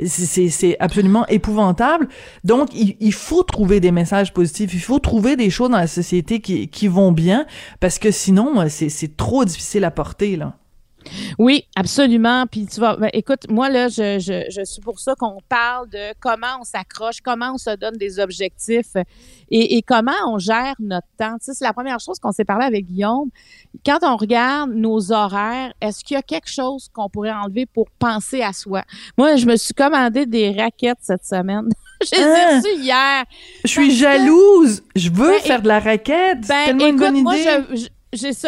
C'est- 0.05 0.77
absolument 0.79 1.25
épouvantable. 1.27 2.07
Donc 2.43 2.69
il, 2.73 2.95
il 2.99 3.13
faut 3.13 3.43
trouver 3.43 3.79
des 3.79 3.91
messages 3.91 4.33
positifs, 4.33 4.73
il 4.73 4.79
faut 4.79 4.99
trouver 4.99 5.35
des 5.35 5.49
choses 5.49 5.69
dans 5.69 5.77
la 5.77 5.87
société 5.87 6.39
qui, 6.39 6.67
qui 6.67 6.87
vont 6.87 7.11
bien 7.11 7.45
parce 7.79 7.99
que 7.99 8.11
sinon 8.11 8.65
c'est 8.69 9.17
trop 9.17 9.45
difficile 9.45 9.83
à 9.83 9.91
porter 9.91 10.35
là. 10.35 10.55
Oui, 11.39 11.65
absolument. 11.75 12.45
Puis 12.49 12.65
tu 12.67 12.79
vas, 12.79 12.95
ben, 12.95 13.09
écoute, 13.13 13.49
moi 13.49 13.69
là, 13.69 13.87
je, 13.87 14.19
je, 14.19 14.45
je 14.49 14.63
suis 14.63 14.81
pour 14.81 14.99
ça 14.99 15.15
qu'on 15.15 15.37
parle 15.49 15.89
de 15.89 16.13
comment 16.19 16.59
on 16.59 16.63
s'accroche, 16.63 17.21
comment 17.23 17.53
on 17.53 17.57
se 17.57 17.75
donne 17.75 17.95
des 17.97 18.19
objectifs 18.19 18.95
et, 19.49 19.77
et 19.77 19.81
comment 19.81 20.11
on 20.27 20.37
gère 20.37 20.75
notre 20.79 21.07
temps. 21.17 21.33
Tu 21.39 21.45
sais, 21.45 21.53
c'est 21.53 21.65
la 21.65 21.73
première 21.73 21.99
chose 21.99 22.19
qu'on 22.19 22.31
s'est 22.31 22.45
parlé 22.45 22.65
avec 22.65 22.85
Guillaume. 22.85 23.29
Quand 23.85 23.99
on 24.03 24.15
regarde 24.17 24.71
nos 24.73 25.11
horaires, 25.11 25.73
est-ce 25.81 26.03
qu'il 26.03 26.15
y 26.15 26.17
a 26.17 26.21
quelque 26.23 26.49
chose 26.49 26.89
qu'on 26.93 27.09
pourrait 27.09 27.31
enlever 27.31 27.65
pour 27.65 27.85
penser 27.99 28.41
à 28.41 28.53
soi? 28.53 28.83
Moi, 29.17 29.35
je 29.35 29.45
me 29.45 29.55
suis 29.55 29.73
commandé 29.73 30.25
des 30.25 30.51
raquettes 30.51 30.99
cette 31.01 31.25
semaine. 31.25 31.69
je 32.03 32.15
les 32.15 32.21
ai 32.21 32.25
Hein? 32.25 32.61
hier. 32.81 33.23
Je 33.63 33.69
suis 33.69 33.91
jalouse. 33.95 34.83
Je 34.95 35.09
veux 35.09 35.31
Ben, 35.31 35.39
faire 35.41 35.61
de 35.61 35.67
la 35.67 35.79
raquette. 35.79 36.39
c'est 36.41 36.47
Ben, 36.47 36.65
tellement 36.65 36.87
une 36.87 36.95
écoute, 36.95 36.99
bonne 37.13 37.23
moi, 37.23 37.37
idée. 37.37 37.49
je- 37.71 37.75
je- 37.77 37.87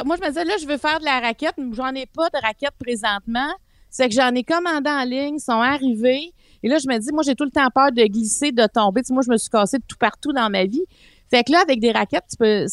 Moi, 0.06 0.16
je 0.18 0.22
me 0.22 0.28
disais, 0.28 0.46
là, 0.46 0.54
je 0.62 0.68
veux 0.68 0.78
faire 0.78 1.00
de 1.00 1.06
la 1.06 1.20
raquette, 1.20 1.56
mais 1.58 1.74
j'en 1.76 1.94
ai 1.96 2.06
pas 2.06 2.30
de 2.30 2.40
raquette 2.42 2.74
présentement. 2.80 3.52
C'est 3.90 4.08
que 4.10 4.14
j'en 4.14 4.34
ai 4.36 4.44
commandé 4.44 4.90
en 4.90 5.04
ligne, 5.04 5.40
sont 5.40 5.54
arrivés. 5.54 6.34
Et 6.62 6.68
là, 6.68 6.78
je 6.78 6.88
me 6.88 6.98
dis, 7.00 7.12
moi, 7.12 7.24
j'ai 7.26 7.36
tout 7.36 7.46
le 7.46 7.52
temps 7.52 7.70
peur 7.74 7.92
de 7.92 8.04
glisser, 8.04 8.52
de 8.52 8.68
tomber. 8.68 9.02
Tu 9.02 9.08
sais, 9.08 9.14
moi, 9.14 9.24
je 9.26 9.32
me 9.32 9.38
suis 9.38 9.50
cassée 9.50 9.78
de 9.78 9.84
tout 9.88 9.98
partout 9.98 10.34
dans 10.34 10.50
ma 10.50 10.66
vie. 10.66 10.84
Fait 11.32 11.44
que 11.44 11.52
là, 11.52 11.62
avec 11.62 11.80
des 11.80 11.92
raquettes, 11.92 12.26
tu 12.30 12.38
peux, 12.38 12.68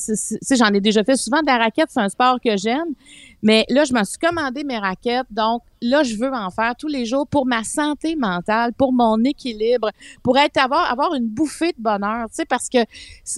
j'en 0.56 0.74
ai 0.74 0.80
déjà 0.80 1.02
fait 1.04 1.16
souvent 1.16 1.40
de 1.40 1.46
la 1.46 1.56
raquette, 1.56 1.88
c'est 1.90 2.00
un 2.00 2.08
sport 2.10 2.38
que 2.44 2.56
j'aime. 2.56 2.94
Mais 3.42 3.64
là, 3.68 3.84
je 3.84 3.92
me 3.92 4.04
suis 4.04 4.18
commandé 4.18 4.62
mes 4.64 4.78
raquettes. 4.78 5.26
Donc, 5.30 5.62
là, 5.80 6.04
je 6.04 6.16
veux 6.16 6.32
en 6.32 6.50
faire 6.50 6.74
tous 6.76 6.86
les 6.86 7.04
jours 7.04 7.26
pour 7.26 7.44
ma 7.44 7.64
santé 7.64 8.14
mentale, 8.14 8.72
pour 8.72 8.92
mon 8.92 9.22
équilibre, 9.24 9.90
pour 10.22 10.38
être, 10.38 10.56
avoir, 10.58 10.90
avoir 10.90 11.14
une 11.14 11.26
bouffée 11.26 11.72
de 11.72 11.82
bonheur, 11.82 12.28
tu 12.28 12.36
sais, 12.36 12.44
parce 12.44 12.68
que 12.68 12.78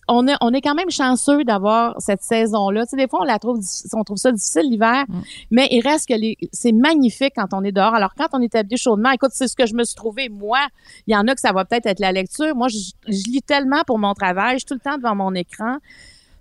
on 0.08 0.28
est, 0.28 0.36
on 0.42 0.52
est 0.52 0.60
quand 0.60 0.74
même 0.74 0.90
chanceux 0.90 1.42
d'avoir 1.44 1.94
cette 2.00 2.22
saison-là. 2.22 2.84
Tu 2.84 2.90
sais, 2.90 2.96
des 2.96 3.08
fois, 3.08 3.20
on 3.22 3.24
la 3.24 3.38
trouve, 3.38 3.60
on 3.94 4.04
trouve 4.04 4.18
ça 4.18 4.30
difficile 4.30 4.68
l'hiver, 4.70 5.04
mais 5.50 5.68
il 5.70 5.80
reste 5.80 6.08
que 6.08 6.14
les, 6.14 6.36
c'est 6.52 6.72
magnifique 6.72 7.32
quand 7.36 7.54
on 7.54 7.64
est 7.64 7.72
dehors. 7.72 7.94
Alors, 7.94 8.14
quand 8.14 8.28
on 8.32 8.40
est 8.40 8.54
habillé 8.54 8.76
chaudement, 8.76 9.10
écoute, 9.10 9.30
c'est 9.32 9.48
ce 9.48 9.56
que 9.56 9.66
je 9.66 9.74
me 9.74 9.84
suis 9.84 9.96
trouvé, 9.96 10.28
moi. 10.28 10.60
Il 11.06 11.14
y 11.14 11.16
en 11.16 11.26
a 11.26 11.34
que 11.34 11.40
ça 11.40 11.52
va 11.52 11.64
peut-être 11.64 11.86
être 11.86 12.00
la 12.00 12.12
lecture. 12.12 12.54
Moi, 12.54 12.68
je, 12.68 12.78
je 13.08 13.30
lis 13.30 13.42
tellement 13.42 13.82
pour 13.86 13.98
mon 13.98 14.12
travail. 14.12 14.54
Je 14.54 14.58
suis 14.58 14.66
tout 14.66 14.74
le 14.74 14.80
temps 14.80 14.98
devant 14.98 15.14
mon 15.14 15.34
écran. 15.34 15.78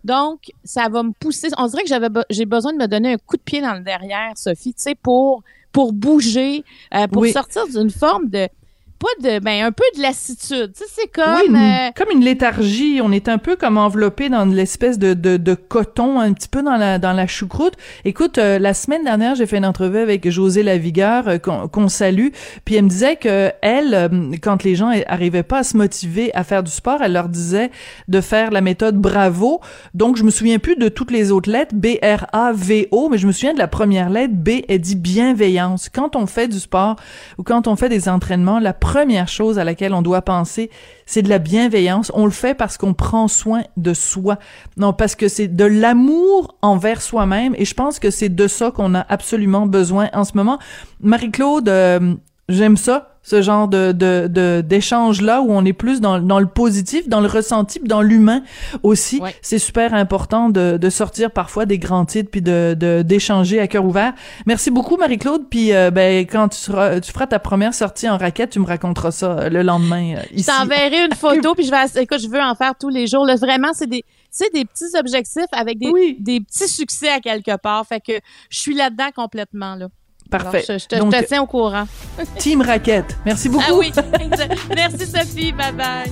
Donc, 0.03 0.51
ça 0.63 0.89
va 0.89 1.03
me 1.03 1.11
pousser. 1.11 1.47
On 1.57 1.67
dirait 1.67 1.83
que 1.83 1.89
j'avais, 1.89 2.07
j'ai 2.29 2.45
besoin 2.45 2.73
de 2.73 2.77
me 2.77 2.87
donner 2.87 3.13
un 3.13 3.17
coup 3.17 3.37
de 3.37 3.41
pied 3.41 3.61
dans 3.61 3.73
le 3.73 3.81
derrière, 3.81 4.33
Sophie, 4.35 4.73
tu 4.73 4.81
sais, 4.81 4.95
pour, 4.95 5.43
pour 5.71 5.93
bouger, 5.93 6.63
euh, 6.93 7.07
pour 7.07 7.21
Oui. 7.21 7.31
sortir 7.31 7.67
d'une 7.67 7.89
forme 7.89 8.29
de, 8.29 8.47
pas 9.03 9.29
de, 9.29 9.39
ben, 9.39 9.65
un 9.65 9.71
peu 9.71 9.83
de 9.95 10.01
lassitude. 10.01 10.73
Tu 10.73 10.83
sais, 10.83 10.89
c'est 10.91 11.07
comme, 11.11 11.35
oui, 11.35 11.47
une- 11.49 11.55
euh, 11.55 11.91
comme 11.95 12.09
une 12.11 12.23
léthargie. 12.23 13.01
On 13.03 13.11
est 13.11 13.27
un 13.29 13.37
peu 13.37 13.55
comme 13.55 13.77
enveloppé 13.77 14.29
dans 14.29 14.45
l'espèce 14.45 14.97
de, 14.97 15.13
de, 15.13 15.37
de 15.37 15.53
coton, 15.53 16.19
un 16.19 16.33
petit 16.33 16.47
peu 16.47 16.63
dans 16.63 16.77
la, 16.77 16.97
dans 16.99 17.13
la 17.13 17.27
choucroute. 17.27 17.73
Écoute, 18.05 18.37
euh, 18.37 18.57
la 18.59 18.73
semaine 18.73 19.03
dernière, 19.03 19.35
j'ai 19.35 19.45
fait 19.45 19.57
une 19.57 19.65
entrevue 19.65 19.99
avec 19.99 20.29
José 20.29 20.63
Lavigueur, 20.63 21.27
euh, 21.27 21.37
qu'on 21.37 21.67
qu'on 21.67 21.89
salue, 21.89 22.29
puis 22.65 22.75
elle 22.75 22.83
me 22.85 22.89
disait 22.89 23.17
que 23.17 23.51
elle, 23.61 23.93
euh, 23.93 24.09
quand 24.41 24.63
les 24.63 24.75
gens 24.75 24.91
arrivaient 25.07 25.43
pas 25.43 25.59
à 25.59 25.63
se 25.63 25.75
motiver 25.75 26.33
à 26.33 26.43
faire 26.45 26.63
du 26.63 26.71
sport, 26.71 26.99
elle 27.03 27.11
leur 27.13 27.27
disait 27.29 27.71
de 28.07 28.21
faire 28.21 28.51
la 28.51 28.61
méthode 28.61 28.95
Bravo. 28.95 29.59
Donc, 29.93 30.15
je 30.15 30.23
me 30.23 30.31
souviens 30.31 30.59
plus 30.59 30.77
de 30.77 30.87
toutes 30.87 31.11
les 31.11 31.31
autres 31.31 31.51
lettres, 31.51 31.75
B-R-A-V-O, 31.75 33.09
mais 33.09 33.17
je 33.17 33.27
me 33.27 33.31
souviens 33.33 33.53
de 33.53 33.59
la 33.59 33.67
première 33.67 34.09
lettre, 34.09 34.33
B, 34.33 34.61
elle 34.69 34.79
dit 34.79 34.95
bienveillance. 34.95 35.89
Quand 35.93 36.15
on 36.15 36.25
fait 36.25 36.47
du 36.47 36.59
sport 36.59 36.95
ou 37.37 37.43
quand 37.43 37.67
on 37.67 37.75
fait 37.75 37.89
des 37.89 38.07
entraînements, 38.07 38.59
la 38.59 38.71
première 38.73 38.92
chose 39.27 39.59
à 39.59 39.63
laquelle 39.63 39.93
on 39.93 40.01
doit 40.01 40.21
penser, 40.21 40.69
c'est 41.05 41.21
de 41.21 41.29
la 41.29 41.39
bienveillance. 41.39 42.11
On 42.13 42.25
le 42.25 42.31
fait 42.31 42.53
parce 42.53 42.77
qu'on 42.77 42.93
prend 42.93 43.27
soin 43.27 43.63
de 43.77 43.93
soi. 43.93 44.37
Non, 44.77 44.93
parce 44.93 45.15
que 45.15 45.27
c'est 45.27 45.47
de 45.47 45.65
l'amour 45.65 46.55
envers 46.61 47.01
soi-même. 47.01 47.53
Et 47.57 47.65
je 47.65 47.73
pense 47.73 47.99
que 47.99 48.09
c'est 48.09 48.29
de 48.29 48.47
ça 48.47 48.71
qu'on 48.71 48.95
a 48.95 49.05
absolument 49.09 49.65
besoin 49.65 50.09
en 50.13 50.23
ce 50.23 50.35
moment. 50.35 50.59
Marie-Claude, 51.01 51.69
euh, 51.69 52.15
j'aime 52.49 52.77
ça 52.77 53.09
ce 53.25 53.41
genre 53.41 53.69
de 53.69 53.93
de 53.93 54.27
de- 54.29 54.59
d'échange 54.59 55.21
là 55.21 55.41
où 55.41 55.49
on 55.53 55.63
est 55.63 55.71
plus 55.71 56.01
dans 56.01 56.19
dans 56.19 56.41
le 56.41 56.45
positif, 56.45 57.07
dans 57.07 57.21
le 57.21 57.27
ressenti, 57.29 57.79
puis 57.79 57.87
dans 57.87 58.01
l'humain 58.01 58.41
aussi. 58.83 59.19
Ouais. 59.21 59.33
C'est 59.41 59.59
super 59.59 59.93
important 59.93 60.49
de 60.49 60.75
de 60.77 60.89
sortir 60.89 61.31
parfois 61.31 61.65
des 61.65 61.79
grands 61.79 62.03
titres 62.03 62.29
puis 62.29 62.41
de 62.41 62.75
de 62.77 63.01
d'échanger 63.01 63.61
à 63.61 63.67
cœur 63.67 63.85
ouvert. 63.85 64.11
Merci 64.45 64.71
beaucoup 64.71 64.97
Marie-Claude 64.97 65.43
puis 65.49 65.71
euh, 65.73 65.89
ben 65.89 66.25
quand 66.25 66.49
tu 66.49 66.57
seras 66.57 66.99
tu 66.99 67.13
feras 67.13 67.27
ta 67.27 67.39
première 67.39 67.73
sortie 67.73 68.09
en 68.09 68.17
raquette, 68.17 68.49
tu 68.49 68.59
me 68.59 68.65
raconteras 68.65 69.11
ça 69.11 69.31
euh, 69.39 69.49
le 69.49 69.61
lendemain 69.63 70.15
euh, 70.17 70.21
Je 70.31 70.39
ici. 70.39 70.49
t'enverrai 70.49 71.05
une 71.05 71.15
photo, 71.15 71.55
puis 71.55 71.63
je 71.65 71.71
vais, 71.71 72.01
écoute, 72.03 72.19
je 72.21 72.27
veux 72.27 72.41
en 72.41 72.55
faire 72.55 72.73
tous 72.77 72.89
les 72.89 73.07
jours. 73.07 73.25
Là, 73.25 73.35
vraiment, 73.37 73.69
c'est 73.71 73.87
des, 73.87 74.01
tu 74.01 74.07
sais, 74.31 74.49
des 74.53 74.65
petits 74.65 74.97
objectifs 74.99 75.45
avec 75.53 75.79
des, 75.79 75.87
Oui. 75.89 76.17
des 76.19 76.41
petits 76.41 76.67
succès 76.67 77.07
à 77.07 77.21
quelque 77.21 77.55
part. 77.55 77.85
Fait 77.87 78.01
que 78.01 78.13
je 78.49 78.59
suis 78.59 78.75
là-dedans 78.75 79.11
complètement, 79.15 79.75
là. 79.75 79.87
Parfait. 80.33 80.47
Alors, 80.47 80.61
je, 80.67 80.77
je 80.79 80.87
te, 80.87 80.95
je 80.95 80.99
Donc 80.99 81.13
te 81.13 81.23
tiens 81.25 81.43
au 81.43 81.45
courant. 81.45 81.83
Team 82.39 82.61
Raquette. 82.61 83.17
Merci 83.23 83.49
beaucoup. 83.49 83.65
Ah 83.69 83.75
oui. 83.77 83.91
Merci, 84.75 85.05
Sophie. 85.05 85.51
Bye 85.51 85.73
bye. 85.73 86.11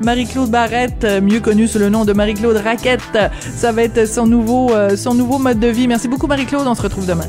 Marie-Claude 0.00 0.50
Barrette, 0.50 1.04
euh, 1.04 1.20
mieux 1.20 1.40
connue 1.40 1.68
sous 1.68 1.78
le 1.78 1.90
nom 1.90 2.06
de 2.06 2.14
Marie-Claude 2.14 2.56
Raquette. 2.56 3.18
Ça 3.54 3.72
va 3.72 3.82
être 3.82 4.08
son 4.08 4.26
nouveau, 4.26 4.72
euh, 4.72 4.96
son 4.96 5.12
nouveau 5.12 5.38
mode 5.38 5.60
de 5.60 5.68
vie. 5.68 5.86
Merci 5.86 6.08
beaucoup, 6.08 6.26
Marie-Claude. 6.26 6.66
On 6.66 6.74
se 6.74 6.80
retrouve 6.80 7.04
demain. 7.04 7.26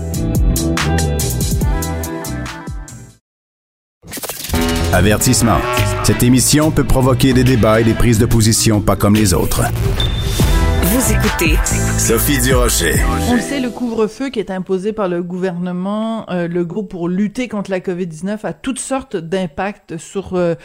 Avertissement. 4.93 5.60
Cette 6.04 6.23
émission 6.23 6.71
peut 6.71 6.86
provoquer 6.86 7.34
des 7.34 7.43
débats 7.43 7.82
et 7.82 7.84
des 7.84 7.93
prises 7.93 8.17
de 8.17 8.25
position 8.25 8.80
pas 8.80 8.95
comme 8.95 9.15
les 9.15 9.34
autres. 9.34 9.63
Vous 11.00 11.14
écoutez 11.14 11.56
Sophie 11.98 12.42
Durocher. 12.42 12.96
On 13.30 13.36
le 13.36 13.40
sait, 13.40 13.62
le 13.62 13.70
couvre-feu 13.70 14.28
qui 14.28 14.40
est 14.40 14.52
imposé 14.52 14.92
par 14.92 15.08
le 15.08 15.24
gouvernement, 15.24 16.30
euh, 16.30 16.50
le 16.50 16.66
groupe 16.66 16.90
pour 16.90 17.08
lutter 17.08 17.48
contre 17.48 17.72
la 17.72 17.80
COVID-19, 17.80 18.40
a 18.44 18.52
toutes 18.52 18.80
sortes 18.80 19.16
d'impacts 19.16 19.96
sur 19.96 20.34
euh, 20.34 20.56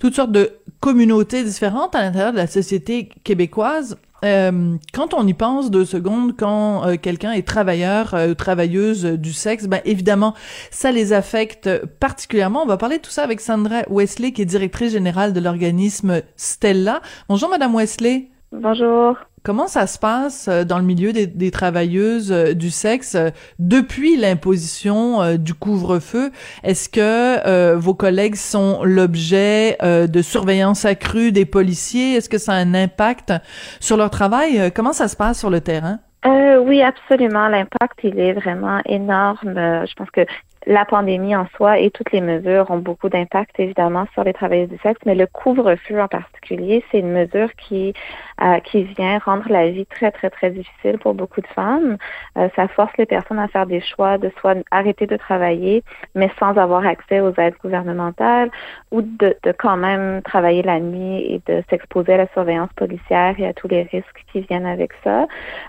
toutes 0.00 0.16
sortes 0.16 0.32
de 0.32 0.58
communautés 0.80 1.44
différentes 1.44 1.94
à 1.94 2.02
l'intérieur 2.02 2.32
de 2.32 2.38
la 2.38 2.48
société 2.48 3.08
québécoise. 3.22 3.96
Euh, 4.24 4.76
quand 4.92 5.14
on 5.14 5.24
y 5.28 5.34
pense 5.34 5.70
deux 5.70 5.84
secondes, 5.84 6.34
quand 6.36 6.84
euh, 6.88 6.96
quelqu'un 6.96 7.30
est 7.30 7.46
travailleur, 7.46 8.14
euh, 8.14 8.34
travailleuse 8.34 9.04
du 9.04 9.32
sexe, 9.32 9.66
ben 9.66 9.80
évidemment, 9.84 10.34
ça 10.72 10.90
les 10.90 11.12
affecte 11.12 11.70
particulièrement. 12.00 12.64
On 12.64 12.66
va 12.66 12.78
parler 12.78 12.96
de 12.96 13.02
tout 13.02 13.12
ça 13.12 13.22
avec 13.22 13.40
Sandra 13.40 13.82
Wesley, 13.88 14.32
qui 14.32 14.42
est 14.42 14.46
directrice 14.46 14.90
générale 14.90 15.32
de 15.34 15.40
l'organisme 15.40 16.22
Stella. 16.36 17.00
Bonjour, 17.28 17.48
Madame 17.48 17.76
Wesley. 17.76 18.30
Bonjour. 18.52 19.16
Comment 19.42 19.66
ça 19.66 19.86
se 19.86 19.98
passe 19.98 20.48
euh, 20.48 20.64
dans 20.64 20.78
le 20.78 20.84
milieu 20.84 21.12
des, 21.12 21.26
des 21.26 21.50
travailleuses 21.50 22.32
euh, 22.32 22.54
du 22.54 22.70
sexe 22.70 23.14
euh, 23.14 23.28
depuis 23.58 24.16
l'imposition 24.16 25.36
du 25.36 25.52
couvre-feu? 25.52 26.30
Est-ce 26.62 26.88
que 26.88 27.74
vos 27.74 27.94
collègues 27.94 28.36
sont 28.36 28.82
l'objet 28.84 29.76
de 29.82 30.22
surveillance 30.22 30.84
accrue 30.84 31.30
des 31.30 31.44
policiers? 31.44 32.14
Est-ce 32.14 32.28
que 32.28 32.38
ça 32.38 32.52
a 32.52 32.56
un 32.56 32.74
impact 32.74 33.32
sur 33.80 33.96
leur 33.96 34.10
travail? 34.10 34.72
Comment 34.74 34.92
ça 34.92 35.08
se 35.08 35.16
passe 35.16 35.38
sur 35.38 35.50
le 35.50 35.60
terrain? 35.60 35.98
Euh, 36.24 36.58
oui, 36.58 36.82
absolument. 36.82 37.48
L'impact, 37.48 38.00
il 38.02 38.18
est 38.18 38.32
vraiment 38.32 38.80
énorme. 38.86 39.54
je 39.86 39.94
pense 39.94 40.10
que 40.10 40.24
la 40.66 40.84
pandémie 40.84 41.36
en 41.36 41.46
soi 41.56 41.78
et 41.78 41.90
toutes 41.90 42.12
les 42.12 42.20
mesures 42.20 42.70
ont 42.70 42.78
beaucoup 42.78 43.08
d'impact 43.08 43.58
évidemment 43.58 44.06
sur 44.14 44.24
les 44.24 44.32
travailleuses 44.32 44.70
du 44.70 44.78
sexe, 44.78 45.00
mais 45.04 45.14
le 45.14 45.26
couvre-feu 45.26 46.00
en 46.00 46.08
particulier, 46.08 46.82
c'est 46.90 47.00
une 47.00 47.12
mesure 47.12 47.52
qui 47.56 47.92
euh, 48.42 48.58
qui 48.60 48.84
vient 48.84 49.18
rendre 49.18 49.44
la 49.48 49.70
vie 49.70 49.86
très 49.86 50.10
très 50.10 50.30
très 50.30 50.50
difficile 50.50 50.98
pour 50.98 51.14
beaucoup 51.14 51.40
de 51.40 51.46
femmes. 51.48 51.96
Euh, 52.36 52.48
ça 52.56 52.68
force 52.68 52.92
les 52.98 53.06
personnes 53.06 53.38
à 53.38 53.48
faire 53.48 53.66
des 53.66 53.80
choix 53.80 54.18
de 54.18 54.30
soit 54.40 54.56
arrêter 54.70 55.06
de 55.06 55.16
travailler, 55.16 55.82
mais 56.14 56.30
sans 56.38 56.56
avoir 56.56 56.86
accès 56.86 57.20
aux 57.20 57.32
aides 57.38 57.54
gouvernementales, 57.62 58.50
ou 58.90 59.02
de, 59.02 59.36
de 59.42 59.52
quand 59.52 59.76
même 59.76 60.22
travailler 60.22 60.62
la 60.62 60.80
nuit 60.80 61.34
et 61.34 61.42
de 61.46 61.62
s'exposer 61.70 62.14
à 62.14 62.16
la 62.18 62.26
surveillance 62.28 62.72
policière 62.76 63.34
et 63.38 63.46
à 63.46 63.52
tous 63.52 63.68
les 63.68 63.82
risques 63.82 64.24
qui 64.32 64.40
viennent 64.40 64.66
avec 64.66 64.92
ça. 65.02 65.22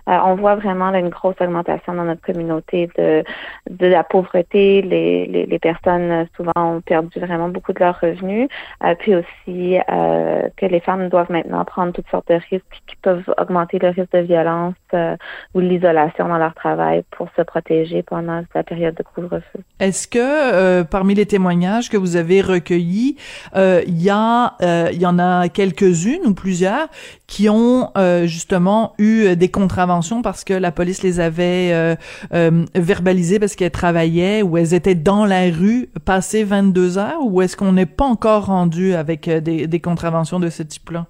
Euh, 0.09 0.17
on 0.25 0.35
voit 0.35 0.55
vraiment 0.55 0.91
là, 0.91 0.99
une 0.99 1.09
grosse 1.09 1.39
augmentation 1.39 1.93
dans 1.93 2.05
notre 2.05 2.21
communauté 2.21 2.89
de 2.97 3.23
de 3.69 3.87
la 3.87 4.03
pauvreté, 4.03 4.81
les, 4.81 5.25
les, 5.25 5.45
les, 5.45 5.59
personnes 5.59 6.11
euh, 6.11 6.25
souvent 6.35 6.51
ont 6.55 6.81
perdu 6.81 7.19
vraiment 7.19 7.49
beaucoup 7.49 7.73
de 7.73 7.79
leurs 7.79 7.99
revenus, 7.99 8.47
euh, 8.83 8.95
puis 8.97 9.15
aussi 9.15 9.77
euh, 9.89 10.47
que 10.57 10.65
les 10.65 10.79
femmes 10.79 11.09
doivent 11.09 11.31
maintenant 11.31 11.63
prendre 11.65 11.93
toutes 11.93 12.07
sortes 12.09 12.27
de 12.29 12.39
risques 12.49 12.54
qui 12.87 12.95
peuvent 13.01 13.33
augmenter 13.37 13.79
le 13.79 13.89
risque 13.89 14.11
de 14.13 14.19
violence 14.19 14.75
ou 15.53 15.59
l'isolation 15.59 16.27
dans 16.27 16.37
leur 16.37 16.53
travail 16.53 17.03
pour 17.11 17.27
se 17.35 17.41
protéger 17.41 18.03
pendant 18.03 18.43
la 18.53 18.63
période 18.63 18.95
de 18.95 19.03
couvre-feu. 19.03 19.59
Est-ce 19.79 20.07
que 20.07 20.83
parmi 20.83 21.15
les 21.15 21.25
témoignages 21.25 21.89
que 21.89 21.97
vous 21.97 22.15
avez 22.15 22.41
recueillis, 22.41 23.17
il 23.55 24.01
y 24.01 24.09
a 24.09 24.53
il 24.91 25.01
y 25.01 25.05
en 25.05 25.19
a 25.19 25.49
quelques-unes 25.49 26.25
ou 26.25 26.33
plusieurs 26.33 26.87
qui 27.27 27.49
ont 27.49 27.91
justement 28.25 28.93
eu 28.97 29.35
des 29.35 29.49
contraventions 29.49 30.21
parce 30.21 30.43
que 30.43 30.53
la 30.53 30.71
police 30.71 31.03
les 31.03 31.19
avait 31.19 31.97
verbalisées 32.75 33.39
parce 33.39 33.55
qu'elles 33.55 33.71
travaillaient 33.71 34.41
ou 34.41 34.57
elles 34.57 34.73
étaient 34.73 34.95
dans 34.95 35.25
la 35.25 35.43
rue 35.43 35.87
passé 36.05 36.43
22 36.43 36.97
heures 36.97 37.21
ou 37.21 37.41
est-ce 37.41 37.57
qu'on 37.57 37.73
n'est 37.73 37.85
pas 37.85 38.05
encore 38.05 38.45
rendu 38.45 38.93
avec 38.93 39.27
euh, 39.27 39.39
des, 39.39 39.67
des 39.67 39.79
contraventions 39.79 40.39
de 40.39 40.49
ce 40.49 40.63
type-là? 40.63 41.05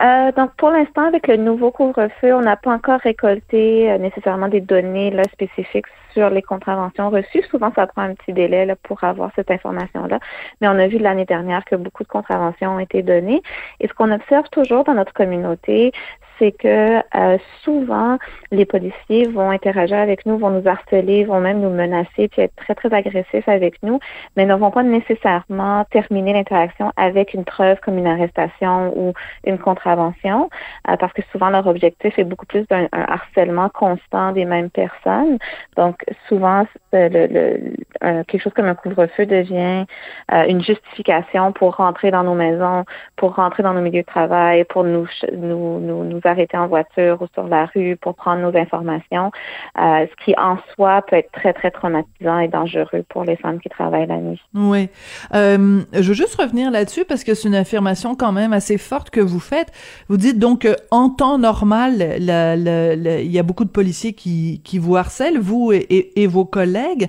Euh, 0.00 0.32
donc, 0.32 0.50
pour 0.56 0.70
l'instant, 0.70 1.06
avec 1.06 1.26
le 1.26 1.36
nouveau 1.36 1.70
couvre-feu, 1.70 2.34
on 2.34 2.40
n'a 2.40 2.56
pas 2.56 2.72
encore 2.72 3.00
récolté 3.00 3.90
euh, 3.90 3.98
nécessairement 3.98 4.48
des 4.48 4.60
données 4.60 5.10
là, 5.10 5.24
spécifiques 5.32 5.86
les 6.30 6.42
contraventions 6.42 7.10
reçues. 7.10 7.42
Souvent, 7.50 7.72
ça 7.74 7.86
prend 7.86 8.02
un 8.02 8.14
petit 8.14 8.32
délai 8.32 8.74
pour 8.82 9.02
avoir 9.04 9.30
cette 9.36 9.50
information-là. 9.50 10.18
Mais 10.60 10.68
on 10.68 10.78
a 10.78 10.86
vu 10.86 10.98
l'année 10.98 11.24
dernière 11.24 11.64
que 11.64 11.76
beaucoup 11.76 12.02
de 12.02 12.08
contraventions 12.08 12.74
ont 12.74 12.78
été 12.78 13.02
données. 13.02 13.42
Et 13.80 13.88
ce 13.88 13.94
qu'on 13.94 14.10
observe 14.12 14.48
toujours 14.50 14.84
dans 14.84 14.94
notre 14.94 15.12
communauté, 15.12 15.92
c'est 16.38 16.52
que 16.52 16.98
euh, 16.98 17.38
souvent, 17.62 18.18
les 18.50 18.64
policiers 18.64 19.26
vont 19.28 19.50
interagir 19.50 19.98
avec 19.98 20.26
nous, 20.26 20.38
vont 20.38 20.50
nous 20.50 20.66
harceler, 20.68 21.24
vont 21.24 21.40
même 21.40 21.60
nous 21.60 21.70
menacer, 21.70 22.28
puis 22.28 22.42
être 22.42 22.54
très, 22.56 22.74
très 22.74 22.92
agressifs 22.92 23.48
avec 23.48 23.82
nous, 23.82 23.98
mais 24.36 24.46
ne 24.46 24.54
vont 24.54 24.70
pas 24.70 24.82
nécessairement 24.82 25.84
terminer 25.90 26.32
l'interaction 26.32 26.92
avec 26.96 27.34
une 27.34 27.44
preuve 27.44 27.78
comme 27.80 27.98
une 27.98 28.06
arrestation 28.06 28.92
ou 28.96 29.12
une 29.44 29.58
contravention, 29.58 30.50
euh, 30.88 30.96
parce 30.96 31.12
que 31.12 31.22
souvent, 31.32 31.50
leur 31.50 31.66
objectif 31.66 32.18
est 32.18 32.24
beaucoup 32.24 32.46
plus 32.46 32.66
d'un 32.68 32.88
harcèlement 32.92 33.68
constant 33.68 34.32
des 34.32 34.44
mêmes 34.44 34.70
personnes. 34.70 35.38
Donc, 35.76 36.04
souvent, 36.28 36.66
le, 36.92 37.08
le, 37.08 38.24
quelque 38.24 38.42
chose 38.42 38.52
comme 38.54 38.66
un 38.66 38.74
couvre-feu 38.74 39.26
devient 39.26 39.84
euh, 40.32 40.44
une 40.48 40.62
justification 40.62 41.52
pour 41.52 41.76
rentrer 41.76 42.10
dans 42.10 42.22
nos 42.22 42.34
maisons, 42.34 42.84
pour 43.16 43.34
rentrer 43.34 43.62
dans 43.62 43.74
nos 43.74 43.80
milieux 43.80 44.02
de 44.02 44.06
travail, 44.06 44.64
pour 44.64 44.84
nous, 44.84 45.06
nous, 45.32 45.80
nous, 45.80 46.04
nous 46.04 46.20
arrêter 46.28 46.56
en 46.56 46.66
voiture 46.66 47.20
ou 47.20 47.26
sur 47.34 47.46
la 47.48 47.66
rue 47.66 47.96
pour 47.96 48.14
prendre 48.14 48.42
nos 48.42 48.56
informations, 48.56 49.30
euh, 49.78 50.06
ce 50.06 50.24
qui 50.24 50.34
en 50.38 50.58
soi 50.74 51.02
peut 51.02 51.16
être 51.16 51.32
très, 51.32 51.52
très 51.52 51.70
traumatisant 51.70 52.38
et 52.38 52.48
dangereux 52.48 53.04
pour 53.08 53.24
les 53.24 53.36
femmes 53.36 53.60
qui 53.60 53.68
travaillent 53.68 54.06
la 54.06 54.18
nuit. 54.18 54.40
Oui. 54.54 54.88
Euh, 55.34 55.80
je 55.92 56.08
veux 56.08 56.14
juste 56.14 56.36
revenir 56.36 56.70
là-dessus 56.70 57.04
parce 57.04 57.24
que 57.24 57.34
c'est 57.34 57.48
une 57.48 57.54
affirmation 57.54 58.14
quand 58.14 58.32
même 58.32 58.52
assez 58.52 58.78
forte 58.78 59.10
que 59.10 59.20
vous 59.20 59.40
faites. 59.40 59.72
Vous 60.08 60.16
dites 60.16 60.38
donc 60.38 60.68
en 60.90 61.10
temps 61.10 61.38
normal, 61.38 62.16
il 62.18 63.32
y 63.32 63.38
a 63.38 63.42
beaucoup 63.42 63.64
de 63.64 63.70
policiers 63.70 64.12
qui, 64.12 64.60
qui 64.64 64.78
vous 64.78 64.96
harcèlent, 64.96 65.38
vous 65.38 65.72
et, 65.72 66.26
vos 66.26 66.44
collègues, 66.44 67.08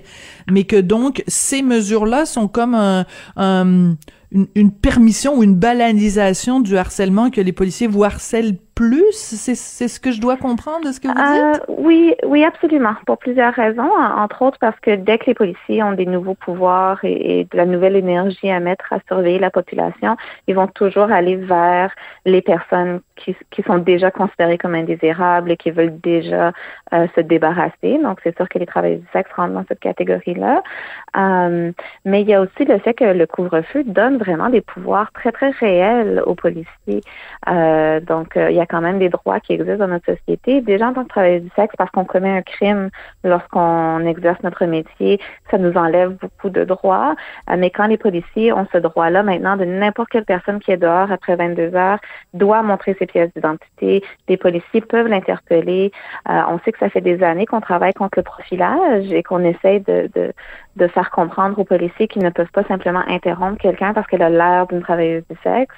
mais 0.50 0.64
que 0.64 0.76
donc 0.76 1.22
ces 1.26 1.62
mesures-là 1.62 2.24
sont 2.24 2.48
comme 2.48 2.74
un, 2.74 3.04
un 3.36 3.94
une, 4.32 4.70
permission 4.70 5.36
ou 5.38 5.42
une 5.42 5.56
banalisation 5.56 6.60
du 6.60 6.76
harcèlement 6.76 7.30
que 7.30 7.40
les 7.40 7.52
policiers 7.52 7.86
vous 7.86 8.04
harcèlent 8.04 8.56
plus? 8.80 9.12
C'est 9.12 9.88
ce 9.88 10.00
que 10.00 10.10
je 10.10 10.22
dois 10.22 10.38
comprendre 10.38 10.86
de 10.86 10.92
ce 10.92 11.00
que 11.00 11.08
vous 11.08 11.12
euh, 11.12 11.52
dites? 11.52 11.62
Oui, 11.68 12.14
oui, 12.24 12.44
absolument. 12.44 12.94
Pour 13.06 13.18
plusieurs 13.18 13.52
raisons. 13.52 13.90
Entre 14.16 14.40
autres 14.40 14.56
parce 14.58 14.78
que 14.80 14.96
dès 14.96 15.18
que 15.18 15.26
les 15.26 15.34
policiers 15.34 15.82
ont 15.82 15.92
des 15.92 16.06
nouveaux 16.06 16.34
pouvoirs 16.34 16.98
et, 17.02 17.46
de 17.50 17.56
la 17.58 17.66
nouvelle 17.66 17.94
énergie 17.94 18.50
à 18.50 18.58
mettre 18.58 18.90
à 18.90 18.98
surveiller 19.06 19.38
la 19.38 19.50
population, 19.50 20.16
ils 20.46 20.54
vont 20.54 20.66
toujours 20.66 21.12
aller 21.12 21.36
vers 21.36 21.94
les 22.24 22.40
personnes 22.40 23.00
qui, 23.16 23.36
qui 23.50 23.62
sont 23.64 23.76
déjà 23.76 24.10
considérées 24.10 24.56
comme 24.56 24.74
indésirables 24.74 25.50
et 25.50 25.58
qui 25.58 25.70
veulent 25.70 26.00
déjà 26.00 26.52
euh, 26.94 27.06
se 27.14 27.20
débarrasser. 27.20 27.98
Donc, 28.02 28.20
c'est 28.24 28.34
sûr 28.34 28.48
que 28.48 28.58
les 28.58 28.66
travailleurs 28.66 29.00
du 29.00 29.06
sexe 29.12 29.30
rentrent 29.36 29.52
dans 29.52 29.64
cette 29.68 29.80
catégorie-là. 29.80 30.62
Euh, 31.18 31.72
mais 32.06 32.22
il 32.22 32.28
y 32.30 32.34
a 32.34 32.40
aussi 32.40 32.64
le 32.64 32.78
fait 32.78 32.94
que 32.94 33.04
le 33.04 33.26
couvre-feu 33.26 33.84
donne 33.84 34.16
vraiment 34.16 34.48
des 34.48 34.62
pouvoirs 34.62 35.12
très, 35.12 35.32
très 35.32 35.50
réels 35.50 36.22
aux 36.24 36.34
policiers. 36.34 37.02
Donc, 37.46 38.32
il 38.36 38.56
y 38.56 38.60
a 38.60 38.66
quand 38.70 38.80
même 38.80 38.98
des 38.98 39.08
droits 39.08 39.40
qui 39.40 39.52
existent 39.52 39.84
dans 39.84 39.92
notre 39.92 40.06
société. 40.06 40.60
Déjà 40.60 40.88
en 40.88 40.94
tant 40.94 41.04
que 41.04 41.08
travailleur 41.08 41.40
du 41.40 41.50
sexe, 41.56 41.74
parce 41.76 41.90
qu'on 41.90 42.04
commet 42.04 42.30
un 42.30 42.42
crime 42.42 42.90
lorsqu'on 43.24 44.00
exerce 44.06 44.42
notre 44.42 44.64
métier, 44.66 45.20
ça 45.50 45.58
nous 45.58 45.76
enlève 45.76 46.10
beaucoup 46.12 46.50
de 46.50 46.64
droits. 46.64 47.14
Euh, 47.50 47.56
mais 47.58 47.70
quand 47.70 47.86
les 47.86 47.98
policiers 47.98 48.52
ont 48.52 48.66
ce 48.72 48.78
droit-là 48.78 49.22
maintenant 49.22 49.56
de 49.56 49.64
n'importe 49.64 50.10
quelle 50.10 50.24
personne 50.24 50.60
qui 50.60 50.70
est 50.70 50.76
dehors 50.76 51.10
après 51.10 51.36
22 51.36 51.74
heures 51.74 51.98
doit 52.34 52.62
montrer 52.62 52.96
ses 52.98 53.06
pièces 53.06 53.30
d'identité. 53.34 54.02
Les 54.28 54.36
policiers 54.36 54.80
peuvent 54.80 55.08
l'interpeller. 55.08 55.92
Euh, 56.28 56.42
on 56.48 56.58
sait 56.60 56.72
que 56.72 56.78
ça 56.78 56.88
fait 56.88 57.00
des 57.00 57.22
années 57.22 57.46
qu'on 57.46 57.60
travaille 57.60 57.94
contre 57.94 58.18
le 58.18 58.22
profilage 58.22 59.12
et 59.12 59.22
qu'on 59.22 59.44
essaie 59.44 59.80
de, 59.80 60.10
de, 60.14 60.32
de 60.76 60.86
faire 60.88 61.10
comprendre 61.10 61.58
aux 61.58 61.64
policiers 61.64 62.08
qu'ils 62.08 62.22
ne 62.22 62.30
peuvent 62.30 62.50
pas 62.52 62.64
simplement 62.64 63.02
interrompre 63.06 63.60
quelqu'un 63.60 63.92
parce 63.92 64.06
qu'elle 64.06 64.22
a 64.22 64.30
l'air 64.30 64.66
d'une 64.66 64.82
travailleuse 64.82 65.24
du 65.28 65.36
sexe. 65.42 65.74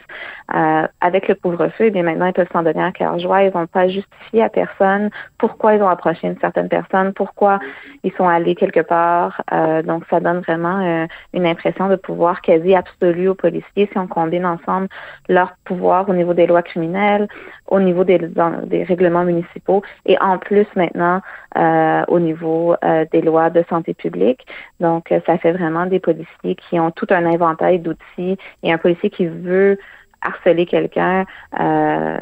Euh, 0.55 0.87
avec 1.01 1.29
le 1.29 1.35
couvre-feu, 1.35 1.87
eh 1.87 1.91
bien 1.91 2.03
maintenant, 2.03 2.27
ils 2.27 2.33
peuvent 2.33 2.49
s'en 2.53 2.63
donner 2.63 2.72
à 2.81 2.93
cœur 2.93 3.19
joie. 3.19 3.43
Ils 3.43 3.51
vont 3.51 3.67
pas 3.67 3.89
justifier 3.89 4.43
à 4.43 4.49
personne 4.49 5.11
pourquoi 5.39 5.75
ils 5.75 5.83
ont 5.83 5.89
approché 5.89 6.27
une 6.27 6.39
certaine 6.39 6.69
personne, 6.69 7.13
pourquoi 7.13 7.59
ils 8.05 8.13
sont 8.13 8.29
allés 8.29 8.55
quelque 8.55 8.81
part. 8.81 9.43
Euh, 9.53 9.83
donc, 9.83 10.05
ça 10.09 10.21
donne 10.21 10.41
vraiment 10.41 10.81
euh, 10.81 11.07
une 11.33 11.47
impression 11.47 11.89
de 11.89 11.97
pouvoir 11.97 12.41
quasi 12.43 12.75
absolu 12.75 13.29
aux 13.29 13.35
policiers 13.35 13.89
si 13.91 13.99
on 13.99 14.07
combine 14.07 14.47
ensemble 14.47 14.89
leur 15.29 15.53
pouvoir 15.65 16.09
au 16.09 16.15
niveau 16.15 16.35
des 16.35 16.47
lois 16.47 16.63
criminelles, 16.63 17.29
au 17.67 17.81
niveau 17.81 18.05
des, 18.05 18.19
des 18.65 18.85
règlements 18.85 19.25
municipaux 19.25 19.83
et 20.07 20.17
en 20.21 20.39
plus 20.39 20.67
maintenant 20.77 21.21
euh, 21.57 22.05
au 22.09 22.21
niveau 22.21 22.75
euh, 22.85 23.05
des 23.13 23.21
lois 23.21 23.51
de 23.51 23.65
santé 23.69 23.95
publique. 23.95 24.47
Donc, 24.81 25.13
ça 25.27 25.39
fait 25.39 25.53
vraiment 25.53 25.87
des 25.87 26.01
policiers 26.01 26.55
qui 26.55 26.79
ont 26.79 26.91
tout 26.91 27.07
un 27.11 27.27
inventaire 27.27 27.79
d'outils 27.79 28.39
et 28.63 28.73
un 28.73 28.79
policier 28.79 29.11
qui 29.11 29.27
veut 29.27 29.79
harceler 30.23 30.67
quelqu'un 30.67 31.25
euh, 31.59 32.19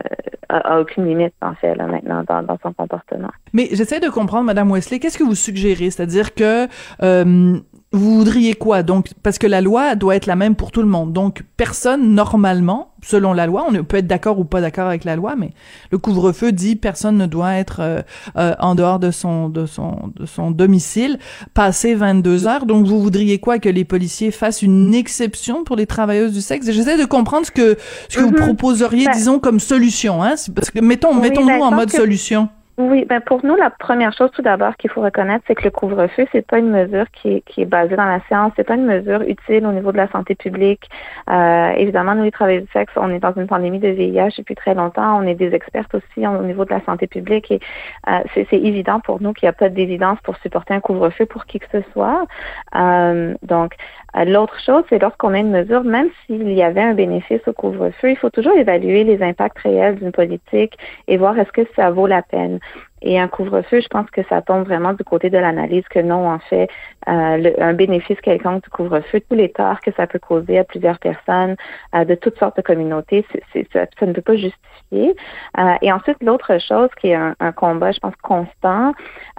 a, 0.48 0.80
aucune 0.80 1.06
limite 1.06 1.34
en 1.42 1.54
fait 1.54 1.74
là 1.74 1.86
maintenant 1.86 2.24
dans, 2.26 2.58
son 2.62 2.72
comportement. 2.72 3.30
Mais 3.52 3.68
j'essaie 3.72 4.00
de 4.00 4.08
comprendre, 4.08 4.44
Madame 4.44 4.70
Wesley, 4.70 4.98
qu'est-ce 4.98 5.18
que 5.18 5.24
vous 5.24 5.34
suggérez, 5.34 5.90
c'est-à-dire 5.90 6.34
que 6.34 6.66
euh, 7.02 7.58
vous 7.92 8.18
voudriez 8.18 8.54
quoi? 8.54 8.82
Donc 8.84 9.08
parce 9.22 9.38
que 9.38 9.46
la 9.48 9.60
loi 9.60 9.96
doit 9.96 10.14
être 10.14 10.26
la 10.26 10.36
même 10.36 10.54
pour 10.54 10.70
tout 10.70 10.80
le 10.82 10.86
monde. 10.88 11.12
Donc 11.12 11.42
personne 11.56 12.14
normalement, 12.14 12.92
selon 13.02 13.32
la 13.32 13.46
loi, 13.46 13.66
on 13.68 13.82
peut 13.84 13.96
être 13.96 14.06
d'accord 14.06 14.38
ou 14.38 14.44
pas 14.44 14.60
d'accord 14.60 14.86
avec 14.86 15.02
la 15.04 15.16
loi, 15.16 15.34
mais 15.36 15.50
le 15.90 15.98
couvre-feu 15.98 16.52
dit 16.52 16.76
personne 16.76 17.16
ne 17.16 17.26
doit 17.26 17.54
être 17.54 17.80
euh, 17.80 18.02
euh, 18.36 18.54
en 18.60 18.76
dehors 18.76 19.00
de 19.00 19.10
son 19.10 19.48
de 19.48 19.66
son 19.66 20.12
de 20.14 20.24
son 20.24 20.52
domicile 20.52 21.18
passer 21.52 21.94
22 21.94 22.46
heures. 22.46 22.64
Donc 22.64 22.86
vous 22.86 23.00
voudriez 23.02 23.38
quoi? 23.38 23.58
Que 23.58 23.68
les 23.68 23.84
policiers 23.84 24.30
fassent 24.30 24.62
une 24.62 24.94
exception 24.94 25.64
pour 25.64 25.74
les 25.74 25.86
travailleuses 25.86 26.32
du 26.32 26.42
sexe? 26.42 26.70
J'essaie 26.70 26.96
de 26.98 27.04
comprendre 27.06 27.46
ce 27.46 27.50
que 27.50 27.76
ce 28.08 28.18
que 28.18 28.22
vous 28.22 28.30
Mhm. 28.30 28.36
proposeriez, 28.36 29.06
Ben- 29.06 29.12
disons 29.16 29.38
comme 29.40 29.58
solution, 29.58 30.22
hein 30.22 30.34
Parce 30.54 30.70
que 30.70 30.78
mettons 30.80 31.14
Oui, 31.14 31.22
mettons-nous 31.22 31.46
ben, 31.48 31.62
en 31.62 31.72
mode 31.72 31.90
que- 31.90 31.96
solution. 31.96 32.48
Oui, 32.80 33.04
ben 33.04 33.20
pour 33.20 33.44
nous, 33.44 33.56
la 33.56 33.68
première 33.68 34.14
chose 34.14 34.30
tout 34.30 34.40
d'abord 34.40 34.74
qu'il 34.78 34.88
faut 34.88 35.02
reconnaître, 35.02 35.44
c'est 35.46 35.54
que 35.54 35.64
le 35.64 35.70
couvre-feu, 35.70 36.26
c'est 36.32 36.46
pas 36.46 36.58
une 36.58 36.70
mesure 36.70 37.04
qui 37.10 37.34
est, 37.34 37.40
qui 37.42 37.60
est 37.60 37.66
basée 37.66 37.94
dans 37.94 38.06
la 38.06 38.20
science, 38.26 38.54
c'est 38.56 38.64
pas 38.64 38.76
une 38.76 38.86
mesure 38.86 39.20
utile 39.20 39.66
au 39.66 39.72
niveau 39.72 39.92
de 39.92 39.98
la 39.98 40.08
santé 40.08 40.34
publique. 40.34 40.88
Euh, 41.28 41.72
évidemment, 41.72 42.14
nous, 42.14 42.24
les 42.24 42.30
travailleurs 42.30 42.62
du 42.62 42.70
sexe, 42.72 42.90
on 42.96 43.10
est 43.10 43.18
dans 43.18 43.34
une 43.34 43.46
pandémie 43.46 43.80
de 43.80 43.88
VIH 43.88 44.36
depuis 44.38 44.54
très 44.54 44.74
longtemps, 44.74 45.18
on 45.18 45.26
est 45.26 45.34
des 45.34 45.54
expertes 45.54 45.94
aussi 45.94 46.26
au 46.26 46.42
niveau 46.42 46.64
de 46.64 46.70
la 46.70 46.82
santé 46.86 47.06
publique 47.06 47.50
et 47.50 47.60
euh, 48.08 48.20
c'est 48.32 48.46
c'est 48.48 48.60
évident 48.60 48.98
pour 49.00 49.20
nous 49.20 49.34
qu'il 49.34 49.44
n'y 49.46 49.50
a 49.50 49.52
pas 49.52 49.68
d'évidence 49.68 50.18
pour 50.22 50.36
supporter 50.38 50.72
un 50.72 50.80
couvre-feu 50.80 51.26
pour 51.26 51.44
qui 51.44 51.58
que 51.58 51.66
ce 51.70 51.82
soit. 51.92 52.26
Euh, 52.76 53.34
donc, 53.42 53.74
L'autre 54.14 54.58
chose, 54.60 54.82
c'est 54.88 54.98
lorsqu'on 54.98 55.34
a 55.34 55.38
une 55.38 55.50
mesure, 55.50 55.84
même 55.84 56.10
s'il 56.26 56.52
y 56.52 56.62
avait 56.62 56.80
un 56.80 56.94
bénéfice 56.94 57.40
au 57.46 57.52
couvre-feu, 57.52 58.10
il 58.10 58.16
faut 58.16 58.30
toujours 58.30 58.56
évaluer 58.56 59.04
les 59.04 59.22
impacts 59.22 59.58
réels 59.58 59.96
d'une 59.96 60.12
politique 60.12 60.76
et 61.06 61.16
voir 61.16 61.38
est-ce 61.38 61.52
que 61.52 61.62
ça 61.76 61.90
vaut 61.90 62.06
la 62.06 62.22
peine. 62.22 62.58
Et 63.02 63.18
un 63.18 63.28
couvre-feu, 63.28 63.80
je 63.80 63.88
pense 63.88 64.10
que 64.10 64.22
ça 64.28 64.42
tombe 64.42 64.66
vraiment 64.66 64.92
du 64.92 65.04
côté 65.04 65.30
de 65.30 65.38
l'analyse 65.38 65.84
que 65.88 66.00
non, 66.00 66.28
en 66.28 66.38
fait, 66.38 66.68
euh, 67.08 67.36
le- 67.38 67.62
un 67.62 67.72
bénéfice 67.72 68.20
quelconque 68.20 68.64
du 68.64 68.70
couvre-feu, 68.70 69.20
tous 69.28 69.36
les 69.36 69.50
torts 69.50 69.80
que 69.80 69.90
ça 69.92 70.06
peut 70.06 70.18
causer 70.18 70.58
à 70.58 70.64
plusieurs 70.64 70.98
personnes 70.98 71.56
euh, 71.94 72.04
de 72.04 72.14
toutes 72.14 72.38
sortes 72.38 72.56
de 72.56 72.62
communautés, 72.62 73.24
ça, 73.72 73.86
ça 73.98 74.06
ne 74.06 74.12
peut 74.12 74.20
pas 74.22 74.36
justifier. 74.36 75.14
Euh, 75.58 75.74
et 75.82 75.92
ensuite, 75.92 76.18
l'autre 76.22 76.58
chose 76.58 76.88
qui 77.00 77.08
est 77.08 77.14
un, 77.14 77.34
un 77.40 77.52
combat, 77.52 77.92
je 77.92 78.00
pense, 78.00 78.14
constant, 78.22 78.92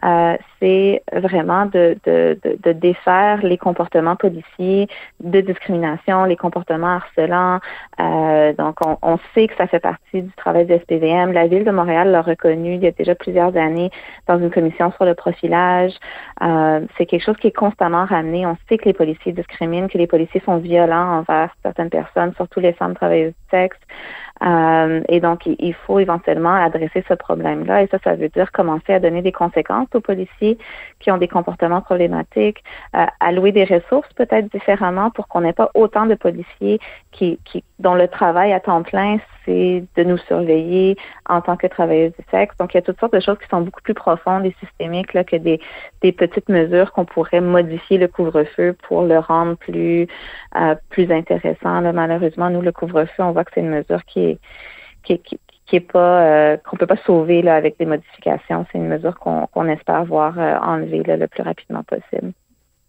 euh, 0.03 0.36
c'est 0.59 1.03
vraiment 1.14 1.66
de, 1.66 1.97
de, 2.05 2.39
de, 2.43 2.57
de 2.64 2.72
défaire 2.72 3.39
les 3.43 3.57
comportements 3.57 4.16
policiers 4.16 4.88
de 5.20 5.41
discrimination, 5.41 6.24
les 6.26 6.38
comportements 6.38 6.95
harcelants. 6.97 7.59
Euh, 7.99 8.53
donc, 8.53 8.78
on, 8.86 8.97
on 9.01 9.20
sait 9.34 9.47
que 9.47 9.55
ça 9.55 9.68
fait 9.68 9.80
partie 9.80 10.22
du 10.22 10.32
travail 10.38 10.66
du 10.66 10.74
SPVM. 10.74 11.32
La 11.34 11.47
Ville 11.47 11.64
de 11.66 11.72
Montréal 11.72 12.12
l'a 12.12 12.22
reconnu 12.22 12.76
il 12.76 12.84
y 12.84 12.88
a 12.88 12.91
déjà 12.91 13.16
plusieurs 13.16 13.55
années 13.57 13.91
dans 14.28 14.39
une 14.39 14.49
commission 14.51 14.91
sur 14.93 15.05
le 15.05 15.14
profilage. 15.16 15.93
Euh, 16.41 16.82
c'est 16.97 17.05
quelque 17.05 17.24
chose 17.24 17.38
qui 17.38 17.51
constamment 17.52 18.06
ramené. 18.06 18.45
On 18.45 18.58
sait 18.68 18.78
que 18.78 18.86
les 18.86 18.93
policiers 18.93 19.32
discriminent, 19.32 19.88
que 19.88 19.97
les 19.97 20.08
policiers 20.08 20.41
sont 20.45 20.58
violents 20.58 21.20
envers 21.20 21.56
certaines 21.64 21.89
personnes, 21.89 22.34
surtout 22.36 22.60
les 22.60 22.74
femmes 22.74 22.95
travailleuses 22.95 23.34
du 23.34 23.49
sexe. 23.49 23.78
Euh, 24.44 25.02
et 25.08 25.20
donc, 25.20 25.46
il, 25.46 25.74
faut 25.86 26.00
éventuellement 26.00 26.54
adresser 26.54 27.04
ce 27.08 27.14
problème-là. 27.14 27.84
Et 27.84 27.88
ça, 27.88 27.98
ça 28.04 28.16
veut 28.16 28.30
dire 28.30 28.52
commencer 28.52 28.94
à 28.94 29.00
donner 29.00 29.22
des 29.22 29.32
conséquences 29.32 29.88
aux 29.94 30.02
policiers 30.02 30.58
qui 31.00 31.12
ont 31.12 31.18
des 31.18 31.28
comportements 31.28 31.82
problématiques, 31.82 32.64
euh, 32.96 33.06
allouer 33.20 33.52
des 33.52 33.66
ressources 33.66 34.12
peut-être 34.14 34.52
différemment 34.52 35.12
pour 35.12 35.28
qu'on 35.28 35.42
n'ait 35.42 35.54
pas 35.54 35.70
autant 35.76 36.06
de 36.06 36.16
policiers 36.16 36.80
qui, 37.12 37.39
qui, 37.46 37.64
dont 37.80 37.94
le 37.94 38.08
travail 38.08 38.54
à 38.54 38.60
temps 38.60 38.84
plein, 38.84 39.18
c'est 39.46 39.84
de 39.96 40.04
nous 40.04 40.18
surveiller 40.18 40.98
en 41.28 41.42
tant 41.42 41.58
que 41.58 41.68
travailleuses 41.68 42.14
du 42.18 42.26
sexe. 42.30 42.56
Donc, 42.58 42.74
il 42.74 42.78
y 42.78 42.80
a 42.80 42.82
toutes 42.82 43.00
sortes 43.00 43.14
de 43.14 43.20
choses 43.20 43.38
qui 43.39 43.48
sont 43.50 43.62
beaucoup 43.62 43.82
plus 43.82 43.94
profondes 43.94 44.46
et 44.46 44.56
systémiques 44.60 45.14
là, 45.14 45.24
que 45.24 45.36
des, 45.36 45.60
des 46.02 46.12
petites 46.12 46.50
mesures 46.50 46.92
qu'on 46.92 47.06
pourrait 47.06 47.42
modifier 47.42 47.98
le 47.98 48.08
couvre-feu 48.08 48.76
pour 48.88 49.04
le 49.04 49.20
rendre 49.20 49.56
plus, 49.56 50.08
euh, 50.56 50.76
plus 50.89 51.12
intéressant. 51.12 51.82
Là, 51.82 51.92
malheureusement, 51.94 52.50
nous, 52.50 52.62
le 52.62 52.72
couvre-feu, 52.72 53.24
on 53.24 53.32
voit 53.32 53.44
que 53.44 53.52
c'est 53.54 53.62
une 53.62 53.70
mesure 53.70 54.04
qui 54.06 54.26
est, 54.26 54.31
qui, 55.04 55.20
qui, 55.20 55.40
euh, 55.96 56.58
qu'on 56.58 56.78
peut 56.78 56.88
pas 56.88 56.98
sauver 57.06 57.48
avec 57.48 57.78
des 57.80 57.86
modifications. 57.86 58.66
C'est 58.72 58.78
une 58.78 58.88
mesure 58.88 59.18
qu'on 59.18 59.68
espère 59.68 60.04
voir 60.06 60.38
euh, 60.38 60.58
enlevée 60.60 61.04
le 61.04 61.28
plus 61.28 61.44
rapidement 61.44 61.84
possible. 61.84 62.34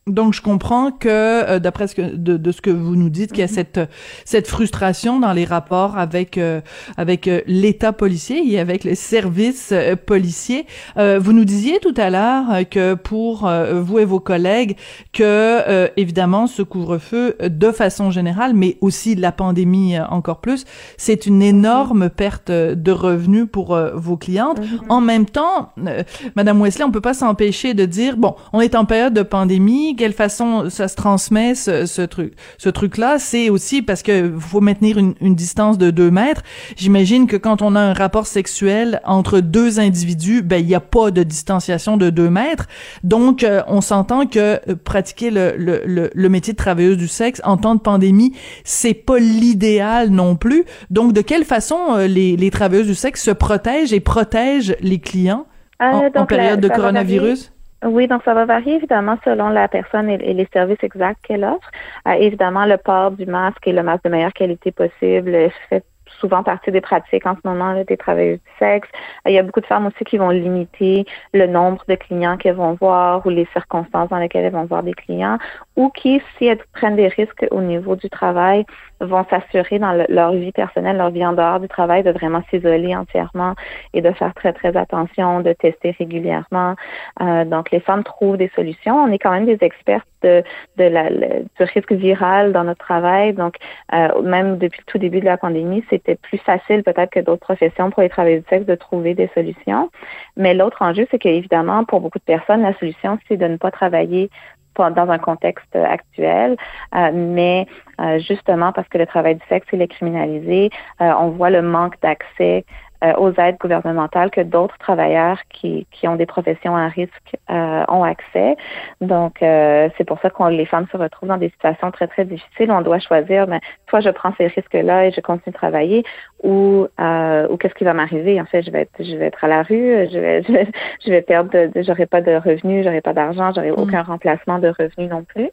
Donc, 0.09 0.34
je 0.34 0.42
comprends 0.42 0.90
que, 0.90 1.09
euh, 1.09 1.59
d'après 1.61 1.86
ce 1.86 1.94
que, 1.94 2.16
de, 2.16 2.36
de 2.36 2.50
ce 2.50 2.61
que 2.61 2.70
vous 2.70 2.96
nous 2.96 3.09
dites, 3.09 3.30
qu'il 3.30 3.38
y 3.38 3.44
a 3.44 3.48
cette, 3.48 3.78
cette 4.24 4.48
frustration 4.48 5.20
dans 5.20 5.32
les 5.32 5.44
rapports 5.44 5.96
avec, 5.96 6.38
euh, 6.38 6.61
avec 6.96 7.28
euh, 7.28 7.40
l'État 7.46 7.92
policier 7.92 8.42
et 8.53 8.59
avec 8.59 8.82
les 8.82 8.96
services 8.96 9.70
euh, 9.70 9.94
policiers. 9.94 10.66
Euh, 10.96 11.20
vous 11.20 11.32
nous 11.32 11.44
disiez 11.44 11.78
tout 11.78 11.94
à 11.96 12.11
l'heure 12.11 12.68
que 12.68 12.94
pour 12.94 13.46
euh, 13.46 13.80
vous 13.80 14.00
et 14.00 14.05
vos 14.05 14.18
collègues, 14.18 14.76
que, 15.12 15.22
euh, 15.22 15.86
évidemment, 15.96 16.48
ce 16.48 16.62
couvre-feu, 16.62 17.36
de 17.40 17.70
façon 17.70 18.11
générale, 18.11 18.55
mais 18.55 18.78
aussi 18.80 19.14
la 19.14 19.30
pandémie 19.30 20.00
encore 20.00 20.40
plus, 20.40 20.64
c'est 20.96 21.26
une 21.26 21.42
énorme 21.42 22.11
perte 22.11 22.50
de 22.50 22.90
revenus 22.90 23.46
pour 23.50 23.78
vos 23.94 24.16
clientes. 24.16 24.59
En 24.88 25.00
même 25.00 25.26
temps, 25.26 25.70
euh, 25.86 26.03
Madame 26.34 26.61
Wesley, 26.61 26.84
on 26.84 26.90
peut 26.90 27.00
pas 27.00 27.14
s'empêcher 27.14 27.72
de 27.72 27.84
dire, 27.84 28.16
bon, 28.16 28.34
on 28.53 28.61
est 28.61 28.74
en 28.74 28.84
période 28.84 29.14
de 29.14 29.22
pandémie, 29.22 29.91
quelle 29.97 30.12
façon 30.12 30.68
ça 30.70 30.88
se 30.88 30.97
transmet 30.97 31.55
ce, 31.55 31.86
ce 31.86 32.03
truc, 32.03 32.34
ce 32.59 32.68
truc-là, 32.68 33.18
c'est 33.18 33.51
aussi 33.51 33.82
parce 33.82 34.03
que 34.03 34.32
faut 34.38 34.61
maintenir 34.61 34.99
une, 34.99 35.14
une 35.20 35.34
distance 35.34 35.78
de 35.78 35.90
deux 35.90 36.11
mètres. 36.11 36.43
J'imagine 36.76 37.26
que 37.26 37.36
quand 37.36 37.62
on 37.62 37.74
a 37.76 37.80
un 37.80 37.93
rapport 37.93 38.26
sexuel 38.26 39.01
entre 39.05 39.40
deux 39.40 39.80
individus, 39.80 40.43
ben 40.43 40.57
il 40.62 40.68
y 40.68 40.74
a 40.74 40.80
pas 40.80 41.11
de 41.11 41.22
distanciation 41.22 41.97
de 41.97 42.11
deux 42.11 42.30
mètres. 42.30 42.66
Donc, 43.05 43.43
euh, 43.45 43.62
on 43.66 43.80
s'entend 43.80 44.26
que 44.26 44.38
euh, 44.68 44.76
pratiquer 44.82 45.30
le, 45.30 45.55
le, 45.57 45.82
le, 45.86 46.11
le 46.14 46.28
métier 46.28 46.53
de 46.53 46.59
travailleuse 46.59 46.97
du 46.97 47.09
sexe 47.09 47.40
en 47.45 47.57
temps 47.57 47.74
de 47.74 47.80
pandémie, 47.80 48.34
c'est 48.64 48.95
pas 48.95 49.18
l'idéal 49.18 50.11
non 50.11 50.36
plus. 50.36 50.64
Donc, 50.90 51.12
de 51.12 51.20
quelle 51.20 51.45
façon 51.45 51.78
euh, 51.90 52.07
les, 52.07 52.36
les 52.36 52.51
travailleuses 52.51 52.86
du 52.86 52.95
sexe 52.95 53.22
se 53.22 53.30
protègent 53.30 53.93
et 53.93 54.01
protègent 54.01 54.76
les 54.80 54.99
clients 54.99 55.47
Euh, 55.82 55.86
en, 55.86 55.99
en 55.99 56.11
donc, 56.11 56.30
la- 56.30 56.36
période 56.38 56.61
de 56.61 56.68
coronavirus? 56.68 57.53
Oui, 57.84 58.06
donc 58.06 58.22
ça 58.24 58.32
va 58.32 58.44
varier 58.44 58.76
évidemment 58.76 59.18
selon 59.24 59.48
la 59.48 59.66
personne 59.66 60.08
et, 60.08 60.18
les 60.18 60.48
services 60.52 60.82
exacts 60.82 61.20
qu'elle 61.26 61.44
offre. 61.44 61.68
Euh, 62.06 62.12
évidemment, 62.12 62.64
le 62.64 62.76
port 62.76 63.10
du 63.10 63.26
masque 63.26 63.66
et 63.66 63.72
le 63.72 63.82
masque 63.82 64.04
de 64.04 64.10
meilleure 64.10 64.32
qualité 64.32 64.70
possible 64.70 65.50
fait 65.68 65.84
souvent 66.22 66.42
partie 66.44 66.70
des 66.70 66.80
pratiques 66.80 67.26
en 67.26 67.34
ce 67.34 67.42
moment 67.44 67.72
là, 67.72 67.82
des 67.84 67.96
travailleuses 67.96 68.38
du 68.38 68.52
sexe. 68.58 68.88
Euh, 69.26 69.30
Il 69.30 69.34
y 69.34 69.38
a 69.38 69.42
beaucoup 69.42 69.60
de 69.60 69.70
femmes 69.72 69.86
aussi 69.86 70.04
qui 70.04 70.18
vont 70.18 70.30
limiter 70.30 71.04
le 71.34 71.46
nombre 71.46 71.82
de 71.88 71.96
clients 72.04 72.36
qu'elles 72.36 72.60
vont 72.64 72.74
voir 72.84 73.26
ou 73.26 73.30
les 73.38 73.48
circonstances 73.52 74.08
dans 74.08 74.18
lesquelles 74.24 74.44
elles 74.46 74.58
vont 74.60 74.70
voir 74.72 74.82
des 74.90 74.94
clients 75.02 75.38
ou 75.76 75.90
qui, 75.90 76.22
si 76.34 76.46
elles 76.46 76.64
prennent 76.76 76.96
des 77.04 77.08
risques 77.08 77.44
au 77.50 77.60
niveau 77.60 77.96
du 77.96 78.08
travail, 78.08 78.64
vont 79.00 79.24
s'assurer 79.30 79.78
dans 79.84 79.92
le- 79.92 80.06
leur 80.08 80.32
vie 80.32 80.52
personnelle, 80.52 80.96
leur 80.96 81.10
vie 81.10 81.26
en 81.26 81.32
dehors 81.32 81.60
du 81.60 81.68
travail, 81.76 82.00
de 82.04 82.12
vraiment 82.12 82.42
s'isoler 82.50 82.94
entièrement 82.94 83.54
et 83.94 84.00
de 84.00 84.12
faire 84.12 84.32
très, 84.34 84.52
très 84.52 84.76
attention, 84.76 85.40
de 85.40 85.52
tester 85.64 85.90
régulièrement. 85.98 86.76
Euh, 87.20 87.44
donc, 87.44 87.70
les 87.72 87.80
femmes 87.80 88.04
trouvent 88.04 88.36
des 88.36 88.50
solutions. 88.54 88.96
On 88.96 89.10
est 89.10 89.18
quand 89.18 89.32
même 89.32 89.46
des 89.46 89.58
expertes 89.60 90.06
de, 90.22 90.42
de 90.76 90.84
la, 90.84 91.10
le- 91.10 91.44
du 91.58 91.64
risque 91.74 91.92
viral 91.92 92.52
dans 92.52 92.64
notre 92.64 92.84
travail. 92.84 93.32
Donc, 93.32 93.56
euh, 93.92 94.22
même 94.22 94.58
depuis 94.58 94.80
le 94.80 94.90
tout 94.90 94.98
début 94.98 95.20
de 95.20 95.24
la 95.24 95.36
pandémie, 95.36 95.84
c'était 95.90 96.16
plus 96.16 96.38
facile 96.38 96.82
peut-être 96.82 97.10
que 97.10 97.20
d'autres 97.20 97.44
professions 97.44 97.90
pour 97.90 98.02
les 98.02 98.08
travailleurs 98.08 98.42
du 98.42 98.48
sexe 98.48 98.66
de 98.66 98.74
trouver 98.74 99.14
des 99.14 99.28
solutions. 99.34 99.90
Mais 100.36 100.54
l'autre 100.54 100.82
enjeu, 100.82 101.06
c'est 101.10 101.18
qu'évidemment, 101.18 101.84
pour 101.84 102.00
beaucoup 102.00 102.18
de 102.18 102.24
personnes, 102.24 102.62
la 102.62 102.74
solution, 102.78 103.18
c'est 103.28 103.36
de 103.36 103.46
ne 103.46 103.56
pas 103.56 103.70
travailler 103.70 104.30
dans 104.74 105.10
un 105.10 105.18
contexte 105.18 105.76
actuel, 105.76 106.56
euh, 106.94 107.10
mais 107.12 107.66
euh, 108.00 108.18
justement 108.18 108.72
parce 108.72 108.88
que 108.88 108.98
le 108.98 109.06
travail 109.06 109.34
du 109.34 109.42
sexe 109.48 109.66
il 109.72 109.82
est 109.82 109.88
criminalisé, 109.88 110.70
euh, 111.00 111.12
on 111.18 111.28
voit 111.28 111.50
le 111.50 111.62
manque 111.62 112.00
d'accès 112.00 112.64
euh, 113.03 113.12
aux 113.18 113.32
aides 113.40 113.57
gouvernementales 113.59 114.30
que 114.30 114.40
d'autres 114.40 114.78
travailleurs 114.78 115.38
qui, 115.50 115.86
qui 115.90 116.07
ont 116.09 116.16
des 116.16 116.26
professions 116.26 116.76
à 116.76 116.88
risque 116.88 117.36
euh, 117.50 117.84
ont 117.88 118.05
accès. 118.05 118.57
Donc, 119.00 119.42
euh, 119.42 119.88
c'est 119.96 120.05
pour 120.05 120.20
ça 120.20 120.30
que 120.30 120.42
les 120.50 120.66
femmes 120.66 120.86
se 120.90 120.96
retrouvent 120.96 121.28
dans 121.28 121.36
des 121.36 121.50
situations 121.50 121.90
très, 121.90 122.07
très 122.07 122.24
difficiles. 122.24 122.70
On 122.70 122.80
doit 122.82 122.98
choisir, 122.98 123.46
mais 123.46 123.61
soit 123.88 124.00
je 124.00 124.11
prends 124.11 124.32
ces 124.38 124.46
risques-là 124.46 125.07
et 125.07 125.11
je 125.12 125.20
continue 125.20 125.53
de 125.53 125.59
travailler, 125.59 126.05
ou, 126.42 126.86
euh, 127.00 127.48
ou 127.48 127.57
qu'est-ce 127.57 127.74
qui 127.74 127.84
va 127.84 127.94
m'arriver? 127.94 128.40
En 128.40 128.46
fait, 128.46 128.62
je 128.62 128.70
vais 128.70 128.82
être, 128.82 129.03
je 129.03 129.16
vais 129.16 129.26
être 129.26 129.42
à 129.44 129.48
la 129.48 129.62
rue, 129.62 130.09
je 130.12 130.18
vais, 130.18 130.42
je 130.42 130.53
vais, 130.53 130.68
je 131.05 131.11
vais 131.11 131.22
perdre, 131.22 131.50
j'aurai 131.82 132.07
pas 132.07 132.20
de 132.20 132.34
revenus, 132.36 132.84
j'aurai 132.84 133.00
pas 133.00 133.12
d'argent, 133.12 133.53
j'aurai 133.55 133.70
aucun 133.70 134.03
remplacement 134.03 134.59
de 134.59 134.68
revenus 134.68 135.11
non 135.11 135.24
plus. 135.24 135.50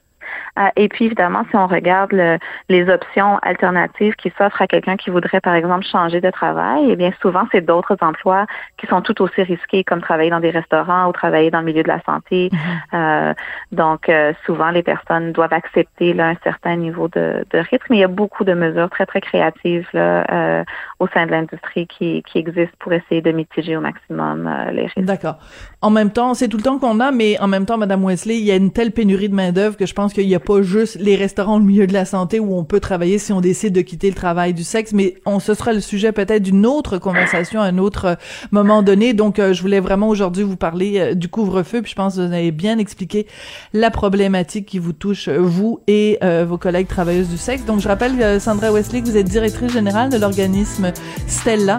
Euh, 0.57 0.67
et 0.75 0.89
puis, 0.89 1.05
évidemment, 1.05 1.45
si 1.49 1.55
on 1.55 1.67
regarde 1.67 2.11
le, 2.11 2.37
les 2.69 2.89
options 2.89 3.37
alternatives 3.39 4.15
qui 4.15 4.31
s'offrent 4.37 4.61
à 4.61 4.67
quelqu'un 4.67 4.97
qui 4.97 5.09
voudrait, 5.09 5.41
par 5.41 5.53
exemple, 5.53 5.85
changer 5.85 6.21
de 6.21 6.29
travail, 6.29 6.87
eh 6.89 6.95
bien, 6.95 7.11
souvent, 7.21 7.43
c'est 7.51 7.61
d'autres 7.61 7.97
emplois 8.01 8.45
qui 8.77 8.87
sont 8.87 9.01
tout 9.01 9.21
aussi 9.21 9.41
risqués, 9.43 9.83
comme 9.83 10.01
travailler 10.01 10.29
dans 10.29 10.39
des 10.39 10.49
restaurants 10.49 11.07
ou 11.07 11.11
travailler 11.11 11.51
dans 11.51 11.59
le 11.59 11.65
milieu 11.65 11.83
de 11.83 11.87
la 11.87 12.01
santé. 12.03 12.49
Mhm. 12.51 12.59
Euh, 12.93 13.33
donc, 13.71 14.09
euh, 14.09 14.33
souvent, 14.45 14.71
les 14.71 14.83
personnes 14.83 15.31
doivent 15.31 15.53
accepter 15.53 16.13
là, 16.13 16.29
un 16.29 16.37
certain 16.43 16.75
niveau 16.75 17.07
de, 17.07 17.45
de 17.51 17.57
rythme. 17.59 17.85
Mais 17.89 17.97
il 17.97 18.01
y 18.01 18.03
a 18.03 18.07
beaucoup 18.07 18.43
de 18.43 18.53
mesures 18.53 18.89
très, 18.89 19.05
très 19.05 19.21
créatives 19.21 19.87
là, 19.93 20.25
euh, 20.31 20.63
au 20.99 21.07
sein 21.07 21.25
de 21.25 21.31
l'industrie 21.31 21.87
qui, 21.87 22.23
qui 22.23 22.37
existent 22.37 22.75
pour 22.79 22.93
essayer 22.93 23.21
de 23.21 23.31
mitiger 23.31 23.77
au 23.77 23.81
maximum 23.81 24.49
les 24.71 24.83
risques. 24.83 24.99
D'accord. 24.99 25.37
En 25.81 25.89
même 25.89 26.11
temps, 26.11 26.33
c'est 26.33 26.47
tout 26.47 26.57
le 26.57 26.63
temps 26.63 26.79
qu'on 26.79 26.99
a, 26.99 27.11
mais 27.11 27.39
en 27.39 27.47
même 27.47 27.65
temps, 27.65 27.77
Madame 27.77 28.03
Wesley, 28.03 28.37
il 28.37 28.45
y 28.45 28.51
a 28.51 28.55
une 28.55 28.71
telle 28.71 28.91
pénurie 28.91 29.29
de 29.29 29.35
main 29.35 29.51
d'œuvre 29.51 29.77
que 29.77 29.85
je 29.85 29.93
pense 29.93 30.08
qu'il 30.13 30.27
n'y 30.27 30.35
a 30.35 30.39
pas 30.39 30.61
juste 30.61 30.97
les 30.99 31.15
restaurants 31.15 31.57
au 31.57 31.59
milieu 31.59 31.87
de 31.87 31.93
la 31.93 32.05
santé 32.05 32.39
où 32.39 32.55
on 32.57 32.63
peut 32.63 32.79
travailler 32.79 33.17
si 33.17 33.33
on 33.33 33.41
décide 33.41 33.73
de 33.73 33.81
quitter 33.81 34.09
le 34.09 34.15
travail 34.15 34.53
du 34.53 34.63
sexe, 34.63 34.93
mais 34.93 35.15
on 35.25 35.39
ce 35.39 35.53
sera 35.53 35.73
le 35.73 35.79
sujet 35.79 36.11
peut-être 36.11 36.43
d'une 36.43 36.65
autre 36.65 36.97
conversation 36.97 37.61
à 37.61 37.65
un 37.65 37.77
autre 37.77 38.05
euh, 38.05 38.15
moment 38.51 38.83
donné. 38.83 39.13
Donc, 39.13 39.39
euh, 39.39 39.53
je 39.53 39.61
voulais 39.61 39.79
vraiment 39.79 40.09
aujourd'hui 40.09 40.43
vous 40.43 40.55
parler 40.55 40.99
euh, 40.99 41.13
du 41.13 41.27
couvre-feu, 41.27 41.81
puis 41.81 41.91
je 41.91 41.95
pense 41.95 42.15
que 42.15 42.21
vous 42.21 42.33
avez 42.33 42.51
bien 42.51 42.77
expliqué 42.77 43.27
la 43.73 43.91
problématique 43.91 44.65
qui 44.65 44.79
vous 44.79 44.93
touche 44.93 45.29
vous 45.29 45.79
et 45.87 46.19
vos 46.47 46.57
collègues 46.57 46.87
travailleuses 46.87 47.29
du 47.29 47.37
sexe. 47.37 47.65
Donc, 47.65 47.79
je 47.79 47.87
rappelle 47.87 48.39
Sandra 48.39 48.71
Wesley 48.71 49.01
que 49.01 49.07
vous 49.07 49.17
êtes 49.17 49.27
directrice 49.27 49.71
générale 49.71 50.09
de 50.09 50.17
l'organisme 50.17 50.91
Stella, 51.27 51.77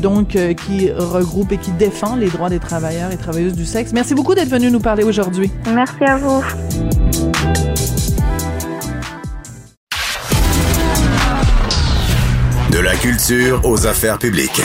donc 0.00 0.36
qui 0.56 0.90
regroupe 0.90 1.52
et 1.52 1.58
qui 1.58 1.70
défend 1.72 2.16
les 2.16 2.28
droits 2.28 2.48
des 2.48 2.58
travailleurs 2.58 3.12
et 3.12 3.16
travailleuses 3.16 3.54
du 3.54 3.64
sexe. 3.64 3.92
Merci 3.92 4.14
beaucoup 4.14 4.34
d'être 4.34 4.48
venu 4.48 4.70
nous 4.70 4.80
parler 4.80 5.04
aujourd'hui. 5.04 5.50
Merci 5.74 6.04
à 6.04 6.16
vous. 6.16 7.49
De 12.70 12.78
la 12.78 12.94
culture 12.96 13.60
aux 13.64 13.86
affaires 13.86 14.18
publiques. 14.18 14.62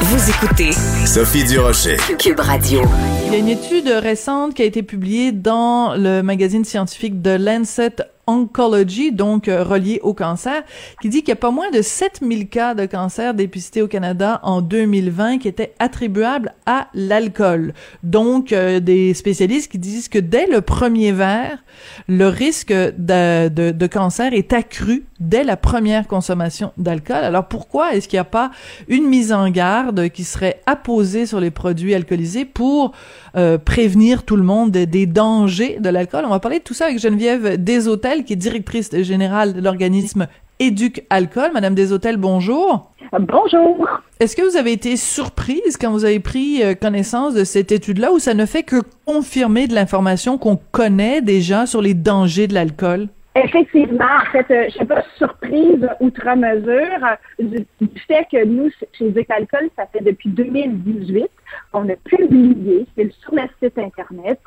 Vous 0.00 0.30
écoutez 0.30 0.70
Sophie 1.06 1.44
Durocher. 1.44 1.96
Cube 2.18 2.40
Radio. 2.40 2.82
Il 3.26 3.32
y 3.32 3.36
a 3.36 3.38
une 3.38 3.48
étude 3.48 3.88
récente 3.88 4.54
qui 4.54 4.62
a 4.62 4.64
été 4.64 4.82
publiée 4.82 5.32
dans 5.32 5.94
le 5.96 6.22
magazine 6.22 6.64
scientifique 6.64 7.20
de 7.20 7.30
Lancet 7.30 7.96
Oncology, 8.28 9.10
donc 9.10 9.48
euh, 9.48 9.64
relié 9.64 10.00
au 10.02 10.12
cancer, 10.12 10.62
qui 11.00 11.08
dit 11.08 11.20
qu'il 11.20 11.30
y 11.30 11.32
a 11.32 11.36
pas 11.36 11.50
moins 11.50 11.70
de 11.70 11.80
7000 11.80 12.48
cas 12.48 12.74
de 12.74 12.84
cancer 12.84 13.32
dépistés 13.32 13.80
au 13.80 13.88
Canada 13.88 14.38
en 14.42 14.60
2020 14.60 15.38
qui 15.38 15.48
étaient 15.48 15.74
attribuables 15.78 16.52
à 16.66 16.88
l'alcool. 16.92 17.72
Donc, 18.02 18.52
euh, 18.52 18.80
des 18.80 19.14
spécialistes 19.14 19.72
qui 19.72 19.78
disent 19.78 20.08
que 20.08 20.18
dès 20.18 20.46
le 20.46 20.60
premier 20.60 21.10
verre, 21.10 21.64
le 22.06 22.28
risque 22.28 22.72
de, 22.72 23.48
de, 23.48 23.70
de 23.70 23.86
cancer 23.86 24.34
est 24.34 24.52
accru 24.52 25.06
dès 25.20 25.42
la 25.42 25.56
première 25.56 26.06
consommation 26.06 26.72
d'alcool. 26.76 27.24
Alors, 27.24 27.48
pourquoi 27.48 27.94
est-ce 27.94 28.08
qu'il 28.08 28.16
n'y 28.16 28.20
a 28.20 28.24
pas 28.24 28.50
une 28.88 29.06
mise 29.06 29.32
en 29.32 29.48
garde 29.48 30.10
qui 30.10 30.24
serait 30.24 30.60
apposée 30.66 31.24
sur 31.26 31.40
les 31.40 31.50
produits 31.50 31.94
alcoolisés 31.94 32.44
pour 32.44 32.92
euh, 33.38 33.56
prévenir 33.56 34.24
tout 34.24 34.34
le 34.34 34.42
monde 34.42 34.72
des, 34.72 35.06
dangers 35.06 35.78
de 35.78 35.88
l'alcool. 35.88 36.24
On 36.26 36.30
va 36.30 36.40
parler 36.40 36.58
de 36.58 36.64
tout 36.64 36.74
ça 36.74 36.86
avec 36.86 36.98
Geneviève 36.98 37.62
Deshôtels, 37.62 38.24
qui 38.24 38.32
est 38.32 38.36
directrice 38.36 38.90
générale 39.02 39.54
de 39.54 39.60
l'organisme 39.60 40.26
Éduc 40.58 41.04
Alcool. 41.08 41.52
Madame 41.54 41.76
Deshôtels, 41.76 42.16
bonjour. 42.16 42.90
Bonjour. 43.12 43.86
Est-ce 44.18 44.34
que 44.34 44.42
vous 44.42 44.56
avez 44.56 44.72
été 44.72 44.96
surprise 44.96 45.76
quand 45.80 45.92
vous 45.92 46.04
avez 46.04 46.18
pris 46.18 46.64
euh, 46.64 46.74
connaissance 46.74 47.32
de 47.34 47.44
cette 47.44 47.70
étude-là 47.70 48.12
ou 48.12 48.18
ça 48.18 48.34
ne 48.34 48.44
fait 48.44 48.64
que 48.64 48.82
confirmer 49.06 49.68
de 49.68 49.74
l'information 49.74 50.36
qu'on 50.36 50.58
connaît 50.72 51.22
déjà 51.22 51.66
sur 51.66 51.80
les 51.80 51.94
dangers 51.94 52.48
de 52.48 52.54
l'alcool? 52.54 53.08
Effectivement, 53.44 54.04
en 54.04 54.30
fait, 54.32 54.50
euh, 54.50 54.64
je 54.64 54.70
suis 54.70 54.84
pas 54.84 55.02
surprise 55.16 55.88
outre 56.00 56.36
mesure 56.36 57.16
du, 57.38 57.66
fait 58.06 58.26
que 58.30 58.44
nous, 58.44 58.70
chez 58.92 59.10
Duc 59.10 59.30
Alcool, 59.30 59.68
ça 59.76 59.86
fait 59.86 60.02
depuis 60.02 60.28
2018 60.30 61.28
on 61.72 61.88
a 61.88 61.96
publié, 61.96 62.86
sur 62.96 63.34
le 63.34 63.42
site 63.62 63.78
Internet, 63.78 64.40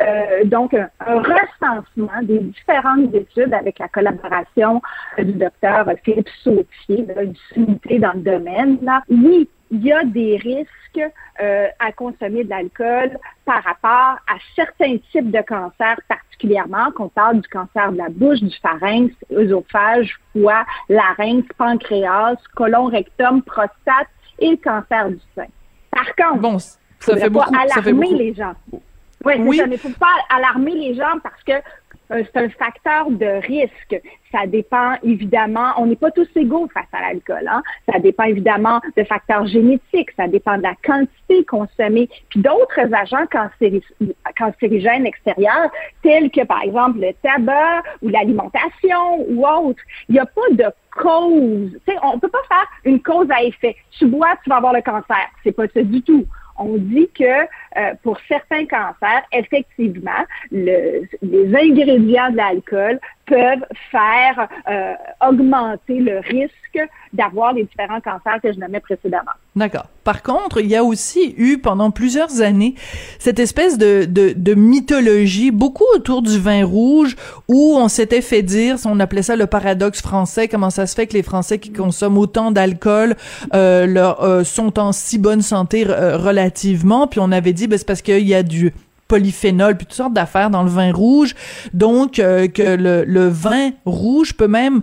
euh, 0.00 0.44
donc 0.44 0.74
un, 0.74 0.88
recensement 1.00 2.22
des 2.22 2.38
différentes 2.38 3.14
études 3.14 3.52
avec 3.52 3.78
la 3.78 3.88
collaboration 3.88 4.80
du 5.18 5.32
docteur 5.32 5.86
Philippe 6.04 6.28
Sautier, 6.42 7.06
là, 7.06 7.22
une 7.56 7.98
dans 7.98 8.12
le 8.12 8.20
domaine. 8.20 8.78
Là. 8.82 9.02
Oui, 9.08 9.48
il 9.70 9.84
y 9.84 9.92
a 9.92 10.04
des 10.04 10.36
risques 10.36 11.12
euh, 11.40 11.66
à 11.78 11.92
consommer 11.92 12.44
de 12.44 12.50
l'alcool 12.50 13.18
par 13.44 13.62
rapport 13.62 14.18
à 14.26 14.36
certains 14.54 14.96
types 15.12 15.30
de 15.30 15.40
cancers, 15.42 16.00
particulièrement 16.08 16.90
qu'on 16.92 17.08
parle 17.08 17.40
du 17.40 17.48
cancer 17.48 17.92
de 17.92 17.98
la 17.98 18.08
bouche, 18.08 18.40
du 18.40 18.56
pharynx, 18.62 19.14
œsophage, 19.32 20.18
foie, 20.32 20.64
larynx, 20.88 21.46
pancréas, 21.58 22.36
colon, 22.54 22.86
rectum, 22.86 23.42
prostate 23.42 24.08
et 24.38 24.50
le 24.50 24.56
cancer 24.56 25.10
du 25.10 25.20
sein. 25.34 25.46
Par 25.90 26.14
contre, 26.14 26.40
bon, 26.40 26.58
ça 26.58 26.76
fait 27.16 27.20
pas 27.20 27.28
beaucoup, 27.28 27.54
alarmer 27.54 27.70
ça 27.70 27.82
fait 27.82 27.92
beaucoup. 27.92 28.14
les 28.14 28.34
gens. 28.34 28.54
Ouais, 29.24 29.38
Oui, 29.40 29.56
ça, 29.56 29.66
mais 29.66 29.76
il 29.76 29.86
ne 29.88 29.92
faut 29.92 29.98
pas 29.98 30.14
alarmer 30.34 30.72
les 30.72 30.94
gens 30.94 31.18
parce 31.22 31.42
que 31.42 31.52
c'est 32.08 32.36
un 32.36 32.48
facteur 32.50 33.10
de 33.10 33.40
risque. 33.46 34.00
Ça 34.32 34.46
dépend 34.46 34.94
évidemment, 35.02 35.72
on 35.78 35.86
n'est 35.86 35.96
pas 35.96 36.10
tous 36.10 36.28
égaux 36.36 36.68
face 36.72 36.86
à 36.92 37.00
l'alcool. 37.00 37.48
Hein? 37.48 37.62
Ça 37.90 37.98
dépend 37.98 38.24
évidemment 38.24 38.80
de 38.96 39.04
facteurs 39.04 39.46
génétiques, 39.46 40.10
ça 40.16 40.28
dépend 40.28 40.58
de 40.58 40.62
la 40.62 40.74
quantité 40.84 41.44
consommée, 41.44 42.08
puis 42.28 42.40
d'autres 42.40 42.92
agents 42.92 43.26
cancéri- 43.26 43.82
cancérigènes 44.38 45.06
extérieurs, 45.06 45.70
tels 46.02 46.30
que 46.30 46.44
par 46.44 46.62
exemple 46.62 47.00
le 47.00 47.12
tabac 47.22 47.82
ou 48.02 48.08
l'alimentation 48.08 49.20
ou 49.28 49.46
autre. 49.46 49.80
Il 50.08 50.14
n'y 50.14 50.20
a 50.20 50.26
pas 50.26 50.50
de 50.50 50.64
cause. 50.90 51.70
Tu 51.86 51.92
sais, 51.92 51.98
on 52.02 52.14
ne 52.14 52.20
peut 52.20 52.28
pas 52.28 52.42
faire 52.48 52.66
une 52.84 53.00
cause 53.00 53.28
à 53.30 53.42
effet. 53.42 53.76
Tu 53.98 54.06
bois, 54.06 54.34
tu 54.42 54.50
vas 54.50 54.56
avoir 54.56 54.72
le 54.72 54.82
cancer. 54.82 55.28
C'est 55.44 55.52
pas 55.52 55.68
ça 55.68 55.82
du 55.82 56.02
tout 56.02 56.26
on 56.58 56.76
dit 56.76 57.08
que 57.14 57.24
euh, 57.24 57.94
pour 58.02 58.18
certains 58.28 58.66
cancers, 58.66 59.22
effectivement, 59.32 60.24
le, 60.50 61.06
les 61.22 61.56
ingrédients 61.56 62.30
de 62.30 62.36
l'alcool 62.36 63.00
peuvent 63.26 63.66
faire 63.90 64.48
euh, 64.68 64.94
augmenter 65.26 66.00
le 66.00 66.18
risque 66.20 66.90
d'avoir 67.12 67.52
les 67.52 67.64
différents 67.64 68.00
cancers 68.00 68.40
que 68.40 68.52
je 68.52 68.58
nommais 68.58 68.80
précédemment. 68.80 69.32
D'accord. 69.54 69.86
Par 70.06 70.22
contre, 70.22 70.60
il 70.60 70.68
y 70.68 70.76
a 70.76 70.84
aussi 70.84 71.34
eu 71.36 71.58
pendant 71.58 71.90
plusieurs 71.90 72.40
années 72.40 72.76
cette 73.18 73.40
espèce 73.40 73.76
de, 73.76 74.54
mythologie, 74.54 75.50
beaucoup 75.50 75.82
autour 75.96 76.22
du 76.22 76.38
vin 76.38 76.64
rouge, 76.64 77.16
où 77.48 77.74
on 77.76 77.88
s'était 77.88 78.22
fait 78.22 78.42
dire, 78.42 78.76
on 78.84 79.00
appelait 79.00 79.22
ça 79.22 79.34
le 79.34 79.48
paradoxe 79.48 80.00
français, 80.00 80.46
comment 80.46 80.70
ça 80.70 80.86
se 80.86 80.94
fait 80.94 81.08
que 81.08 81.14
les 81.14 81.24
Français 81.24 81.58
qui 81.58 81.72
consomment 81.72 82.18
autant 82.18 82.52
d'alcool 82.52 83.16
euh, 83.52 84.14
euh, 84.22 84.44
sont 84.44 84.78
en 84.78 84.92
si 84.92 85.18
bonne 85.18 85.42
santé 85.42 85.84
euh, 85.88 86.16
relativement, 86.16 87.08
puis 87.08 87.18
on 87.18 87.32
avait 87.32 87.52
dit, 87.52 87.66
ben, 87.66 87.76
c'est 87.76 87.84
parce 87.84 88.02
qu'il 88.02 88.28
y 88.28 88.34
a 88.34 88.44
du 88.44 88.72
polyphénol 89.08 89.76
puis 89.76 89.86
toutes 89.86 89.96
sortes 89.96 90.14
d'affaires 90.14 90.50
dans 90.50 90.62
le 90.62 90.70
vin 90.70 90.92
rouge, 90.92 91.34
donc 91.74 92.12
que 92.12 92.76
le 92.76 93.28
vin 93.28 93.70
rouge 93.84 94.34
peut 94.34 94.46
même 94.46 94.82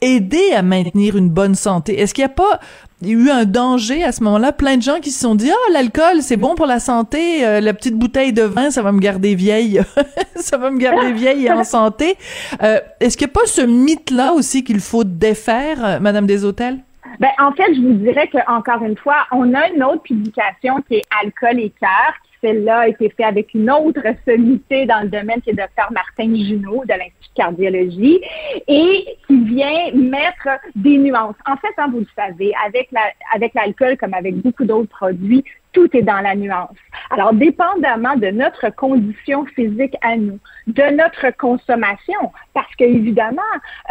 aider 0.00 0.52
à 0.54 0.62
maintenir 0.62 1.16
une 1.16 1.28
bonne 1.28 1.54
santé? 1.54 2.00
Est-ce 2.00 2.14
qu'il 2.14 2.22
n'y 2.22 2.30
a 2.30 2.34
pas 2.34 2.60
eu 3.06 3.30
un 3.30 3.44
danger 3.44 4.04
à 4.04 4.12
ce 4.12 4.22
moment-là, 4.24 4.52
plein 4.52 4.76
de 4.76 4.82
gens 4.82 5.00
qui 5.00 5.10
se 5.10 5.20
sont 5.20 5.34
dit 5.34 5.50
ah 5.50 5.72
l'alcool 5.72 6.20
c'est 6.20 6.36
bon 6.36 6.54
pour 6.54 6.66
la 6.66 6.80
santé, 6.80 7.46
euh, 7.46 7.60
la 7.60 7.72
petite 7.72 7.96
bouteille 7.96 8.32
de 8.32 8.42
vin 8.42 8.70
ça 8.70 8.82
va 8.82 8.92
me 8.92 9.00
garder 9.00 9.34
vieille, 9.34 9.80
ça 10.36 10.58
va 10.58 10.70
me 10.70 10.78
garder 10.78 11.12
vieille 11.12 11.46
et 11.46 11.52
en 11.52 11.64
santé. 11.64 12.16
Euh, 12.62 12.78
Est-ce 13.00 13.16
qu'il 13.16 13.26
n'y 13.26 13.32
a 13.32 13.34
pas 13.34 13.46
ce 13.46 13.62
mythe-là 13.62 14.32
aussi 14.34 14.64
qu'il 14.64 14.80
faut 14.80 15.04
défaire, 15.04 15.84
euh, 15.84 15.98
Madame 16.00 16.26
des 16.26 16.44
Hôtels? 16.44 16.78
Ben, 17.18 17.30
en 17.38 17.52
fait, 17.52 17.74
je 17.74 17.80
vous 17.80 17.94
dirais 17.94 18.28
que 18.28 18.38
encore 18.50 18.82
une 18.82 18.96
fois, 18.96 19.26
on 19.32 19.52
a 19.54 19.68
une 19.68 19.82
autre 19.82 20.02
publication 20.02 20.76
qui 20.86 20.96
est 20.96 21.02
Alcool 21.22 21.58
et 21.58 21.72
cœur, 21.80 22.14
celle-là 22.40 22.80
a 22.80 22.88
été 22.88 23.08
faite 23.10 23.26
avec 23.26 23.54
une 23.54 23.70
autre 23.70 24.02
sommité 24.26 24.86
dans 24.86 25.02
le 25.02 25.08
domaine 25.08 25.40
qui 25.42 25.50
est 25.50 25.54
Dr 25.54 25.90
Martin 25.90 26.34
Junot 26.34 26.84
de 26.84 26.94
l'Institut 26.94 27.28
de 27.30 27.34
cardiologie 27.34 28.20
et 28.66 29.04
qui 29.26 29.44
vient 29.44 29.92
mettre 29.94 30.48
des 30.74 30.98
nuances. 30.98 31.36
En 31.46 31.56
fait, 31.56 31.74
hein, 31.78 31.88
vous 31.92 32.00
le 32.00 32.06
savez, 32.16 32.52
avec 32.66 32.88
la, 32.92 33.02
avec 33.34 33.54
l'alcool 33.54 33.96
comme 33.96 34.14
avec 34.14 34.36
beaucoup 34.36 34.64
d'autres 34.64 34.88
produits, 34.88 35.44
tout 35.72 35.88
est 35.96 36.02
dans 36.02 36.20
la 36.20 36.34
nuance. 36.34 36.76
Alors, 37.10 37.32
dépendamment 37.32 38.16
de 38.16 38.28
notre 38.28 38.70
condition 38.70 39.44
physique 39.46 39.94
à 40.02 40.16
nous, 40.16 40.38
de 40.66 40.82
notre 40.96 41.36
consommation, 41.36 42.32
parce 42.54 42.74
que 42.76 42.84
évidemment, 42.84 43.42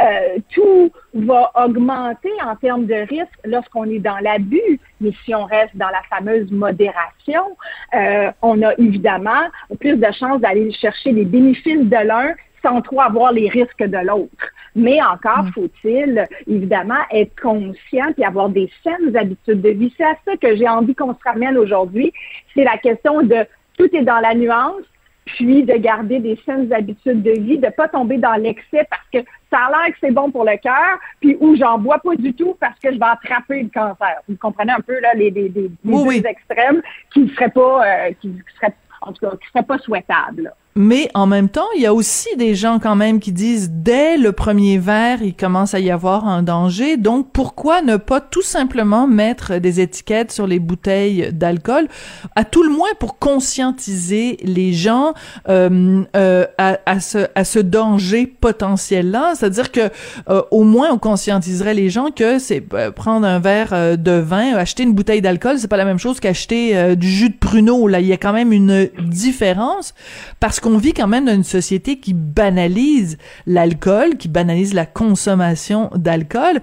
euh, 0.02 0.38
tout 0.54 0.92
va 1.14 1.52
augmenter 1.56 2.32
en 2.44 2.56
termes 2.56 2.86
de 2.86 2.96
risque 2.96 3.40
lorsqu'on 3.46 3.86
est 3.86 4.00
dans 4.00 4.18
l'abus, 4.20 4.80
mais 5.02 5.12
si 5.26 5.34
on 5.34 5.46
reste 5.46 5.76
dans 5.76 5.90
la 5.90 6.02
fameuse 6.10 6.52
modération, 6.52 7.58
euh, 7.94 8.32
on 8.42 8.62
a 8.62 8.74
évidemment 8.78 9.50
plus 9.80 9.98
de 9.98 10.12
chances 10.12 10.42
d'aller 10.42 10.72
chercher 10.74 11.12
les 11.12 11.26
bénéfices 11.26 11.86
de 11.86 12.08
l'un 12.08 12.34
sans 12.62 12.82
trop 12.82 13.01
avoir 13.01 13.32
les 13.32 13.49
risques 13.49 13.84
de 13.84 13.97
l'autre. 14.05 14.51
Mais 14.76 15.01
encore 15.01 15.43
mmh. 15.43 15.51
faut-il, 15.53 16.26
évidemment, 16.47 16.99
être 17.12 17.39
conscient 17.41 18.07
et 18.18 18.26
avoir 18.26 18.49
des 18.49 18.70
saines 18.84 19.16
habitudes 19.16 19.62
de 19.62 19.70
vie. 19.70 19.93
C'est 19.97 20.03
à 20.03 20.16
ça 20.26 20.38
que 20.38 20.55
j'ai 20.55 20.68
envie 20.68 20.95
qu'on 20.95 21.14
se 21.14 21.24
ramène 21.24 21.57
aujourd'hui. 21.57 22.14
C'est 22.53 22.64
la 22.64 22.78
question 22.78 23.22
de 23.22 23.45
tout 23.78 23.95
est 23.95 24.03
dans 24.03 24.20
la 24.20 24.36
nuance. 24.36 24.84
puis 25.26 25.64
de 25.64 25.74
garder 25.74 26.20
des 26.20 26.39
saines 26.45 26.72
habitudes 26.74 27.22
de 27.22 27.32
vie, 27.32 27.57
de 27.57 27.70
pas 27.70 27.88
tomber 27.88 28.18
dans 28.18 28.34
l'excès 28.34 28.88
parce 28.89 29.07
que 29.14 29.20
ça 29.51 29.66
a 29.66 29.70
l'air 29.70 29.93
que 29.93 29.99
c'est 30.01 30.12
bon 30.12 30.32
pour 30.32 30.43
le 30.43 30.57
cœur, 30.57 30.99
puis 31.20 31.38
où 31.39 31.55
j'en 31.55 31.78
bois 31.78 31.99
pas 31.99 32.16
du 32.16 32.34
tout 32.34 32.55
parce 32.60 32.78
que 32.80 32.91
je 32.91 32.97
vais 32.97 33.05
attraper 33.05 33.64
le 33.64 33.70
cancer. 33.70 34.22
Vous 34.28 34.38
comprenez 34.38 34.72
un 34.72 34.82
peu 34.82 34.99
là 34.99 35.14
les, 35.14 35.30
les, 35.30 35.49
les, 35.49 35.70
deux 35.84 36.26
extrêmes 36.26 36.82
qui 37.14 37.22
ne 37.22 37.30
seraient 37.30 37.49
pas 37.49 37.86
euh, 37.86 38.12
qui 38.20 38.34
seraient 38.55 38.74
en 39.01 39.14
tout 39.14 39.26
cas 39.26 39.36
qui 39.38 39.47
seraient 39.53 39.66
pas 39.66 39.78
souhaitables. 39.78 40.43
Là. 40.43 40.51
Mais 40.76 41.10
en 41.14 41.26
même 41.26 41.50
temps, 41.50 41.68
il 41.76 41.82
y 41.82 41.86
a 41.86 41.94
aussi 41.94 42.30
des 42.38 42.56
gens 42.56 42.80
quand 42.80 42.96
même 42.96 43.20
qui 43.20 43.32
disent 43.32 43.70
dès 43.72 44.18
le 44.18 44.32
premier 44.32 44.78
verre, 44.78 45.22
il 45.22 45.34
commence 45.34 45.74
à 45.74 45.80
y 45.80 45.92
avoir 45.92 46.28
un 46.28 46.44
danger. 46.44 46.96
Donc 46.96 47.32
pourquoi 47.34 47.82
ne 47.82 47.98
pas 47.98 48.22
tout 48.22 48.44
simplement 48.44 49.08
mettre 49.08 49.58
des 49.58 49.82
étiquettes 49.82 50.32
sur 50.32 50.48
les 50.48 50.60
bouteilles 50.60 51.34
d'alcool, 51.34 51.88
à 52.36 52.46
tout 52.46 52.64
le 52.64 52.70
moins 52.70 52.90
pour 53.00 53.18
conscientiser 53.18 54.38
les 54.44 54.72
gens 54.72 55.14
euh, 55.50 56.04
euh, 56.16 56.46
à, 56.58 57.00
ce, 57.00 57.28
à 57.36 57.44
ce 57.44 57.60
danger 57.60 58.28
potentiel-là? 58.28 59.34
C'est-à-dire 59.36 59.72
que 59.72 59.90
euh, 60.30 60.44
au 60.52 60.64
moins 60.64 60.92
on 60.92 60.98
conscientiserait 60.98 61.74
les 61.74 61.90
gens 61.90 62.10
que 62.12 62.40
c'est 62.40 62.64
euh, 62.74 62.92
prendre 62.92 63.26
un 63.26 63.40
verre 63.40 63.74
euh, 63.74 63.96
de 63.98 64.12
vin, 64.12 64.56
acheter 64.56 64.84
une 64.84 64.94
bouteille 64.94 65.22
d'alcool, 65.22 65.58
c'est 65.58 65.68
pas 65.68 65.78
la 65.78 65.86
même 65.86 66.00
chose 66.00 66.20
qu'acheter 66.20 66.96
du 66.96 67.10
jus 67.10 67.30
de 67.30 67.38
pruneau. 67.38 67.88
Là, 67.88 68.00
il 68.00 68.08
y 68.08 68.14
a 68.14 68.18
quand 68.18 68.34
même 68.34 68.54
une 68.54 68.88
différence 69.00 69.94
parce 70.40 70.59
qu'on 70.62 70.78
vit 70.78 70.93
quand 70.93 71.07
même 71.07 71.26
dans 71.26 71.34
une 71.34 71.43
société 71.43 71.99
qui 71.99 72.14
banalise 72.14 73.18
l'alcool, 73.45 74.18
qui 74.18 74.28
banalise 74.28 74.74
la 74.74 74.86
consommation 74.86 75.89
d'alcool 75.95 76.62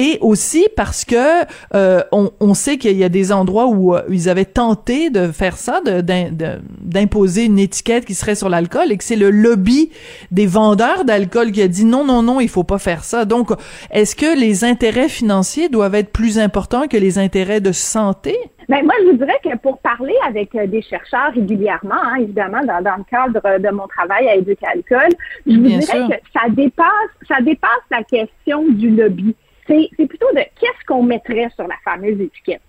et 0.00 0.16
aussi 0.22 0.66
parce 0.76 1.04
que 1.04 1.44
euh, 1.74 2.02
on, 2.10 2.30
on, 2.40 2.54
sait 2.54 2.78
qu'il 2.78 2.96
y 2.96 3.04
a 3.04 3.10
des 3.10 3.32
endroits 3.32 3.66
où 3.66 3.94
euh, 3.94 4.00
ils 4.08 4.30
avaient 4.30 4.46
tenté 4.46 5.10
de 5.10 5.30
faire 5.30 5.58
ça, 5.58 5.82
d'imposer 5.82 7.44
une 7.44 7.58
étiquette 7.58 8.06
qui 8.06 8.14
serait 8.14 8.34
sur 8.34 8.48
l'alcool, 8.48 8.90
et 8.92 8.96
que 8.96 9.04
c'est 9.04 9.14
le 9.14 9.30
lobby 9.30 9.90
des 10.30 10.46
vendeurs 10.46 11.04
d'alcool 11.04 11.52
qui 11.52 11.60
a 11.60 11.68
dit 11.68 11.84
non, 11.84 12.06
non, 12.06 12.22
non, 12.22 12.40
il 12.40 12.48
faut 12.48 12.64
pas 12.64 12.78
faire 12.78 13.04
ça. 13.04 13.26
Donc, 13.26 13.50
est-ce 13.90 14.16
que 14.16 14.40
les 14.40 14.64
intérêts 14.64 15.10
financiers 15.10 15.68
doivent 15.68 15.94
être 15.94 16.12
plus 16.12 16.38
importants 16.38 16.88
que 16.88 16.96
les 16.96 17.18
intérêts 17.18 17.60
de 17.60 17.72
santé? 17.72 18.38
Ben, 18.70 18.82
moi, 18.84 18.94
je 19.00 19.10
vous 19.10 19.16
dirais 19.18 19.38
que 19.44 19.54
pour 19.58 19.80
parler 19.80 20.14
avec 20.26 20.54
euh, 20.54 20.66
des 20.66 20.80
chercheurs 20.80 21.32
régulièrement, 21.34 22.02
hein, 22.02 22.16
évidemment, 22.20 22.60
dans, 22.64 22.80
dans, 22.80 22.96
le 22.96 23.04
cadre 23.04 23.58
de 23.58 23.70
mon 23.70 23.86
travail 23.88 24.28
à 24.28 24.36
Éduc 24.36 24.60
Alcool, 24.62 25.10
je 25.46 25.56
vous 25.56 25.62
dirais 25.62 26.08
que 26.08 26.14
ça 26.32 26.48
dépasse, 26.48 27.10
ça 27.28 27.42
dépasse 27.42 27.84
la 27.90 28.02
question 28.02 28.64
du 28.70 28.90
lobby. 28.90 29.34
C'est 29.66 30.06
plutôt 30.06 30.30
de 30.32 30.42
qu'est-ce 30.60 30.84
qu'on 30.86 31.02
mettrait 31.02 31.48
sur 31.56 31.66
la 31.66 31.76
fameuse 31.84 32.20
étiquette. 32.20 32.62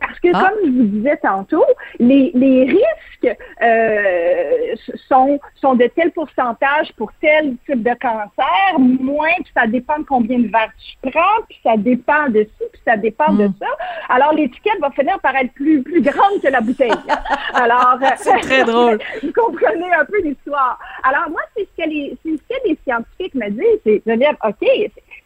Parce 0.00 0.18
que, 0.20 0.28
ah. 0.32 0.48
comme 0.48 0.58
je 0.64 0.70
vous 0.70 0.84
disais 0.84 1.16
tantôt, 1.16 1.64
les, 1.98 2.30
les 2.34 2.64
risques 2.64 3.36
euh, 3.62 4.74
sont, 5.08 5.40
sont 5.56 5.74
de 5.74 5.86
tel 5.88 6.12
pourcentage 6.12 6.92
pour 6.96 7.10
tel 7.20 7.56
type 7.66 7.82
de 7.82 7.94
cancer, 8.00 8.78
moins, 8.78 9.34
puis 9.42 9.52
ça 9.56 9.66
dépend 9.66 9.98
de 9.98 10.04
combien 10.04 10.38
de 10.38 10.48
verres 10.48 10.72
tu 10.78 11.10
prends, 11.10 11.42
puis 11.48 11.58
ça 11.64 11.76
dépend 11.76 12.28
de 12.28 12.44
ci, 12.44 12.64
puis 12.72 12.80
ça 12.86 12.96
dépend 12.96 13.32
de 13.32 13.48
hmm. 13.48 13.54
ça. 13.58 13.66
Alors, 14.08 14.32
l'étiquette 14.34 14.78
va 14.80 14.90
finir 14.92 15.18
par 15.18 15.34
être 15.34 15.52
plus, 15.54 15.82
plus 15.82 16.00
grande 16.00 16.40
que 16.42 16.48
la 16.48 16.60
bouteille. 16.60 16.92
Alors, 17.54 17.98
c'est 18.16 18.38
très 18.40 18.64
drôle. 18.64 19.00
vous 19.22 19.32
comprenez 19.32 19.92
un 19.92 20.04
peu 20.04 20.20
l'histoire. 20.22 20.78
Alors, 21.02 21.28
moi, 21.28 21.42
c'est 21.56 21.66
ce 21.76 21.82
que 21.82 21.88
les, 21.88 22.16
ce 22.24 22.30
que 22.30 22.68
les 22.68 22.78
scientifiques 22.84 23.34
me 23.34 23.50
disent, 23.50 23.80
c'est 23.84 24.02
de 24.06 24.14
dire, 24.14 24.36
OK, 24.44 24.64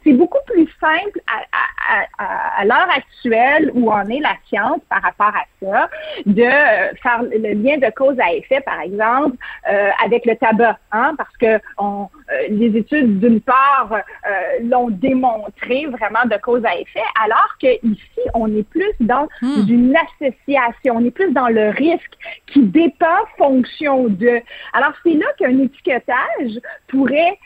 c'est 0.04 0.12
beaucoup 0.12 0.38
plus 0.46 0.68
simple 0.80 1.20
à, 1.26 1.42
à, 1.88 2.60
à, 2.60 2.64
l'heure 2.64 2.88
actuelle 2.94 3.70
où 3.74 3.90
on 3.90 4.08
est 4.08 4.20
la 4.20 4.36
science 4.48 4.80
par 4.88 5.02
rapport 5.02 5.32
à 5.34 5.44
ça, 5.60 5.90
de 6.26 6.42
euh, 6.42 6.94
faire 7.02 7.22
le 7.22 7.54
lien 7.54 7.78
de 7.78 7.90
cause 7.94 8.18
à 8.20 8.32
effet, 8.32 8.60
par 8.60 8.80
exemple, 8.80 9.36
euh, 9.70 9.90
avec 10.04 10.26
le 10.26 10.36
tabac, 10.36 10.78
hein, 10.92 11.14
parce 11.16 11.36
que 11.36 11.60
on, 11.78 12.08
euh, 12.32 12.46
les 12.48 12.76
études, 12.76 13.20
d'une 13.20 13.40
part, 13.40 13.90
euh, 13.92 14.30
l'ont 14.62 14.90
démontré 14.90 15.86
vraiment 15.86 16.24
de 16.24 16.36
cause 16.40 16.64
à 16.64 16.76
effet, 16.76 17.02
alors 17.22 17.56
que 17.60 17.66
ici, 17.86 18.20
on 18.34 18.46
est 18.56 18.68
plus 18.68 18.92
dans 19.00 19.26
hmm. 19.40 19.64
une 19.68 19.94
association, 19.96 20.96
on 20.96 21.04
est 21.04 21.10
plus 21.10 21.32
dans 21.32 21.48
le 21.48 21.70
risque 21.70 22.12
qui 22.46 22.62
dépend 22.62 23.06
fonction 23.36 24.08
de. 24.08 24.40
Alors, 24.72 24.92
c'est 25.02 25.14
là 25.14 25.26
qu'un 25.38 25.58
étiquetage 25.58 26.60
pourrait, 26.88 27.38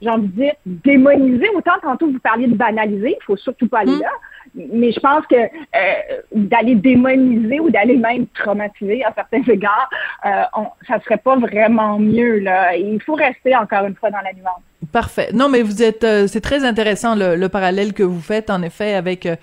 j'ai 0.00 0.08
envie 0.08 0.28
de 0.28 0.32
dire, 0.32 0.52
démoniser 0.66 1.48
autant 1.54 1.78
tantôt 1.82 2.10
vous 2.10 2.18
parliez 2.20 2.46
de 2.46 2.54
banaliser, 2.54 3.16
il 3.20 3.24
faut 3.24 3.36
surtout 3.36 3.68
pas 3.68 3.80
aller 3.80 3.92
hmm. 3.92 4.02
là. 4.02 4.10
Mais 4.54 4.92
je 4.92 5.00
pense 5.00 5.26
que 5.26 5.36
euh, 5.36 6.20
d'aller 6.32 6.74
démoniser 6.74 7.60
ou 7.60 7.70
d'aller 7.70 7.96
même 7.96 8.26
traumatiser 8.28 9.04
à 9.04 9.12
certains 9.14 9.42
égards, 9.52 9.90
euh, 10.24 10.42
on, 10.56 10.66
ça 10.86 11.00
serait 11.00 11.18
pas 11.18 11.36
vraiment 11.36 11.98
mieux. 11.98 12.38
Là. 12.38 12.76
Il 12.76 13.00
faut 13.02 13.14
rester 13.14 13.54
encore 13.56 13.84
une 13.84 13.94
fois 13.94 14.10
dans 14.10 14.20
la 14.22 14.32
nuance. 14.32 14.62
Parfait. 14.92 15.30
Non, 15.34 15.48
mais 15.48 15.62
vous 15.62 15.82
êtes, 15.82 16.04
euh, 16.04 16.26
c'est 16.28 16.40
très 16.40 16.64
intéressant 16.64 17.14
le, 17.14 17.46
parallèle 17.48 17.92
que 17.92 18.02
vous 18.02 18.20
faites 18.20 18.48
en 18.48 18.62
effet 18.62 18.94
avec 18.94 19.26
euh, 19.26 19.36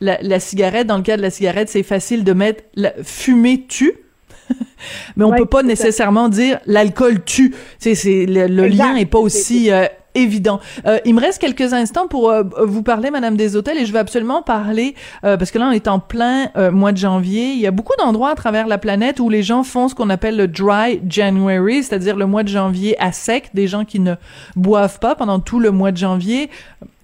la, 0.00 0.38
cigarette. 0.38 0.86
Dans 0.86 0.98
le 0.98 1.02
cas 1.02 1.16
de 1.16 1.22
la 1.22 1.30
cigarette, 1.30 1.68
c'est 1.68 1.82
facile 1.82 2.24
de 2.24 2.32
mettre 2.32 2.62
la, 2.74 2.92
fumer 3.02 3.66
tue. 3.66 3.94
mais 5.16 5.24
on 5.24 5.32
peut 5.32 5.46
pas 5.46 5.62
nécessairement 5.62 6.28
dire 6.28 6.58
l'alcool 6.66 7.22
tue. 7.24 7.54
C'est, 7.78 7.94
c'est 7.94 8.26
le, 8.26 8.66
lien 8.66 8.96
est 8.96 9.06
pas 9.06 9.18
aussi 9.18 9.70
évident. 10.14 10.60
Euh, 10.86 10.98
il 11.04 11.14
me 11.14 11.20
reste 11.20 11.40
quelques 11.40 11.72
instants 11.72 12.06
pour 12.06 12.30
euh, 12.30 12.42
vous 12.64 12.82
parler, 12.82 13.10
Madame 13.10 13.36
des 13.36 13.56
Hôtels, 13.56 13.78
et 13.78 13.86
je 13.86 13.92
veux 13.92 13.98
absolument 13.98 14.42
parler 14.42 14.94
euh, 15.24 15.36
parce 15.36 15.50
que 15.50 15.58
là 15.58 15.68
on 15.68 15.72
est 15.72 15.88
en 15.88 15.98
plein 15.98 16.50
euh, 16.56 16.70
mois 16.70 16.92
de 16.92 16.98
janvier. 16.98 17.52
Il 17.52 17.60
y 17.60 17.66
a 17.66 17.70
beaucoup 17.70 17.94
d'endroits 17.98 18.30
à 18.30 18.34
travers 18.34 18.66
la 18.66 18.78
planète 18.78 19.20
où 19.20 19.28
les 19.28 19.42
gens 19.42 19.62
font 19.62 19.88
ce 19.88 19.94
qu'on 19.94 20.10
appelle 20.10 20.36
le 20.36 20.48
dry 20.48 21.00
January, 21.08 21.82
c'est-à-dire 21.82 22.16
le 22.16 22.26
mois 22.26 22.42
de 22.42 22.48
janvier 22.48 23.00
à 23.00 23.12
sec, 23.12 23.50
des 23.54 23.68
gens 23.68 23.84
qui 23.84 24.00
ne 24.00 24.14
boivent 24.56 24.98
pas 24.98 25.14
pendant 25.14 25.40
tout 25.40 25.60
le 25.60 25.70
mois 25.70 25.92
de 25.92 25.96
janvier. 25.96 26.50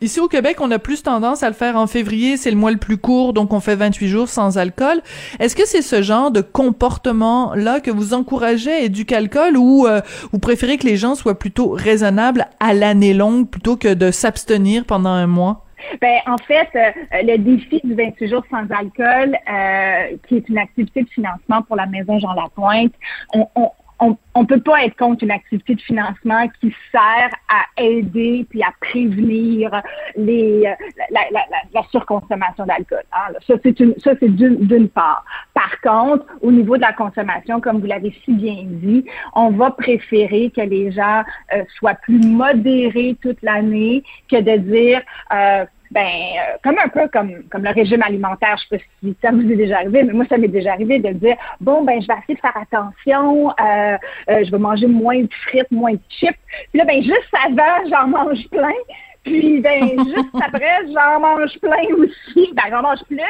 Ici 0.01 0.21
au 0.21 0.29
Québec, 0.29 0.59
on 0.61 0.71
a 0.71 0.79
plus 0.79 1.03
tendance 1.03 1.43
à 1.43 1.49
le 1.49 1.55
faire 1.55 1.77
en 1.77 1.89
février, 1.89 2.37
c'est 2.37 2.53
le 2.53 2.57
mois 2.57 2.71
le 2.71 2.77
plus 2.77 2.99
court, 2.99 3.33
donc 3.33 3.53
on 3.53 3.59
fait 3.59 3.75
28 3.75 4.07
jours 4.07 4.29
sans 4.29 4.57
alcool. 4.57 5.01
Est-ce 5.41 5.57
que 5.57 5.67
c'est 5.67 5.83
ce 5.83 6.03
genre 6.03 6.31
de 6.31 6.41
comportement-là 6.41 7.81
que 7.81 7.91
vous 7.91 8.15
encouragez? 8.15 8.89
À 8.89 9.17
alcool 9.17 9.57
ou 9.57 9.87
euh, 9.87 10.01
vous 10.33 10.39
préférez 10.39 10.77
que 10.77 10.87
les 10.87 10.97
gens 10.97 11.15
soient 11.15 11.39
plutôt 11.39 11.71
raisonnables 11.71 12.47
à 12.61 12.75
l'année 12.75 13.15
longue 13.15 13.49
plutôt 13.49 13.77
que 13.77 13.93
de 13.93 14.11
s'abstenir 14.11 14.85
pendant 14.85 15.11
un 15.11 15.27
mois? 15.27 15.65
Ben, 16.01 16.19
en 16.27 16.37
fait, 16.39 16.69
euh, 16.75 16.91
le 17.23 17.37
défi 17.39 17.81
du 17.83 17.95
28 17.95 18.29
jours 18.29 18.45
sans 18.51 18.67
alcool, 18.75 19.37
euh, 19.51 20.17
qui 20.29 20.37
est 20.37 20.49
une 20.49 20.59
activité 20.59 21.03
de 21.03 21.09
financement 21.09 21.63
pour 21.63 21.77
la 21.77 21.87
Maison 21.87 22.19
Jean 22.19 22.35
Lapointe, 22.35 22.93
on, 23.35 23.47
on, 23.55 23.71
on 24.01 24.17
ne 24.37 24.47
peut 24.47 24.61
pas 24.61 24.85
être 24.85 24.97
contre 24.97 25.25
une 25.25 25.31
activité 25.31 25.75
de 25.75 25.81
financement 25.81 26.49
qui 26.61 26.75
sert 26.93 27.31
à 27.49 27.83
aider 27.83 28.47
puis 28.49 28.63
à 28.63 28.73
prévenir 28.81 29.83
les, 30.17 30.67
euh, 30.67 30.75
la, 31.11 31.83
surconsommation 31.91 32.65
d'alcool. 32.67 33.03
Hein. 33.13 33.33
Ça, 33.47 33.55
c'est 33.63 33.81
une, 33.81 33.95
ça, 33.99 34.13
c'est 34.21 34.29
d'une 34.29 34.89
part. 34.89 35.25
Par 35.55 35.81
contre, 35.81 36.27
au 36.43 36.53
niveau 36.53 36.77
de 36.77 36.83
la 36.83 36.93
consommation, 36.93 37.61
comme 37.61 37.81
vous 37.81 37.87
l'avez 37.87 38.15
si 38.25 38.33
bien 38.33 38.63
dit, 38.65 39.05
on 39.35 39.51
va 39.51 39.71
préférer 39.71 40.53
que 40.55 40.61
les 40.61 40.93
gens 40.93 41.23
euh, 41.55 41.65
soient 41.77 41.95
plus 41.95 42.21
modérés 42.21 43.17
toute 43.21 43.43
l'année 43.43 44.05
que 44.31 44.41
de 44.41 44.57
dire 44.59 45.03
euh, 45.33 45.65
ben 45.91 46.07
euh, 46.07 46.57
comme 46.63 46.79
un 46.79 46.89
peu 46.89 47.09
comme 47.09 47.43
comme 47.51 47.65
le 47.65 47.71
régime 47.71 48.03
alimentaire, 48.03 48.57
je 48.59 48.77
sais 48.77 48.79
pas 48.79 48.85
si 49.03 49.17
ça 49.23 49.31
vous 49.31 49.41
est 49.41 49.57
déjà 49.57 49.79
arrivé, 49.79 50.03
mais 50.03 50.13
moi 50.13 50.25
ça 50.29 50.39
m'est 50.39 50.49
déjà 50.49 50.73
arrivé 50.73 50.99
de 50.99 51.11
dire 51.11 51.37
bon 51.61 51.83
ben 51.83 52.01
je 52.01 52.07
vais 52.07 52.15
essayer 52.15 52.35
de 52.35 52.41
faire 52.41 52.57
attention, 52.57 53.51
euh, 53.51 53.97
euh, 54.31 54.45
je 54.45 54.51
vais 54.51 54.59
manger 54.59 54.87
moins 54.87 55.23
de 55.23 55.33
frites, 55.47 55.71
moins 55.71 55.93
de 55.93 56.01
chips. 56.09 56.37
Puis 56.71 56.79
là 56.79 56.85
ben 56.85 57.03
juste 57.03 57.35
avant 57.47 57.89
j'en 57.91 58.09
mange 58.09 58.49
plein, 58.51 58.79
puis 59.25 59.61
ben 59.61 59.89
juste 60.05 60.43
après 60.45 60.79
j'en 60.93 61.21
mange 61.21 61.59
plein 61.61 61.85
aussi, 61.97 62.53
ben 62.55 62.65
j'en 62.71 62.83
mange 62.83 63.03
plus. 63.07 63.21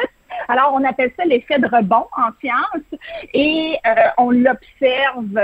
Alors, 0.46 0.72
on 0.74 0.84
appelle 0.84 1.10
ça 1.18 1.24
l'effet 1.24 1.58
de 1.58 1.66
rebond 1.66 2.06
en 2.16 2.30
science 2.40 3.00
et 3.32 3.74
on 4.18 4.30
l'observe 4.30 5.40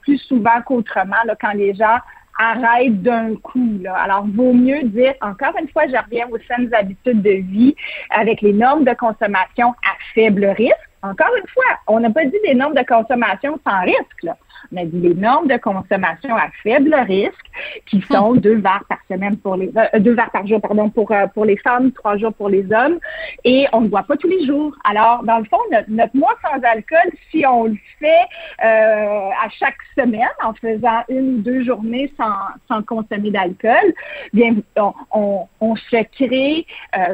plus 0.00 0.18
souvent 0.18 0.62
qu'autrement 0.64 1.16
quand 1.40 1.52
les 1.52 1.74
gens 1.74 1.98
arrête 2.40 3.02
d'un 3.02 3.36
coup. 3.36 3.78
Alors, 3.94 4.26
vaut 4.34 4.54
mieux 4.54 4.82
dire, 4.84 5.14
encore 5.20 5.52
une 5.60 5.68
fois, 5.68 5.86
je 5.86 5.96
reviens 5.96 6.26
aux 6.30 6.38
saines 6.48 6.72
habitudes 6.74 7.22
de 7.22 7.30
vie 7.30 7.76
avec 8.10 8.40
les 8.40 8.52
normes 8.52 8.84
de 8.84 8.94
consommation 8.94 9.68
à 9.68 9.94
faible 10.14 10.46
risque. 10.46 10.74
Encore 11.02 11.34
une 11.36 11.48
fois, 11.48 11.78
on 11.86 12.00
n'a 12.00 12.10
pas 12.10 12.24
dit 12.24 12.36
des 12.44 12.54
normes 12.54 12.74
de 12.74 12.84
consommation 12.84 13.58
sans 13.66 13.80
risque. 13.82 14.26
On 14.72 14.76
a 14.76 14.84
dit 14.84 15.00
les 15.00 15.14
normes 15.14 15.48
de 15.48 15.56
consommation 15.56 16.34
à 16.34 16.48
faible 16.62 16.94
risque, 17.06 17.50
qui 17.86 18.02
sont 18.10 18.34
deux 18.34 18.56
verres 18.56 18.84
par 18.88 18.98
semaine 19.10 19.36
pour 19.36 19.56
les 19.56 19.70
euh, 19.76 19.98
deux 19.98 20.14
verres 20.14 20.30
par 20.30 20.46
jour, 20.46 20.60
pardon, 20.60 20.88
pour 20.88 21.10
euh, 21.10 21.26
pour 21.34 21.44
les 21.44 21.56
femmes, 21.56 21.92
trois 21.92 22.16
jours 22.16 22.32
pour 22.32 22.48
les 22.48 22.64
hommes, 22.72 22.98
et 23.44 23.66
on 23.72 23.82
ne 23.82 23.88
boit 23.88 24.02
pas 24.02 24.16
tous 24.16 24.28
les 24.28 24.46
jours. 24.46 24.74
Alors, 24.84 25.22
dans 25.24 25.38
le 25.38 25.44
fond, 25.44 25.58
notre, 25.70 26.16
mois 26.16 26.34
sans 26.42 26.60
alcool, 26.62 27.10
si 27.30 27.44
on 27.46 27.64
le 27.64 27.76
fait 27.98 28.26
euh, 28.64 29.30
à 29.30 29.48
chaque 29.50 29.78
semaine, 29.96 30.28
en 30.42 30.52
faisant 30.54 31.02
une 31.08 31.36
ou 31.36 31.38
deux 31.38 31.64
journées 31.64 32.12
sans, 32.16 32.34
sans 32.68 32.82
consommer 32.82 33.30
d'alcool, 33.30 33.94
bien, 34.32 34.56
on, 34.76 34.92
on, 35.12 35.48
on, 35.60 35.76
se 35.76 36.02
crée 36.12 36.66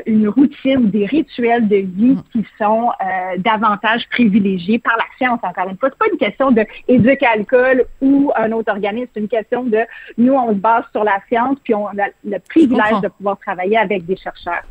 une 0.06 0.28
routine, 0.28 0.90
des 0.90 1.06
rituels 1.06 1.68
de 1.68 1.76
vie 1.76 2.16
qui 2.32 2.44
sont 2.58 2.90
davantage 3.38 4.08
privilégiés 4.10 4.78
par 4.78 4.96
la 4.96 5.04
science, 5.16 5.40
encore 5.42 5.68
une 5.68 5.76
fois. 5.76 5.90
C'est 5.90 5.98
pas 5.98 6.12
une 6.12 6.18
question 6.18 6.50
de 6.50 6.64
ou 8.00 8.32
un 8.36 8.52
autre 8.52 8.72
organisme, 8.72 9.10
c'est 9.12 9.20
une 9.20 9.28
question 9.28 9.64
de 9.64 9.80
nous, 10.16 10.34
on 10.34 10.50
se 10.50 10.54
base 10.54 10.84
sur 10.92 11.04
la 11.04 11.20
science, 11.28 11.58
puis 11.62 11.74
on 11.74 11.86
a 11.88 12.08
le 12.24 12.38
privilège 12.38 13.00
de 13.02 13.08
pouvoir 13.08 13.38
travailler 13.38 13.78
avec 13.78 14.06
des 14.06 14.16
chercheurs. 14.16 14.64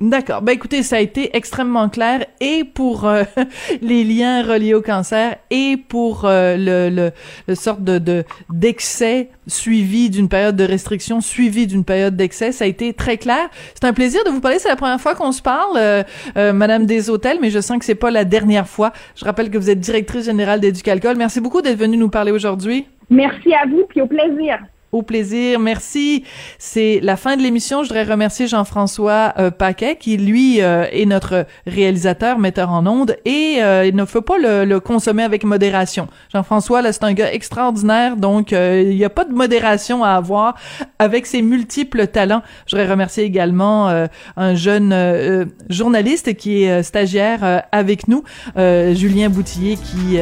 D'accord. 0.00 0.42
Ben 0.42 0.52
écoutez, 0.52 0.84
ça 0.84 0.96
a 0.96 1.00
été 1.00 1.36
extrêmement 1.36 1.88
clair 1.88 2.24
et 2.40 2.62
pour 2.62 3.04
euh, 3.04 3.24
les 3.82 4.04
liens 4.04 4.44
reliés 4.44 4.74
au 4.74 4.80
cancer 4.80 5.36
et 5.50 5.76
pour 5.76 6.24
euh, 6.24 6.56
le, 6.56 6.94
le, 6.94 7.10
le, 7.48 7.54
sorte 7.56 7.82
de 7.82 8.24
d'excès 8.48 9.28
suivi 9.48 10.08
d'une 10.08 10.28
période 10.28 10.54
de 10.54 10.62
restriction 10.62 11.20
suivi 11.20 11.66
d'une 11.66 11.84
période 11.84 12.14
d'excès. 12.14 12.52
Ça 12.52 12.64
a 12.64 12.68
été 12.68 12.92
très 12.92 13.16
clair. 13.16 13.48
C'est 13.74 13.86
un 13.86 13.92
plaisir 13.92 14.22
de 14.24 14.30
vous 14.30 14.40
parler. 14.40 14.60
C'est 14.60 14.68
la 14.68 14.76
première 14.76 15.00
fois 15.00 15.16
qu'on 15.16 15.32
se 15.32 15.42
parle, 15.42 15.76
euh, 15.76 16.52
Madame 16.52 16.86
des 16.86 17.10
Hôtels, 17.10 17.38
mais 17.40 17.50
je 17.50 17.58
sens 17.60 17.78
que 17.78 17.84
c'est 17.84 17.96
pas 17.96 18.12
la 18.12 18.24
dernière 18.24 18.68
fois. 18.68 18.92
Je 19.16 19.24
rappelle 19.24 19.50
que 19.50 19.58
vous 19.58 19.68
êtes 19.70 19.80
directrice 19.80 20.26
générale 20.26 20.60
d'Éducalcool. 20.60 21.16
Merci 21.16 21.40
beaucoup 21.40 21.60
d'être 21.60 21.78
venue 21.78 21.96
nous 21.96 22.08
parler 22.08 22.30
aujourd'hui. 22.30 22.86
Merci 23.10 23.52
à 23.52 23.66
vous, 23.66 23.84
puis 23.88 24.00
au 24.00 24.06
plaisir. 24.06 24.58
Au 24.90 25.02
plaisir, 25.02 25.58
merci. 25.58 26.24
C'est 26.58 27.00
la 27.02 27.18
fin 27.18 27.36
de 27.36 27.42
l'émission. 27.42 27.82
Je 27.82 27.88
voudrais 27.88 28.04
remercier 28.04 28.46
Jean-François 28.46 29.34
euh, 29.38 29.50
Paquet, 29.50 29.96
qui 29.96 30.16
lui 30.16 30.62
euh, 30.62 30.86
est 30.90 31.04
notre 31.04 31.44
réalisateur, 31.66 32.38
metteur 32.38 32.70
en 32.70 32.86
ondes, 32.86 33.14
et 33.26 33.58
euh, 33.60 33.84
il 33.84 33.94
ne 33.94 34.06
faut 34.06 34.22
pas 34.22 34.38
le, 34.38 34.78
consommer 34.78 35.24
avec 35.24 35.44
modération. 35.44 36.08
Jean-François, 36.32 36.80
là, 36.80 36.94
c'est 36.94 37.04
un 37.04 37.12
gars 37.12 37.30
extraordinaire, 37.30 38.16
donc 38.16 38.52
il 38.52 38.96
n'y 38.96 39.04
a 39.04 39.10
pas 39.10 39.26
de 39.26 39.34
modération 39.34 40.04
à 40.04 40.12
avoir 40.12 40.54
avec 40.98 41.26
ses 41.26 41.42
multiples 41.42 42.06
talents. 42.06 42.42
Je 42.66 42.74
voudrais 42.74 42.90
remercier 42.90 43.24
également 43.24 43.88
un 44.36 44.54
jeune 44.54 45.50
journaliste 45.68 46.34
qui 46.36 46.62
est 46.62 46.82
stagiaire 46.82 47.64
avec 47.72 48.06
nous, 48.08 48.22
Julien 48.56 49.28
Boutillier, 49.28 49.76
qui 49.76 50.18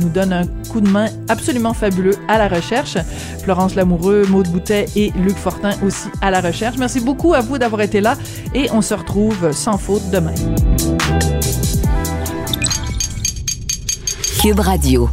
nous 0.00 0.08
donne 0.08 0.32
un 0.32 0.46
coup 0.70 0.80
de 0.80 0.88
main 0.88 1.06
absolument 1.28 1.74
fabuleux 1.74 2.14
à 2.28 2.38
la 2.38 2.48
recherche. 2.48 2.96
Florence 3.42 3.74
Lamour 3.74 3.97
Maude 4.28 4.48
Boutet 4.48 4.86
et 4.96 5.12
Luc 5.16 5.36
Fortin 5.36 5.70
aussi 5.84 6.08
à 6.20 6.30
la 6.30 6.40
recherche. 6.40 6.76
Merci 6.78 7.00
beaucoup 7.00 7.34
à 7.34 7.40
vous 7.40 7.58
d'avoir 7.58 7.82
été 7.82 8.00
là 8.00 8.16
et 8.54 8.70
on 8.72 8.82
se 8.82 8.94
retrouve 8.94 9.52
sans 9.52 9.78
faute 9.78 10.08
demain. 10.10 10.34
Cube 14.40 14.60
Radio. 14.60 15.10